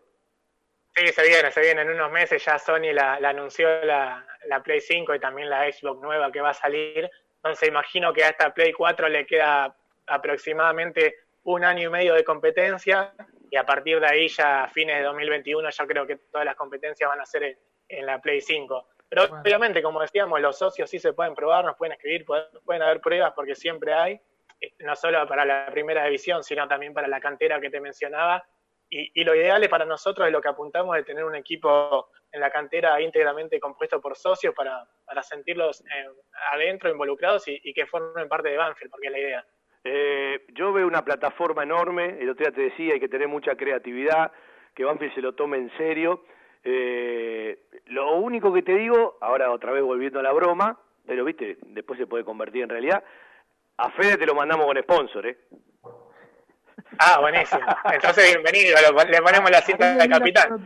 [0.98, 1.82] Sí, se viene, se viene.
[1.82, 4.24] En unos meses ya Sony la, anunció la,
[4.64, 7.08] Play 5 y también la Xbox nueva que va a salir.
[7.36, 9.76] Entonces imagino que a esta Play 4 le queda
[10.06, 11.14] aproximadamente
[11.44, 13.12] un año y medio de competencia
[13.50, 16.56] y a partir de ahí ya a fines de 2021 ya creo que todas las
[16.56, 17.56] competencias van a ser
[17.88, 18.88] en, la Play 5.
[19.08, 22.82] Pero obviamente, como decíamos, los socios sí se pueden probar, nos pueden escribir, pueden, pueden
[22.82, 24.20] haber pruebas porque siempre hay,
[24.60, 28.44] eh, no solo para la primera división, sino también para la cantera que te mencionaba,
[28.90, 32.40] y, lo ideal es para nosotros es lo que apuntamos de tener un equipo en
[32.40, 36.06] la cantera íntegramente compuesto por socios para, para sentirlos eh,
[36.52, 39.46] adentro, involucrados y, que formen parte de Banfield, porque es la idea.
[39.84, 43.56] Eh, yo veo una plataforma enorme, el otro día te decía, hay que tener mucha
[43.56, 44.32] creatividad,
[44.74, 46.24] que Banfield se lo tome en serio.
[46.70, 51.56] Eh, lo único que te digo, ahora otra vez volviendo a la broma, pero viste,
[51.62, 53.02] después se puede convertir en realidad,
[53.78, 55.38] a Fede te lo mandamos con sponsor, ¿eh?
[56.98, 57.62] Ah, buenísimo.
[57.92, 58.76] Entonces, bienvenido.
[59.08, 60.62] Le ponemos la cinta de capitán.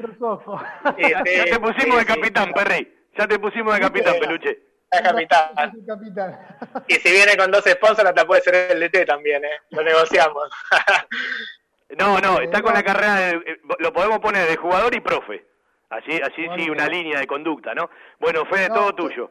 [0.99, 2.93] ya te pusimos de capitán, Perry.
[3.17, 4.59] Ya te pusimos de capitán, Peluche.
[4.91, 5.51] De capitán.
[6.89, 9.61] Y si viene con dos sponsors, hasta puede ser el DT también, ¿eh?
[9.71, 10.51] Lo negociamos.
[11.99, 15.52] No, no, está con la carrera, de, eh, lo podemos poner de jugador y profe.
[15.93, 17.91] Así, así sí, una línea de conducta, ¿no?
[18.19, 19.31] Bueno, Fede, todo tuyo.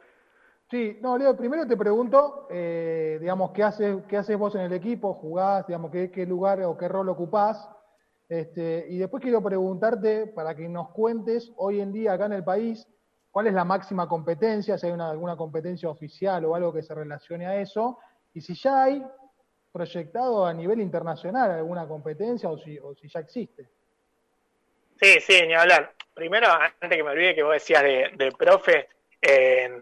[0.70, 4.74] Sí, no, Leo, primero te pregunto, eh, digamos, ¿qué haces, ¿qué haces vos en el
[4.74, 5.16] equipo?
[5.16, 5.66] ¿Jugás?
[5.66, 7.68] Digamos, ¿qué, qué lugar o qué rol ocupás?
[8.30, 12.44] Este, y después quiero preguntarte, para que nos cuentes, hoy en día acá en el
[12.44, 12.88] país,
[13.32, 14.78] ¿cuál es la máxima competencia?
[14.78, 17.98] Si hay una, alguna competencia oficial o algo que se relacione a eso.
[18.36, 19.04] Y si ya hay
[19.72, 23.68] proyectado a nivel internacional alguna competencia o si, o si ya existe.
[25.02, 25.96] Sí, sí, ni hablar.
[26.14, 28.90] Primero, antes que me olvide que vos decías de, de profe,
[29.22, 29.82] eh,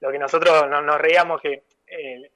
[0.00, 2.30] lo que nosotros nos, reíamos que eh,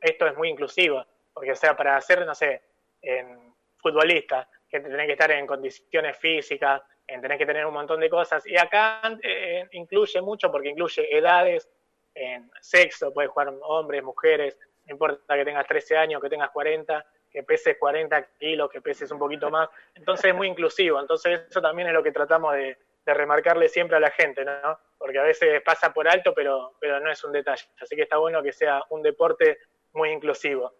[0.00, 2.62] esto es muy inclusivo, porque o sea, para ser, no sé,
[3.02, 8.00] en futbolista, que tenés que estar en condiciones físicas, en tenés que tener un montón
[8.00, 11.68] de cosas, y acá eh, incluye mucho porque incluye edades,
[12.14, 17.04] en sexo, puedes jugar hombres, mujeres, no importa que tengas 13 años, que tengas 40,
[17.32, 21.62] que peses 40 kilos, que peses un poquito más, entonces es muy inclusivo, entonces eso
[21.62, 24.78] también es lo que tratamos de, de remarcarle siempre a la gente, ¿no?
[24.98, 27.64] Porque a veces pasa por alto, pero, pero no es un detalle.
[27.80, 29.58] Así que está bueno que sea un deporte
[29.92, 30.72] muy inclusivo.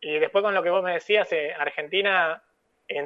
[0.00, 2.42] Y después con lo que vos me decías, eh, Argentina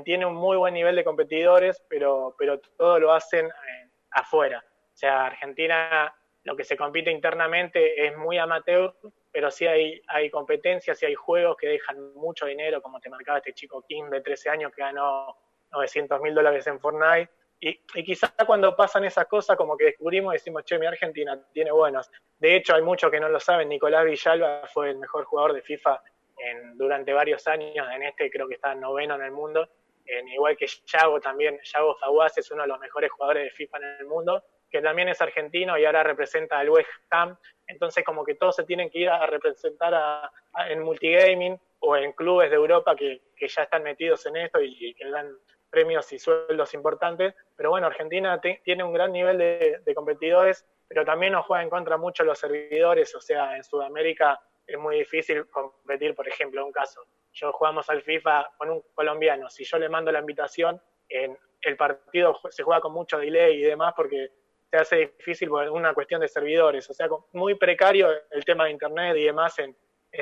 [0.05, 4.63] tiene un muy buen nivel de competidores, pero, pero todo lo hacen eh, afuera.
[4.69, 6.15] O sea, Argentina,
[6.45, 8.95] lo que se compite internamente es muy amateur,
[9.33, 13.39] pero sí hay, hay competencias, sí hay juegos que dejan mucho dinero, como te marcaba
[13.39, 15.37] este chico Kim de 13 años que ganó
[15.73, 17.31] 900 mil dólares en Fortnite.
[17.61, 21.39] Y, y quizás cuando pasan esas cosas, como que descubrimos y decimos, che, mi Argentina
[21.53, 22.11] tiene buenos.
[22.39, 23.69] De hecho, hay muchos que no lo saben.
[23.69, 26.03] Nicolás Villalba fue el mejor jugador de FIFA
[26.39, 27.87] en, durante varios años.
[27.95, 29.69] En este creo que está noveno en el mundo.
[30.07, 31.61] En, igual que Yago también.
[31.63, 35.09] Yago Fawaz es uno de los mejores jugadores de FIFA en el mundo, que también
[35.09, 37.37] es argentino y ahora representa al West Ham.
[37.67, 40.31] Entonces, como que todos se tienen que ir a representar a,
[40.69, 44.77] en multigaming o en clubes de Europa que, que ya están metidos en esto y,
[44.79, 45.37] y que dan
[45.71, 51.05] premios y sueldos importantes, pero bueno, Argentina tiene un gran nivel de, de, competidores, pero
[51.05, 55.47] también nos juega en contra mucho los servidores, o sea, en Sudamérica es muy difícil
[55.49, 59.89] competir, por ejemplo, un caso, yo jugamos al FIFA con un colombiano, si yo le
[59.89, 64.31] mando la invitación, en el partido se juega con mucho delay y demás porque
[64.71, 68.71] se hace difícil por una cuestión de servidores, o sea, muy precario el tema de
[68.71, 69.77] internet y demás en,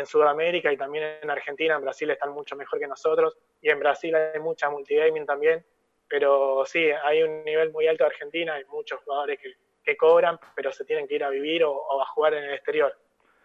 [0.05, 4.15] Sudamérica y también en Argentina, en Brasil están mucho mejor que nosotros y en Brasil
[4.15, 5.65] hay mucha multigaming también,
[6.07, 10.71] pero sí, hay un nivel muy alto de Argentina, hay muchos jugadores que, cobran, pero
[10.71, 12.95] se tienen que ir a vivir o, o a jugar en el exterior.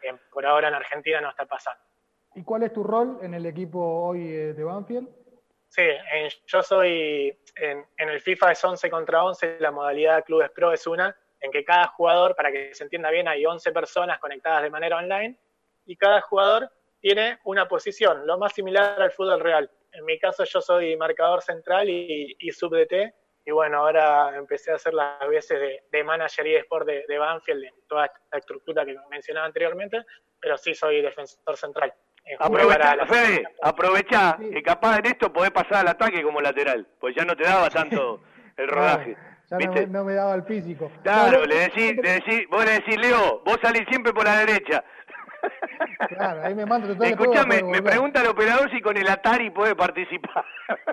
[0.03, 1.81] Eh, por ahora en Argentina no está pasando.
[2.35, 5.07] ¿Y cuál es tu rol en el equipo hoy eh, de Banfield?
[5.75, 10.51] Sí, en, yo soy en, en, el FIFA es 11 contra 11, la modalidad Clubes
[10.51, 14.19] Pro es una, en que cada jugador, para que se entienda bien, hay 11 personas
[14.19, 15.35] conectadas de manera online
[15.87, 16.69] y cada jugador
[16.99, 19.71] tiene una posición, lo más similar al fútbol real.
[19.93, 23.11] En mi caso yo soy marcador central y, y sub DT,
[23.43, 27.17] y bueno, ahora empecé a hacer las veces de, de manager y sport de, de,
[27.17, 30.03] Banfield, en toda esta estructura que mencionaba anteriormente,
[30.39, 31.91] pero sí soy defensor central.
[32.39, 33.05] Aprovecha, la...
[33.05, 34.49] Fede, aprovecha, sí.
[34.49, 37.69] que capaz en esto podés pasar al ataque como lateral, pues ya no te daba
[37.69, 38.21] tanto
[38.57, 39.17] el rodaje.
[39.49, 40.91] Ya no me, no me, daba el físico.
[41.03, 44.37] Claro, no, le decís, le decís, vos le decís, Leo, vos salís siempre por la
[44.39, 44.83] derecha.
[46.07, 49.75] Claro, ahí me mando todo Escuchame, me pregunta el operador si con el Atari puede
[49.75, 50.45] participar.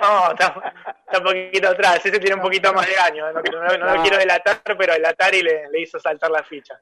[0.00, 0.74] No, está,
[1.06, 3.94] está un poquito atrás, ese tiene un poquito más de años, no, no, no, no
[3.96, 6.78] lo quiero delatar, pero el Atari le, le hizo saltar la ficha.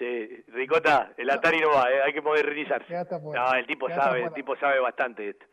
[0.00, 2.90] Sí, Ricota, el Atari no va, eh, hay que modernizarse.
[3.20, 5.44] No, el tipo sabe, el tipo sabe bastante esto.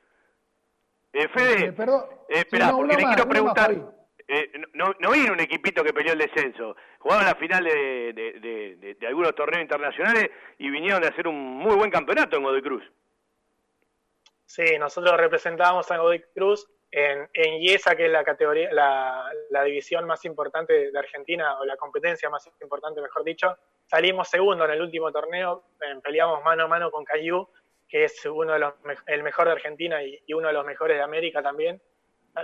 [1.11, 3.71] Eh, Fede, eh, perdón, eh, espera, sí, no, porque le más, quiero preguntar,
[4.25, 8.39] eh, no, no vino un equipito que peleó el descenso, jugaron la final de, de,
[8.39, 10.29] de, de, de algunos torneos internacionales
[10.59, 12.89] y vinieron de hacer un muy buen campeonato en Godoy Cruz.
[14.45, 20.05] Sí, nosotros representábamos a Godoy Cruz en, en IESA, que es la categoría, la, división
[20.05, 23.57] más importante de Argentina, o la competencia más importante, mejor dicho.
[23.85, 25.63] Salimos segundo en el último torneo,
[26.03, 27.47] peleamos mano a mano con Cayu,
[27.87, 28.73] que es uno de los
[29.07, 31.81] el mejor de Argentina y, uno de los mejores de América también.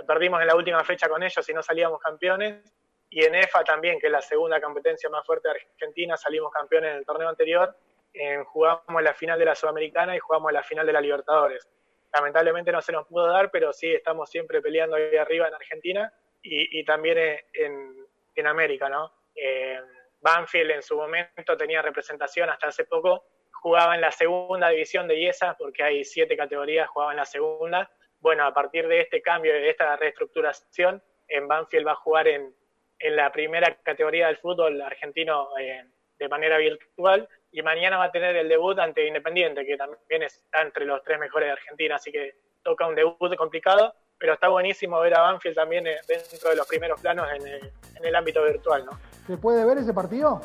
[0.06, 2.74] Perdimos en la última fecha con ellos y no salíamos campeones.
[3.10, 6.92] Y en EFA también, que es la segunda competencia más fuerte de Argentina, salimos campeones
[6.92, 7.76] en el torneo anterior.
[8.12, 11.68] Eh, jugamos la final de la Sudamericana y jugamos la final de la Libertadores
[12.14, 16.12] lamentablemente no se nos pudo dar, pero sí estamos siempre peleando ahí arriba en Argentina
[16.42, 17.18] y, también
[17.54, 19.12] en, en, América, ¿no?
[19.34, 19.80] Eh,
[20.20, 25.18] Banfield en su momento tenía representación hasta hace poco, jugaba en la segunda división de
[25.18, 27.90] IESA, porque hay siete categorías, jugaba en la segunda.
[28.20, 32.54] Bueno, a partir de este cambio, de esta reestructuración, en Banfield va a jugar en,
[32.98, 35.84] en la primera categoría del fútbol argentino eh,
[36.18, 40.62] de manera virtual y mañana va a tener el debut ante Independiente, que también está
[40.62, 44.98] entre los tres mejores de Argentina, así que toca un debut complicado, pero está buenísimo
[44.98, 48.42] ver a Banfield también eh, dentro de los primeros planos en el, en el ámbito
[48.42, 48.98] virtual, ¿no?
[49.28, 50.40] ¿Se puede ver ese partido?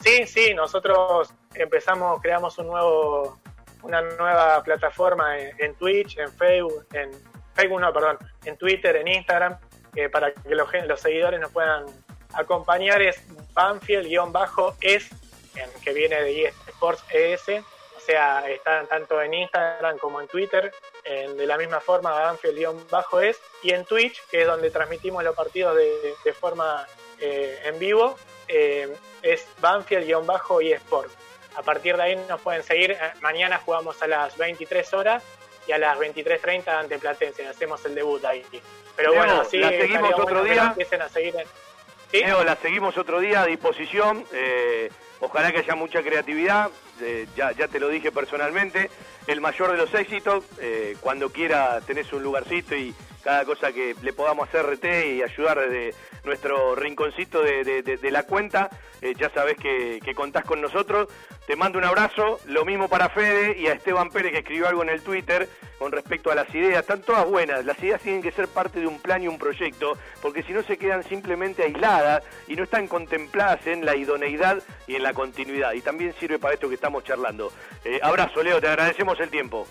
[0.00, 3.38] Sí, sí, nosotros empezamos, creamos un nuevo,
[3.82, 7.12] una nueva plataforma en, en Twitch, en Facebook, en
[7.54, 9.56] Facebook no, perdón, en Twitter, en Instagram,
[9.96, 11.86] eh, para que los, los seguidores nos puedan
[12.34, 13.24] acompañar, es
[13.54, 15.10] Banfield-es
[15.82, 17.62] que viene de eSports ES,
[17.96, 20.72] o sea, están tanto en Instagram como en Twitter,
[21.04, 25.76] en, de la misma forma Banfield-es, y en Twitch, que es donde transmitimos los partidos
[25.76, 26.86] de, de forma
[27.20, 28.16] eh, en vivo,
[28.48, 31.12] eh, es Banfield-eSports.
[31.56, 32.96] A partir de ahí nos pueden seguir.
[33.20, 35.22] Mañana jugamos a las 23 horas
[35.66, 37.46] y a las 23.30 ante Platense.
[37.46, 38.44] Hacemos el debut ahí.
[38.96, 40.64] Pero Leo, bueno, sí, la seguimos otro bueno día.
[40.64, 41.46] Empiecen a seguir en...
[42.10, 42.18] ¿Sí?
[42.18, 44.26] Leo, la seguimos otro día a disposición.
[44.32, 44.90] Eh,
[45.20, 46.70] ojalá que haya mucha creatividad.
[47.00, 48.90] eh, ya, ya te lo dije personalmente,
[49.26, 53.96] el mayor de los éxitos, eh, cuando quiera tenés un lugarcito y cada cosa que
[54.02, 58.70] le podamos hacer RT y ayudar desde nuestro rinconcito de, la cuenta,
[59.00, 61.08] eh, ya sabes que, que, contás con nosotros.
[61.46, 64.82] Te mando un abrazo, lo mismo para Fede y a Esteban Pérez que escribió algo
[64.82, 65.48] en el Twitter
[65.78, 66.80] con respecto a las ideas.
[66.80, 69.98] Están todas buenas, las ideas tienen que ser parte de un plan y un proyecto,
[70.22, 74.96] porque si no se quedan simplemente aisladas y no están contempladas en la idoneidad y
[74.96, 75.72] en la continuidad.
[75.72, 77.52] Y también sirve para esto que estamos charlando.
[77.84, 79.66] Eh, abrazo, Leo, te agradecemos el tiempo.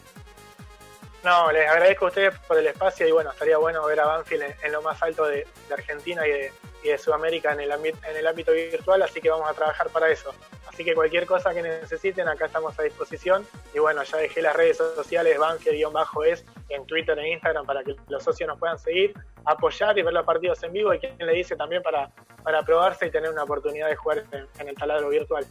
[1.23, 4.43] No, les agradezco a ustedes por el espacio y bueno, estaría bueno ver a Banfield
[4.61, 9.21] en, lo más alto de, Argentina y de, Sudamérica en el, en ámbito virtual, así
[9.21, 10.35] que vamos a trabajar para eso.
[10.67, 13.47] Así que cualquier cosa que necesiten, acá estamos a disposición.
[13.73, 18.21] Y bueno, ya dejé las redes sociales Banfield-es en Twitter e Instagram para que los
[18.21, 19.13] socios nos puedan seguir,
[19.45, 22.09] apoyar y ver los partidos en vivo y quien le dice también para,
[22.43, 24.25] para probarse y tener una oportunidad de jugar
[24.59, 25.45] en el taladro virtual.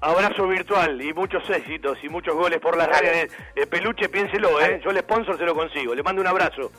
[0.00, 3.30] Abrazo virtual y muchos éxitos y muchos goles por las redes.
[3.54, 4.80] Eh, peluche, piénselo, ¿eh?
[4.82, 5.94] Yo el sponsor se lo consigo.
[5.94, 6.72] Le mando un abrazo.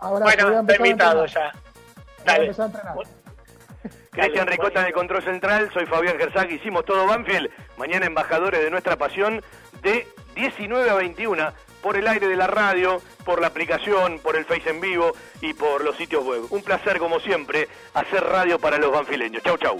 [0.00, 1.52] bueno, está invitado ya.
[2.24, 2.52] Dale.
[4.10, 7.50] Cristian Ricota de Control Central, soy Fabián Gersag, hicimos todo Banfield.
[7.76, 9.42] Mañana embajadores de nuestra pasión
[9.82, 10.06] de
[10.36, 11.52] 19 a 21
[11.82, 15.52] por el aire de la radio, por la aplicación, por el Face en vivo y
[15.52, 16.44] por los sitios web.
[16.50, 19.42] Un placer como siempre hacer radio para los banfileños.
[19.42, 19.78] Chau, chau.